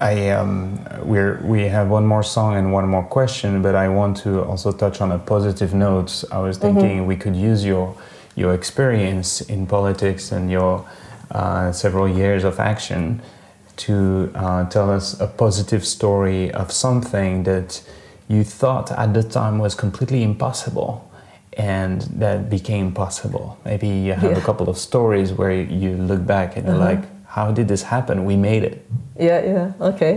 I 0.01 0.29
um, 0.31 0.79
we're 1.03 1.39
we 1.43 1.63
have 1.63 1.89
one 1.89 2.05
more 2.05 2.23
song 2.23 2.55
and 2.55 2.73
one 2.73 2.87
more 2.87 3.03
question, 3.03 3.61
but 3.61 3.75
I 3.75 3.87
want 3.89 4.17
to 4.17 4.43
also 4.43 4.71
touch 4.71 5.01
on 5.01 5.11
a 5.11 5.19
positive 5.19 5.73
note. 5.73 6.23
I 6.31 6.39
was 6.39 6.57
thinking 6.57 7.05
we 7.05 7.15
could 7.15 7.35
use 7.35 7.63
your 7.63 7.95
your 8.35 8.53
experience 8.53 9.41
in 9.41 9.67
politics 9.67 10.31
and 10.31 10.49
your 10.51 10.85
uh, 11.31 11.71
several 11.71 12.07
years 12.07 12.43
of 12.43 12.59
action 12.59 13.21
to 13.75 14.31
uh, 14.35 14.65
tell 14.69 14.89
us 14.89 15.19
a 15.19 15.27
positive 15.27 15.85
story 15.85 16.51
of 16.51 16.71
something 16.71 17.43
that 17.43 17.81
you 18.27 18.43
thought 18.43 18.91
at 18.91 19.13
the 19.13 19.23
time 19.23 19.57
was 19.59 19.75
completely 19.75 20.23
impossible 20.23 21.09
and 21.57 22.01
that 22.19 22.49
became 22.49 22.91
possible. 22.91 23.57
Maybe 23.65 23.87
you 23.87 24.13
have 24.13 24.37
a 24.37 24.41
couple 24.41 24.69
of 24.69 24.77
stories 24.77 25.31
where 25.33 25.51
you 25.53 25.95
look 25.97 26.25
back 26.25 26.57
and 26.57 26.65
you're 26.65 26.75
Uh-huh. 26.75 26.85
like, 26.95 27.03
how 27.35 27.51
did 27.51 27.67
this 27.67 27.83
happen? 27.83 28.25
We 28.25 28.35
made 28.37 28.63
it. 28.63 28.75
yeah 29.19 29.41
yeah 29.45 29.71
okay 29.89 30.13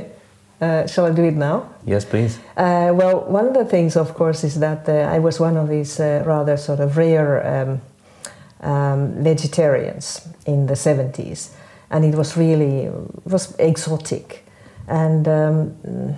uh, 0.61 0.87
shall 0.87 1.07
I 1.07 1.13
do 1.13 1.25
it 1.25 1.37
now 1.37 1.69
Yes, 1.87 2.05
please. 2.05 2.41
Uh, 2.57 2.91
well, 2.93 3.21
one 3.31 3.47
of 3.47 3.55
the 3.55 3.65
things, 3.65 3.97
of 3.97 4.13
course, 4.15 4.43
is 4.43 4.59
that 4.59 4.89
uh, 4.89 5.15
I 5.15 5.21
was 5.21 5.39
one 5.39 5.57
of 5.57 5.69
these 5.69 6.01
uh, 6.01 6.25
rather 6.27 6.57
sort 6.57 6.81
of 6.81 6.97
rare 6.97 7.47
um, 7.47 7.81
um, 8.69 9.23
vegetarians 9.23 10.27
in 10.47 10.67
the 10.67 10.75
70s, 10.75 11.51
and 11.91 12.05
it 12.05 12.17
was 12.17 12.37
really 12.37 12.91
was 13.25 13.55
exotic, 13.61 14.45
and 14.89 15.29
um, 15.29 16.17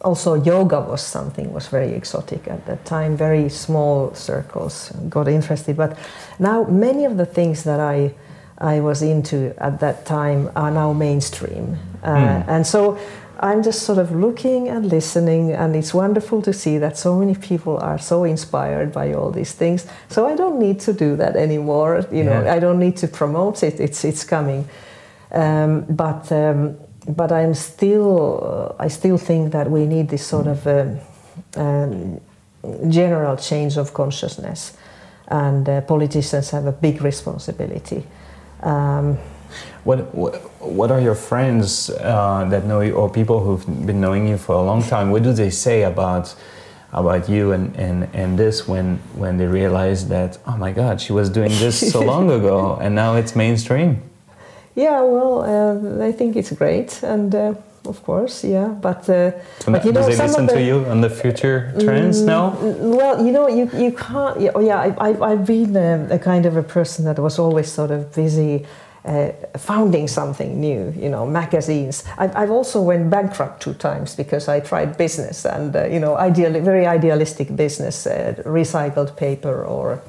also 0.00 0.34
yoga 0.34 0.80
was 0.80 1.00
something 1.00 1.52
was 1.52 1.68
very 1.68 1.92
exotic 1.92 2.48
at 2.48 2.66
that 2.66 2.84
time. 2.84 3.16
Very 3.16 3.48
small 3.48 4.12
circles 4.14 4.90
got 5.08 5.28
interested, 5.28 5.76
but 5.76 5.96
now 6.40 6.64
many 6.64 7.04
of 7.04 7.16
the 7.16 7.26
things 7.26 7.62
that 7.62 7.78
I 7.78 8.14
I 8.58 8.80
was 8.80 9.02
into 9.02 9.52
at 9.58 9.80
that 9.80 10.04
time 10.06 10.50
are 10.54 10.70
now 10.70 10.92
mainstream, 10.92 11.76
uh, 12.04 12.08
Mm. 12.14 12.44
and 12.48 12.66
so. 12.66 12.96
I'm 13.38 13.62
just 13.62 13.82
sort 13.82 13.98
of 13.98 14.10
looking 14.12 14.70
and 14.70 14.86
listening, 14.90 15.52
and 15.52 15.76
it's 15.76 15.92
wonderful 15.92 16.40
to 16.40 16.52
see 16.54 16.78
that 16.78 16.96
so 16.96 17.14
many 17.18 17.34
people 17.34 17.76
are 17.82 17.98
so 17.98 18.24
inspired 18.24 18.92
by 18.92 19.12
all 19.12 19.30
these 19.30 19.52
things. 19.52 19.84
So 20.08 20.26
I 20.26 20.34
don't 20.36 20.58
need 20.58 20.80
to 20.80 20.92
do 20.94 21.16
that 21.16 21.36
anymore. 21.36 22.00
You 22.10 22.24
know, 22.24 22.42
Yeah. 22.42 22.56
I 22.56 22.58
don't 22.60 22.78
need 22.78 22.96
to 22.96 23.06
promote 23.08 23.62
it. 23.66 23.78
It's 23.78 24.04
it's 24.04 24.24
coming, 24.24 24.64
um, 25.32 25.84
but 25.88 26.32
um, 26.32 26.76
but 27.16 27.30
I'm 27.30 27.52
still 27.54 28.74
I 28.86 28.88
still 28.88 29.18
think 29.18 29.52
that 29.52 29.70
we 29.70 29.84
need 29.86 30.08
this 30.08 30.26
sort 30.26 30.46
of 30.46 30.66
um, 30.66 30.98
um, 31.56 32.20
general 32.88 33.36
change 33.36 33.76
of 33.80 33.92
consciousness, 33.92 34.72
and 35.28 35.68
uh, 35.68 35.80
politicians 35.82 36.50
have 36.50 36.66
a 36.68 36.72
big 36.72 37.02
responsibility. 37.02 38.02
Um, 38.66 39.18
What, 39.84 39.98
what 40.14 40.34
what 40.60 40.90
are 40.90 41.00
your 41.00 41.14
friends 41.14 41.90
uh, 41.90 42.44
that 42.50 42.64
know 42.64 42.80
you, 42.82 42.94
or 42.94 43.08
people 43.08 43.38
who've 43.44 43.64
been 43.86 44.00
knowing 44.00 44.26
you 44.28 44.36
for 44.36 44.54
a 44.56 44.62
long 44.70 44.82
time? 44.82 45.06
What 45.12 45.22
do 45.22 45.32
they 45.32 45.50
say 45.50 45.84
about 45.84 46.34
about 46.92 47.28
you 47.28 47.52
and, 47.52 47.76
and, 47.76 48.08
and 48.12 48.36
this 48.36 48.66
when 48.68 48.98
when 49.14 49.36
they 49.38 49.46
realize 49.46 50.08
that 50.08 50.38
oh 50.46 50.56
my 50.56 50.72
God, 50.72 51.00
she 51.00 51.12
was 51.12 51.30
doing 51.30 51.52
this 51.62 51.92
so 51.92 52.00
long 52.12 52.30
ago 52.30 52.78
and 52.82 52.94
now 52.94 53.14
it's 53.20 53.34
mainstream? 53.36 54.02
yeah, 54.74 55.00
well, 55.00 55.40
uh, 55.40 56.04
I 56.08 56.12
think 56.12 56.36
it's 56.36 56.52
great, 56.52 57.02
and 57.02 57.34
uh, 57.34 57.54
of 57.86 58.02
course, 58.04 58.44
yeah, 58.44 58.68
but. 58.68 59.08
Uh, 59.08 59.30
but 59.66 59.82
do 59.82 59.92
they 59.92 60.02
some 60.14 60.26
of 60.26 60.30
listen 60.30 60.46
the- 60.46 60.52
to 60.54 60.62
you 60.62 60.84
on 60.90 61.00
the 61.00 61.10
future 61.10 61.72
trends 61.80 62.22
now? 62.22 62.50
Mm, 62.50 62.96
Well, 62.96 63.24
you 63.24 63.32
know, 63.32 63.48
you, 63.48 63.70
you 63.74 63.92
can't. 63.92 64.40
Yeah, 64.40 64.50
oh, 64.54 64.60
yeah 64.60 64.78
I, 64.98 65.08
I, 65.10 65.32
I've 65.32 65.44
been 65.46 65.76
a, 65.76 66.08
a 66.10 66.18
kind 66.18 66.46
of 66.46 66.56
a 66.56 66.62
person 66.62 67.04
that 67.04 67.18
was 67.18 67.38
always 67.38 67.70
sort 67.72 67.90
of 67.90 68.14
busy 68.14 68.66
uh, 69.04 69.30
founding 69.56 70.08
something 70.08 70.60
new. 70.60 70.92
You 70.96 71.08
know, 71.08 71.26
magazines. 71.26 72.04
I've, 72.18 72.34
I've 72.36 72.50
also 72.50 72.82
went 72.82 73.08
bankrupt 73.10 73.62
two 73.62 73.74
times 73.74 74.16
because 74.16 74.48
I 74.48 74.60
tried 74.60 74.96
business 74.96 75.44
and 75.44 75.74
uh, 75.76 75.84
you 75.86 76.00
know, 76.00 76.16
ideal, 76.16 76.52
very 76.62 76.86
idealistic 76.86 77.54
business, 77.56 78.06
uh, 78.06 78.34
recycled 78.44 79.16
paper 79.16 79.64
or 79.64 80.00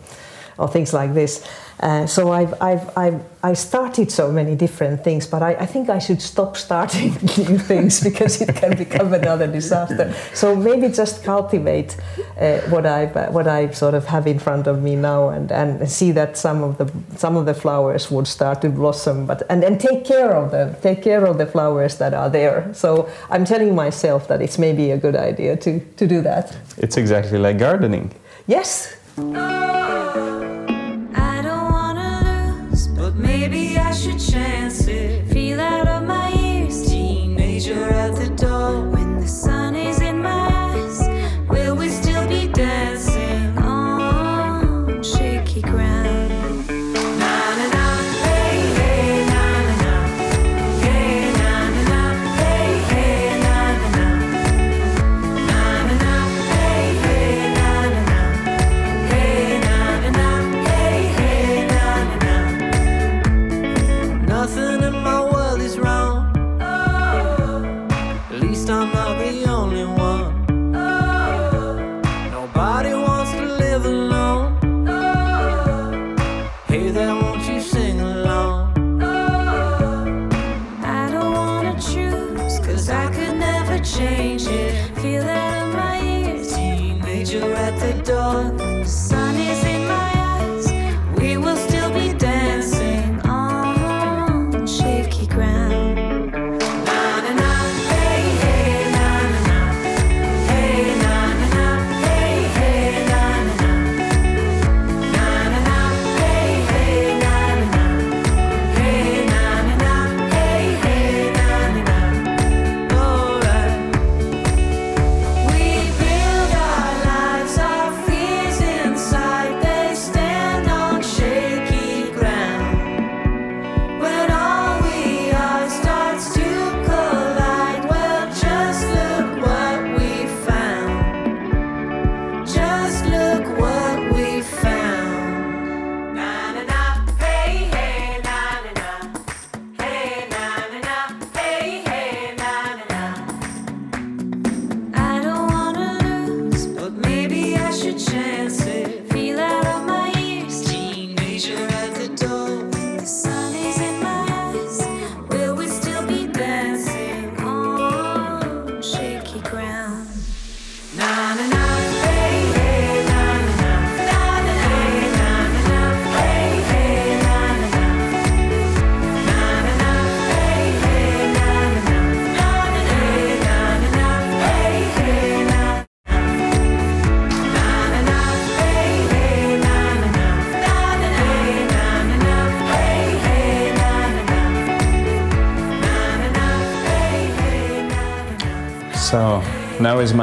or 0.57 0.67
things 0.67 0.93
like 0.93 1.13
this. 1.13 1.47
Uh, 1.79 2.07
so 2.07 2.31
I've, 2.31 2.59
I've, 2.59 2.97
I've, 2.97 3.23
I 3.43 3.53
started 3.53 4.11
so 4.11 4.31
many 4.31 4.55
different 4.55 5.03
things, 5.03 5.27
but 5.27 5.43
I, 5.43 5.53
I 5.53 5.65
think 5.67 5.89
I 5.89 5.99
should 5.99 6.21
stop 6.21 6.57
starting 6.57 7.11
new 7.37 7.59
things 7.59 8.01
because 8.01 8.41
it 8.41 8.55
can 8.55 8.75
become 8.75 9.13
another 9.13 9.45
disaster. 9.45 10.13
So 10.33 10.55
maybe 10.55 10.89
just 10.89 11.23
cultivate 11.23 11.95
uh, 12.39 12.59
what 12.69 12.85
I 12.85 13.05
what 13.29 13.47
I 13.47 13.69
sort 13.71 13.93
of 13.93 14.05
have 14.05 14.25
in 14.25 14.39
front 14.39 14.67
of 14.67 14.81
me 14.81 14.95
now, 14.95 15.29
and, 15.29 15.51
and 15.51 15.89
see 15.89 16.11
that 16.13 16.35
some 16.35 16.63
of 16.63 16.77
the 16.77 16.91
some 17.15 17.37
of 17.37 17.45
the 17.45 17.53
flowers 17.53 18.09
would 18.09 18.27
start 18.27 18.61
to 18.61 18.69
blossom. 18.69 19.27
But 19.27 19.43
and, 19.49 19.63
and 19.63 19.79
take 19.79 20.03
care 20.03 20.33
of 20.33 20.51
them, 20.51 20.75
take 20.81 21.03
care 21.03 21.25
of 21.25 21.37
the 21.37 21.45
flowers 21.45 21.97
that 21.97 22.13
are 22.13 22.29
there. 22.29 22.73
So 22.73 23.07
I'm 23.29 23.45
telling 23.45 23.75
myself 23.75 24.27
that 24.29 24.41
it's 24.41 24.57
maybe 24.57 24.91
a 24.91 24.97
good 24.97 25.15
idea 25.15 25.55
to 25.57 25.79
to 25.79 26.07
do 26.07 26.21
that. 26.21 26.57
It's 26.77 26.97
exactly 26.97 27.37
like 27.37 27.59
gardening. 27.59 28.11
Yes. 28.47 28.95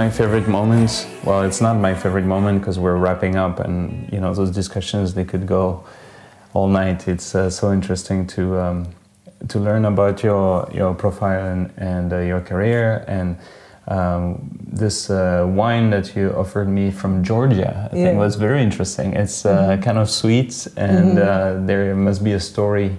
My 0.05 0.11
favorite 0.11 0.47
moments? 0.49 1.07
Well, 1.25 1.43
it's 1.49 1.61
not 1.61 1.77
my 1.79 1.95
favorite 1.95 2.27
moment 2.27 2.61
because 2.61 2.79
we're 2.79 2.97
wrapping 2.97 3.37
up, 3.37 3.61
and 3.61 3.79
you 4.13 4.21
know 4.21 4.35
those 4.35 4.51
discussions 4.51 5.15
they 5.15 5.25
could 5.25 5.47
go 5.47 5.83
all 6.53 6.69
night. 6.69 7.09
It's 7.09 7.35
uh, 7.35 7.49
so 7.51 7.73
interesting 7.73 8.27
to 8.35 8.43
um, 8.65 8.87
to 9.49 9.59
learn 9.59 9.85
about 9.85 10.23
your 10.23 10.69
your 10.75 10.95
profile 10.95 11.47
and, 11.53 11.71
and 11.77 12.13
uh, 12.13 12.19
your 12.19 12.41
career 12.41 13.05
and. 13.09 13.37
Um, 13.87 14.39
this 14.81 15.11
uh, 15.11 15.45
wine 15.47 15.91
that 15.91 16.17
you 16.17 16.33
offered 16.43 16.69
me 16.69 16.91
from 16.91 17.23
Georgia, 17.23 17.71
I 17.93 17.97
Yeah. 17.97 18.05
think 18.05 18.19
was 18.19 18.37
very 18.37 18.63
interesting. 18.63 19.13
It's 19.13 19.45
uh, 19.45 19.77
kind 19.87 19.99
of 19.99 20.09
sweet, 20.09 20.67
and 20.79 21.19
uh, 21.19 21.67
there 21.67 21.95
must 21.95 22.25
be 22.25 22.33
a 22.33 22.41
story 22.41 22.91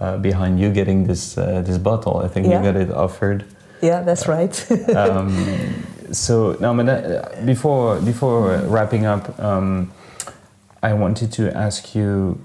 uh, 0.00 0.16
behind 0.16 0.58
you 0.58 0.70
getting 0.72 1.06
this 1.06 1.36
uh, 1.36 1.62
this 1.66 1.76
bottle. 1.78 2.24
I 2.24 2.28
think 2.28 2.46
Yeah. 2.46 2.56
you 2.58 2.72
got 2.72 2.76
it 2.80 2.90
offered. 2.90 3.44
Yeah, 3.82 4.04
that's 4.06 4.26
right. 4.26 4.54
Um, 4.96 5.28
so 6.12 6.56
now, 6.60 6.78
uh, 6.78 7.44
before 7.44 8.00
before 8.00 8.58
wrapping 8.66 9.06
up, 9.06 9.38
um, 9.40 9.90
I 10.82 10.92
wanted 10.92 11.32
to 11.32 11.56
ask 11.56 11.94
you 11.94 12.40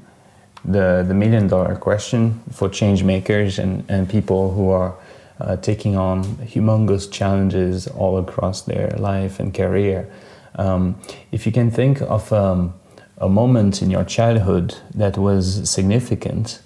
the 0.63 1.03
the 1.07 1.13
million 1.13 1.47
dollar 1.47 1.75
question 1.75 2.41
for 2.51 2.69
change 2.69 3.03
makers 3.03 3.59
and, 3.59 3.83
and 3.89 4.09
people 4.09 4.53
who 4.53 4.69
are 4.69 4.95
uh, 5.39 5.57
taking 5.57 5.95
on 5.95 6.23
humongous 6.37 7.11
challenges 7.11 7.87
all 7.87 8.17
across 8.17 8.61
their 8.61 8.89
life 8.97 9.39
and 9.39 9.53
career. 9.53 10.09
Um, 10.55 10.95
if 11.31 11.45
you 11.45 11.51
can 11.51 11.69
think 11.69 12.01
of 12.01 12.31
um, 12.33 12.73
a 13.17 13.29
moment 13.29 13.81
in 13.81 13.91
your 13.91 14.03
childhood 14.03 14.75
that 14.95 15.17
was 15.17 15.69
significant 15.69 16.61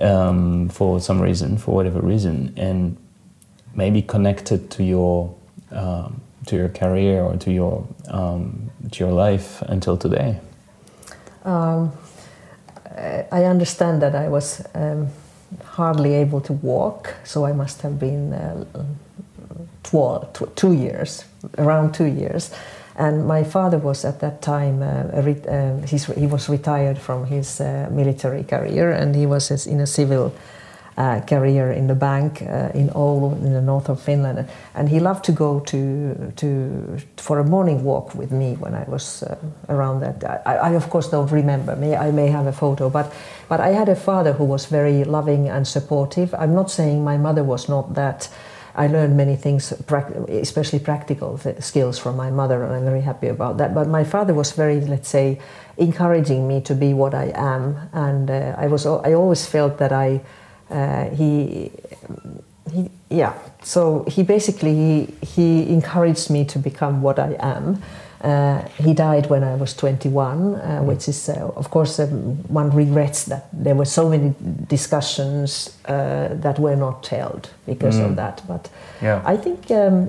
um, 0.00 0.68
for 0.68 1.00
some 1.00 1.20
reason, 1.20 1.58
for 1.58 1.74
whatever 1.74 2.00
reason, 2.00 2.54
and 2.56 2.96
maybe 3.74 4.02
connected 4.02 4.70
to 4.70 4.84
your 4.84 5.34
um, 5.72 6.22
to 6.48 6.56
your 6.56 6.68
career 6.68 7.22
or 7.22 7.36
to 7.36 7.50
your 7.50 7.86
um, 8.08 8.70
to 8.90 9.04
your 9.04 9.12
life 9.12 9.62
until 9.68 9.96
today? 9.96 10.40
Um, 11.44 11.92
I 13.32 13.44
understand 13.44 14.02
that 14.02 14.14
I 14.14 14.28
was 14.28 14.62
um, 14.74 15.08
hardly 15.64 16.14
able 16.14 16.40
to 16.42 16.52
walk, 16.52 17.14
so 17.24 17.44
I 17.44 17.52
must 17.52 17.82
have 17.82 17.98
been 17.98 18.32
uh, 18.32 18.64
12, 19.84 20.32
tw- 20.32 20.56
two 20.56 20.72
years, 20.72 21.24
around 21.58 21.94
two 21.94 22.06
years. 22.06 22.50
And 22.96 23.26
my 23.26 23.44
father 23.44 23.78
was 23.78 24.04
at 24.04 24.18
that 24.20 24.42
time, 24.42 24.82
uh, 24.82 25.22
re- 25.22 25.44
uh, 25.48 25.86
he 25.86 26.26
was 26.26 26.48
retired 26.48 26.98
from 26.98 27.26
his 27.26 27.60
uh, 27.60 27.88
military 27.92 28.42
career 28.42 28.90
and 28.90 29.14
he 29.14 29.24
was 29.24 29.66
in 29.66 29.80
a 29.80 29.86
civil 29.86 30.34
uh, 30.98 31.20
career 31.20 31.70
in 31.70 31.86
the 31.86 31.94
bank 31.94 32.42
uh, 32.42 32.70
in 32.74 32.88
Oulu, 32.90 33.32
in 33.44 33.52
the 33.52 33.62
north 33.62 33.88
of 33.88 34.00
Finland. 34.00 34.48
And 34.74 34.88
he 34.88 34.98
loved 34.98 35.24
to 35.26 35.32
go 35.32 35.60
to, 35.60 36.32
to, 36.36 36.98
for 37.16 37.38
a 37.38 37.44
morning 37.44 37.84
walk 37.84 38.14
with 38.16 38.32
me 38.32 38.56
when 38.56 38.74
I 38.74 38.84
was 38.88 39.22
uh, 39.22 39.36
around 39.68 40.00
that. 40.00 40.24
I, 40.44 40.56
I, 40.56 40.70
of 40.74 40.90
course, 40.90 41.08
don't 41.08 41.30
remember. 41.30 41.76
May, 41.76 41.96
I 41.96 42.10
may 42.10 42.26
have 42.26 42.48
a 42.48 42.52
photo, 42.52 42.90
but, 42.90 43.12
but 43.48 43.60
I 43.60 43.68
had 43.68 43.88
a 43.88 43.94
father 43.94 44.32
who 44.32 44.44
was 44.44 44.66
very 44.66 45.04
loving 45.04 45.48
and 45.48 45.66
supportive. 45.66 46.34
I'm 46.34 46.54
not 46.54 46.68
saying 46.68 47.04
my 47.04 47.16
mother 47.16 47.44
was 47.44 47.68
not 47.68 47.94
that. 47.94 48.28
I 48.74 48.86
learned 48.86 49.16
many 49.16 49.34
things, 49.36 49.72
especially 50.28 50.78
practical 50.78 51.38
skills 51.58 51.98
from 51.98 52.16
my 52.16 52.30
mother, 52.30 52.62
and 52.62 52.72
I'm 52.74 52.84
very 52.84 53.00
happy 53.00 53.26
about 53.26 53.56
that. 53.58 53.74
But 53.74 53.88
my 53.88 54.04
father 54.04 54.34
was 54.34 54.52
very, 54.52 54.80
let's 54.80 55.08
say, 55.08 55.40
encouraging 55.76 56.46
me 56.46 56.60
to 56.60 56.74
be 56.74 56.94
what 56.94 57.12
I 57.12 57.32
am, 57.34 57.88
and 57.92 58.30
uh, 58.30 58.54
I 58.56 58.68
was. 58.68 58.86
I 58.86 59.14
always 59.14 59.46
felt 59.46 59.78
that 59.78 59.90
I, 59.90 60.20
he, 61.16 61.70
he, 62.72 62.90
yeah. 63.10 63.32
So 63.62 64.04
he 64.08 64.22
basically 64.22 64.74
he, 64.74 65.14
he 65.26 65.68
encouraged 65.72 66.30
me 66.30 66.44
to 66.46 66.58
become 66.58 67.02
what 67.02 67.18
I 67.18 67.36
am. 67.40 67.82
Uh, 68.20 68.62
he 68.82 68.94
died 68.94 69.30
when 69.30 69.44
I 69.44 69.54
was 69.54 69.74
21, 69.74 70.54
uh, 70.56 70.80
which 70.82 71.08
is, 71.08 71.28
uh, 71.28 71.52
of 71.54 71.70
course, 71.70 72.00
um, 72.00 72.36
one 72.48 72.70
regrets 72.70 73.24
that 73.26 73.46
there 73.52 73.76
were 73.76 73.84
so 73.84 74.08
many 74.08 74.34
discussions 74.68 75.76
uh, 75.84 76.28
that 76.42 76.58
were 76.58 76.74
not 76.76 77.06
held 77.06 77.48
because 77.66 77.96
Mm. 78.00 78.04
of 78.10 78.16
that. 78.16 78.42
But 78.48 78.68
Yeah. 79.00 79.22
I 79.24 79.36
think, 79.36 79.70
um, 79.70 80.08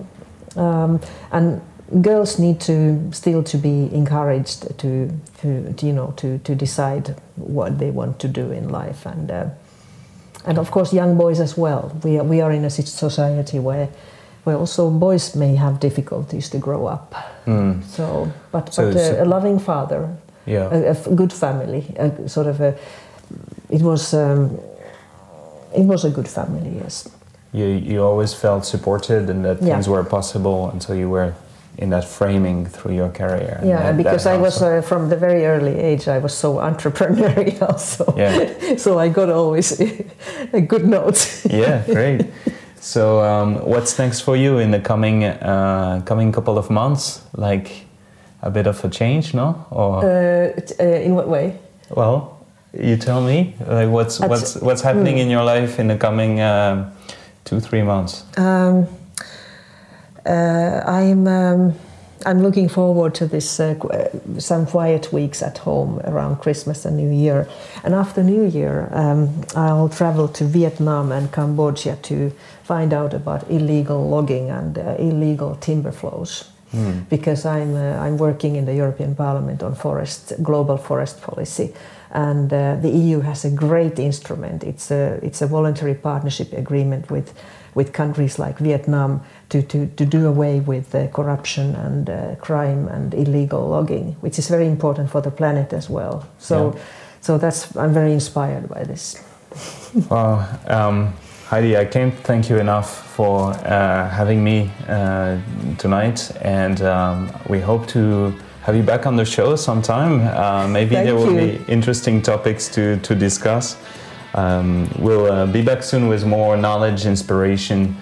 um, 0.55 0.99
and 1.31 1.61
girls 2.01 2.39
need 2.39 2.59
to 2.61 2.97
still 3.11 3.43
to 3.43 3.57
be 3.57 3.89
encouraged 3.93 4.61
to, 4.79 5.09
to, 5.41 5.73
to, 5.73 5.85
you 5.85 5.93
know, 5.93 6.13
to, 6.15 6.39
to 6.39 6.55
decide 6.55 7.15
what 7.35 7.77
they 7.77 7.91
want 7.91 8.17
to 8.19 8.27
do 8.27 8.51
in 8.51 8.69
life, 8.69 9.05
and 9.05 9.29
uh, 9.31 9.45
and 10.45 10.57
of 10.57 10.71
course, 10.71 10.93
young 10.95 11.17
boys 11.17 11.39
as 11.39 11.57
well. 11.57 11.91
We 12.03 12.17
are, 12.19 12.23
we 12.23 12.41
are 12.41 12.51
in 12.51 12.65
a 12.65 12.69
society 12.69 13.59
where 13.59 13.87
where 14.45 14.57
also 14.57 14.89
boys 14.89 15.35
may 15.35 15.55
have 15.55 15.79
difficulties 15.79 16.49
to 16.49 16.57
grow 16.57 16.87
up. 16.87 17.13
Mm. 17.45 17.83
So, 17.83 18.31
but, 18.51 18.73
So 18.73 18.91
but 18.91 18.95
a, 18.95 19.23
a 19.23 19.25
loving 19.25 19.59
father, 19.59 20.07
Yeah. 20.45 20.69
a, 20.71 20.91
a 20.91 21.15
good 21.15 21.33
family, 21.33 21.83
a 21.97 22.27
sort 22.29 22.47
of 22.47 22.61
a. 22.61 22.73
It 23.69 23.81
was 23.81 24.13
um, 24.13 24.57
it 25.75 25.85
was 25.85 26.05
a 26.05 26.09
good 26.09 26.27
family, 26.27 26.81
yes. 26.83 27.09
You 27.51 27.65
you 27.65 28.03
always 28.03 28.33
felt 28.33 28.65
supported 28.65 29.29
and 29.29 29.43
that 29.43 29.57
Yeah. 29.61 29.73
things 29.73 29.87
were 29.87 30.03
possible 30.03 30.69
until 30.73 30.95
you 30.95 31.09
were 31.09 31.33
in 31.81 31.89
that 31.89 32.03
framing 32.03 32.65
through 32.65 32.93
your 32.95 33.09
career. 33.09 33.59
Yeah, 33.63 33.83
that- 33.83 33.97
because 33.97 34.23
that 34.25 34.33
I 34.35 34.37
was 34.37 34.61
uh, 34.61 34.81
from 34.81 35.09
the 35.09 35.15
very 35.15 35.45
early 35.45 35.75
age, 35.79 36.07
I 36.07 36.19
was 36.19 36.33
so 36.33 36.55
entrepreneurial. 36.69 37.79
So, 37.79 38.03
Yeah. 38.17 38.75
so 38.83 38.99
I 38.99 39.09
got 39.09 39.29
always 39.29 39.79
a 40.53 40.61
good 40.61 40.85
notes. 40.85 41.45
yeah, 41.49 41.83
great. 41.85 42.25
So, 42.81 43.21
um, 43.21 43.55
what's 43.65 43.97
next 43.99 44.21
for 44.21 44.35
you 44.37 44.59
in 44.59 44.71
the 44.71 44.79
coming 44.79 45.23
uh, 45.23 46.01
coming 46.05 46.31
couple 46.31 46.57
of 46.57 46.69
months? 46.69 47.21
Like 47.35 47.71
a 48.41 48.49
bit 48.49 48.67
of 48.67 48.83
a 48.85 48.89
change, 48.89 49.33
no? 49.33 49.65
Or 49.71 50.03
Uh, 50.03 50.51
uh, 50.79 50.83
in 51.05 51.15
what 51.15 51.27
way? 51.27 51.53
well, 51.95 52.37
you 52.73 52.97
tell 52.97 53.21
me. 53.21 53.53
Like 53.67 53.89
what's 53.89 54.21
At- 54.21 54.29
what's 54.29 54.55
what's 54.61 54.81
happening 54.81 55.15
hmm. 55.15 55.21
in 55.23 55.29
your 55.29 55.43
life 55.43 55.81
in 55.81 55.87
the 55.87 55.97
coming 55.97 56.39
um, 56.41 56.85
two 57.45 57.59
three 57.59 57.83
months? 57.83 58.23
Um, 58.37 58.45
uh, 58.45 58.85
I'm 60.25 61.27
um, 61.27 61.73
I'm 62.25 62.41
looking 62.41 62.67
forward 62.67 63.15
to 63.15 63.27
this 63.27 63.59
uh, 63.59 63.75
uh, 63.79 64.39
some 64.39 64.65
quiet 64.65 65.13
weeks 65.13 65.41
at 65.41 65.59
home 65.59 66.01
around 66.03 66.37
Christmas 66.37 66.85
and 66.85 66.97
New 66.97 67.09
Year, 67.09 67.47
and 67.83 67.93
after 67.93 68.23
New 68.23 68.45
Year 68.45 68.89
um, 68.91 69.29
I'll 69.55 69.87
travel 69.89 70.27
to 70.27 70.43
Vietnam 70.43 71.11
and 71.13 71.31
Cambodia 71.31 71.95
to 71.95 72.31
find 72.63 72.93
out 72.93 73.13
about 73.13 73.49
illegal 73.49 74.09
logging 74.09 74.49
and 74.49 74.77
uh, 74.77 74.95
illegal 74.99 75.55
timber 75.55 75.91
flows. 75.91 76.51
Hmm. 76.71 76.99
Because 77.09 77.45
I'm 77.45 77.73
uh, 77.75 78.05
I'm 78.05 78.17
working 78.17 78.55
in 78.55 78.65
the 78.65 78.75
European 78.75 79.15
Parliament 79.15 79.63
on 79.63 79.73
forest 79.75 80.33
global 80.43 80.77
forest 80.77 81.21
policy, 81.21 81.73
and 82.11 82.51
uh, 82.53 82.75
the 82.75 82.89
EU 82.89 83.21
has 83.21 83.45
a 83.45 83.49
great 83.49 83.97
instrument. 83.97 84.63
It's 84.63 84.91
a 84.91 85.19
it's 85.23 85.41
a 85.41 85.47
voluntary 85.47 85.95
partnership 85.95 86.53
agreement 86.53 87.09
with 87.09 87.33
with 87.75 87.91
countries 87.93 88.39
like 88.39 88.57
Vietnam 88.59 89.21
to, 89.49 89.61
to, 89.61 89.87
to 89.87 90.05
do 90.05 90.27
away 90.27 90.59
with 90.59 90.93
uh, 90.95 91.07
corruption 91.07 91.75
and 91.75 92.09
uh, 92.09 92.35
crime 92.35 92.87
and 92.87 93.13
illegal 93.13 93.67
logging, 93.67 94.15
which 94.21 94.39
is 94.39 94.47
very 94.49 94.67
important 94.67 95.09
for 95.09 95.21
the 95.21 95.31
planet 95.31 95.73
as 95.73 95.89
well. 95.89 96.23
So, 96.37 96.73
Yeah. 96.75 96.81
so 97.21 97.37
that's 97.37 97.75
I'm 97.75 97.93
very 97.93 98.13
inspired 98.13 98.69
by 98.69 98.83
this. 98.83 99.15
Well, 100.09 100.47
um, 100.67 101.13
Heidi, 101.47 101.75
I 101.77 101.85
can't 101.85 102.13
thank 102.23 102.47
you 102.49 102.59
enough 102.59 103.07
for 103.15 103.49
uh, 103.65 104.07
having 104.09 104.43
me 104.43 104.69
uh, 104.87 105.37
tonight, 105.79 106.31
and 106.41 106.79
um, 106.83 107.31
we 107.49 107.59
hope 107.59 107.87
to 107.87 108.31
have 108.61 108.75
you 108.75 108.83
back 108.83 109.07
on 109.07 109.15
the 109.15 109.25
show 109.25 109.55
sometime. 109.55 110.21
Uh, 110.27 110.67
maybe 110.67 110.93
Thank 110.93 111.05
there 111.05 111.15
will 111.15 111.33
you. 111.33 111.57
be 111.57 111.71
interesting 111.71 112.21
topics 112.21 112.67
to, 112.69 112.97
to 112.97 113.15
discuss. 113.15 113.77
Um, 114.33 114.89
we'll 114.99 115.31
uh, 115.31 115.45
be 115.45 115.61
back 115.61 115.83
soon 115.83 116.07
with 116.07 116.25
more 116.25 116.55
knowledge, 116.55 117.05
inspiration, 117.05 117.95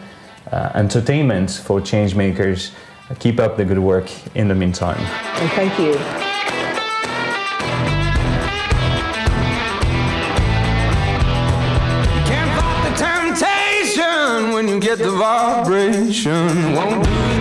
uh, 0.52 0.72
entertainment 0.76 1.52
for 1.52 1.80
change 1.82 2.16
makers. 2.16 2.72
Keep 3.20 3.40
up 3.40 3.56
the 3.56 3.64
good 3.64 3.80
work 3.80 4.10
in 4.36 4.48
the 4.50 4.56
meantime. 4.56 5.00
And 5.00 5.50
thank 5.52 5.80
you. 5.80 5.94
Can't 12.28 12.52
fight 12.60 12.90
the 12.90 12.96
temptation 12.98 14.54
when 14.54 14.68
you 14.68 14.80
get 14.82 14.98
the 15.00 15.12
vibration. 15.12 16.74
Won't 16.74 17.06
do 17.06 17.37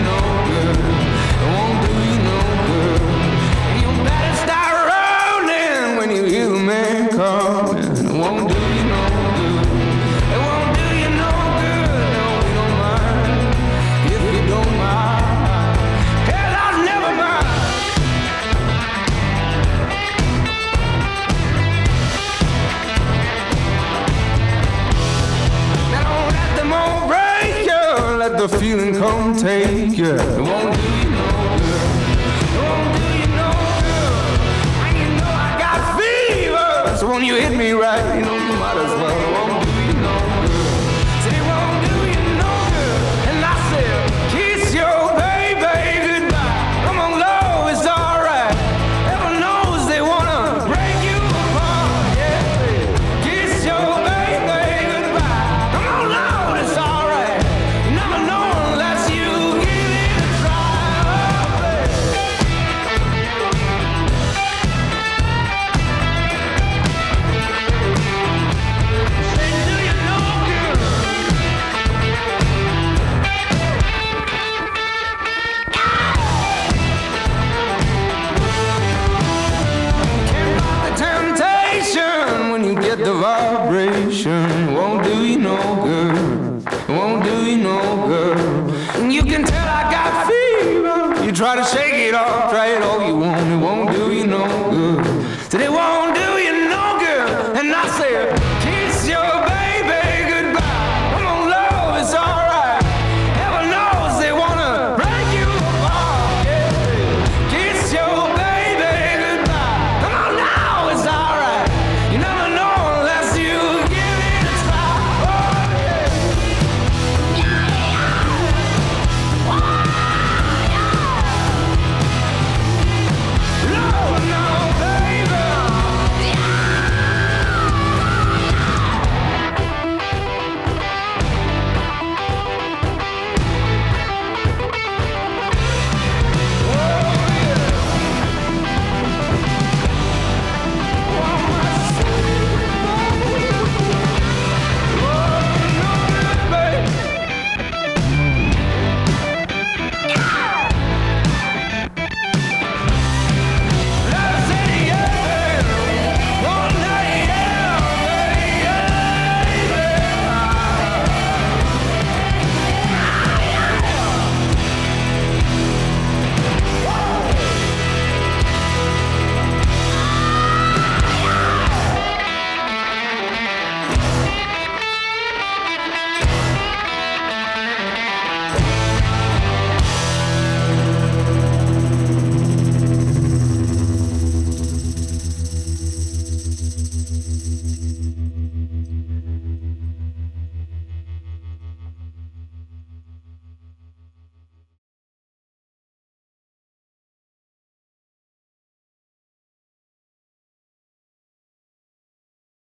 the 28.49 28.59
feeling 28.59 28.95
come 28.95 29.37
take 29.37 29.97
you. 29.97 30.14
It 30.14 30.41
won't 30.41 30.77
do 30.77 30.83
you 30.99 31.11
no 31.11 31.27
good. 31.59 31.87
It 32.43 32.61
won't 32.63 32.97
do 32.97 33.03
you 33.18 33.27
no 33.35 33.51
good. 33.83 34.41
And 34.87 34.97
you 34.99 35.09
know 35.17 35.27
I 35.27 35.57
got 35.59 35.79
fever. 35.99 36.97
So 36.97 37.09
when 37.09 37.25
you 37.25 37.35
hit 37.37 37.57
me 37.57 37.73
right, 37.73 38.18
you 38.18 38.25
know 38.25 38.36